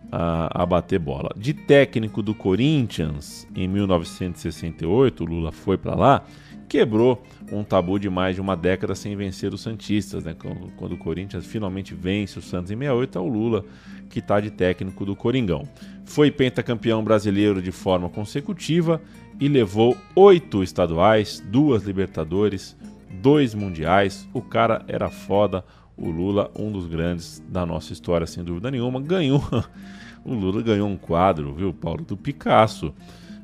[0.10, 1.30] a, a, bater bola.
[1.36, 6.26] De técnico do Corinthians em 1968, o Lula foi para lá
[6.74, 7.22] quebrou
[7.58, 10.24] um tabu de mais de uma década sem vencer os Santistas.
[10.24, 10.36] Né?
[10.38, 13.66] Quando, quando o Corinthians finalmente vence o Santos em 68, é o Lula
[14.10, 15.68] que está de técnico do Coringão.
[16.06, 19.02] Foi pentacampeão brasileiro de forma consecutiva
[19.40, 22.78] e levou oito estaduais, duas Libertadores,
[23.22, 24.28] dois Mundiais.
[24.34, 25.66] O cara era foda.
[25.96, 29.44] O Lula, um dos grandes da nossa história, sem dúvida nenhuma, ganhou.
[30.26, 32.94] o Lula ganhou um quadro, viu, Paulo, do Picasso.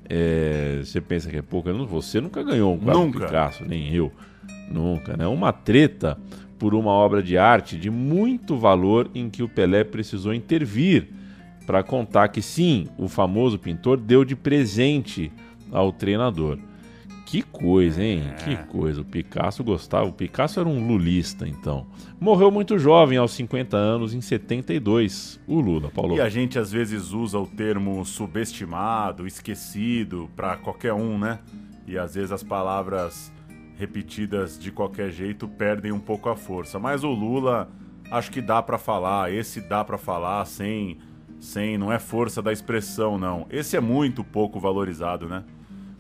[0.10, 3.26] É, você pensa que é pouco, você nunca ganhou um quadro nunca.
[3.26, 4.12] Picasso, nem eu.
[4.72, 5.28] Nunca, né?
[5.28, 6.18] Uma treta
[6.58, 11.08] por uma obra de arte de muito valor em que o Pelé precisou intervir
[11.66, 15.32] para contar que sim, o famoso pintor deu de presente
[15.72, 16.58] ao treinador.
[17.30, 18.24] Que coisa, hein?
[18.28, 18.44] É.
[18.44, 19.02] Que coisa.
[19.02, 20.06] O Picasso gostava.
[20.06, 21.86] O Picasso era um lulista, então.
[22.20, 25.40] Morreu muito jovem, aos 50 anos, em 72.
[25.46, 26.16] O Lula, Paulo.
[26.16, 31.38] E a gente às vezes usa o termo subestimado, esquecido, para qualquer um, né?
[31.86, 33.32] E às vezes as palavras
[33.78, 36.80] repetidas de qualquer jeito perdem um pouco a força.
[36.80, 37.70] Mas o Lula,
[38.10, 39.32] acho que dá para falar.
[39.32, 40.98] Esse dá para falar sem,
[41.40, 41.78] sem.
[41.78, 43.46] Não é força da expressão, não.
[43.52, 45.44] Esse é muito pouco valorizado, né?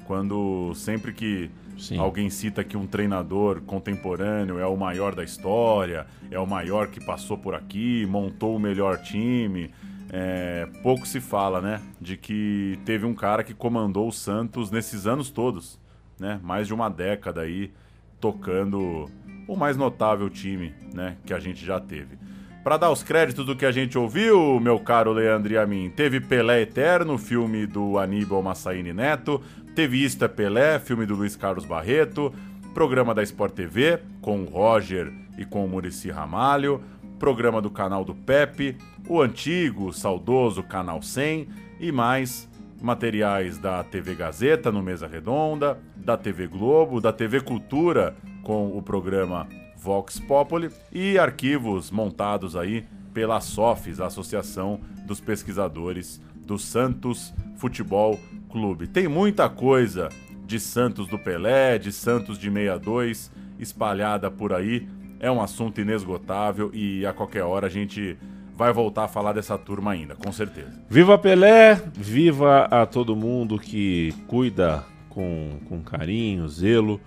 [0.10, 2.00] Quando sempre que Sim.
[2.00, 7.00] alguém cita que um treinador contemporâneo é o maior da história, é o maior que
[7.00, 9.70] passou por aqui, montou o melhor time,
[10.12, 11.80] é, pouco se fala, né?
[12.02, 15.80] De que teve um cara que comandou o Santos nesses anos todos,
[16.20, 16.40] né?
[16.42, 17.72] Mais de uma década aí
[18.20, 19.08] tocando
[19.48, 21.18] o mais notável time, né?
[21.24, 22.18] Que a gente já teve.
[22.64, 25.90] Para dar os créditos do que a gente ouviu, meu caro Leandro e a mim,
[25.96, 29.42] teve Pelé Eterno, filme do Aníbal Massaini Neto,
[29.82, 32.34] é Pelé, filme do Luiz Carlos Barreto,
[32.74, 36.84] programa da Sport TV, com o Roger e com o Murici Ramalho,
[37.18, 38.76] programa do canal do Pepe,
[39.08, 41.48] o antigo, saudoso Canal 100
[41.80, 42.50] e mais
[42.82, 48.82] materiais da TV Gazeta no Mesa Redonda, da TV Globo, da TV Cultura com o
[48.82, 49.48] programa
[49.78, 58.20] Vox Populi e arquivos montados aí pela SOFIS, a Associação dos Pesquisadores do Santos Futebol
[58.50, 58.88] Clube.
[58.88, 60.10] Tem muita coisa
[60.46, 64.88] de Santos do Pelé, de Santos de 62 espalhada por aí.
[65.20, 68.18] É um assunto inesgotável e a qualquer hora a gente
[68.56, 70.82] vai voltar a falar dessa turma ainda, com certeza.
[70.90, 77.00] Viva Pelé, viva a todo mundo que cuida com, com carinho, zelo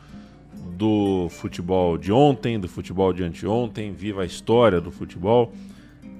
[0.77, 5.53] do futebol de ontem, do futebol de anteontem, viva a história do futebol.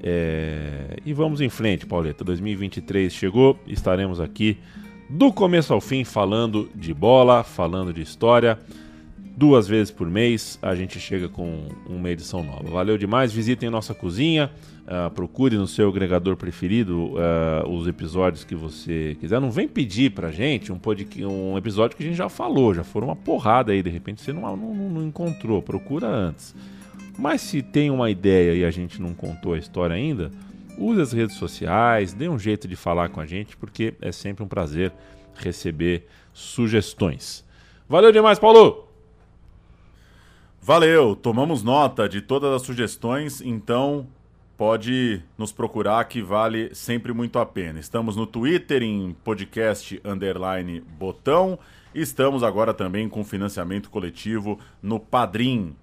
[0.03, 0.97] É...
[1.05, 2.25] E vamos em frente, Pauleta.
[2.25, 4.59] 2023 chegou, estaremos aqui
[5.09, 8.59] do começo ao fim, falando de bola, falando de história.
[9.37, 12.71] Duas vezes por mês a gente chega com uma edição nova.
[12.71, 14.51] Valeu demais, visitem nossa cozinha,
[14.83, 19.41] uh, procure no seu agregador preferido uh, os episódios que você quiser.
[19.41, 20.79] Não vem pedir pra gente um,
[21.27, 24.33] um episódio que a gente já falou, já foram uma porrada aí, de repente você
[24.33, 26.55] não, não, não encontrou, procura antes.
[27.19, 30.31] Mas se tem uma ideia e a gente não contou a história ainda,
[30.79, 34.45] use as redes sociais, dê um jeito de falar com a gente, porque é sempre
[34.45, 34.93] um prazer
[35.35, 37.45] receber sugestões.
[37.89, 38.89] Valeu demais, Paulo!
[40.61, 44.07] Valeu, tomamos nota de todas as sugestões, então
[44.57, 47.81] pode nos procurar que vale sempre muito a pena.
[47.81, 51.59] Estamos no Twitter em podcast underline botão.
[51.93, 55.75] Estamos agora também com financiamento coletivo no Padrim.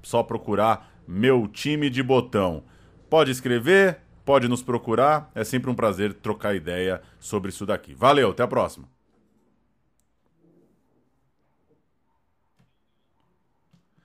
[0.00, 2.62] Só procurar meu time de botão.
[3.10, 3.98] Pode escrever,
[4.30, 5.28] pode nos procurar.
[5.34, 7.94] É sempre um prazer trocar ideia sobre isso daqui.
[7.94, 8.86] Valeu, até a próxima.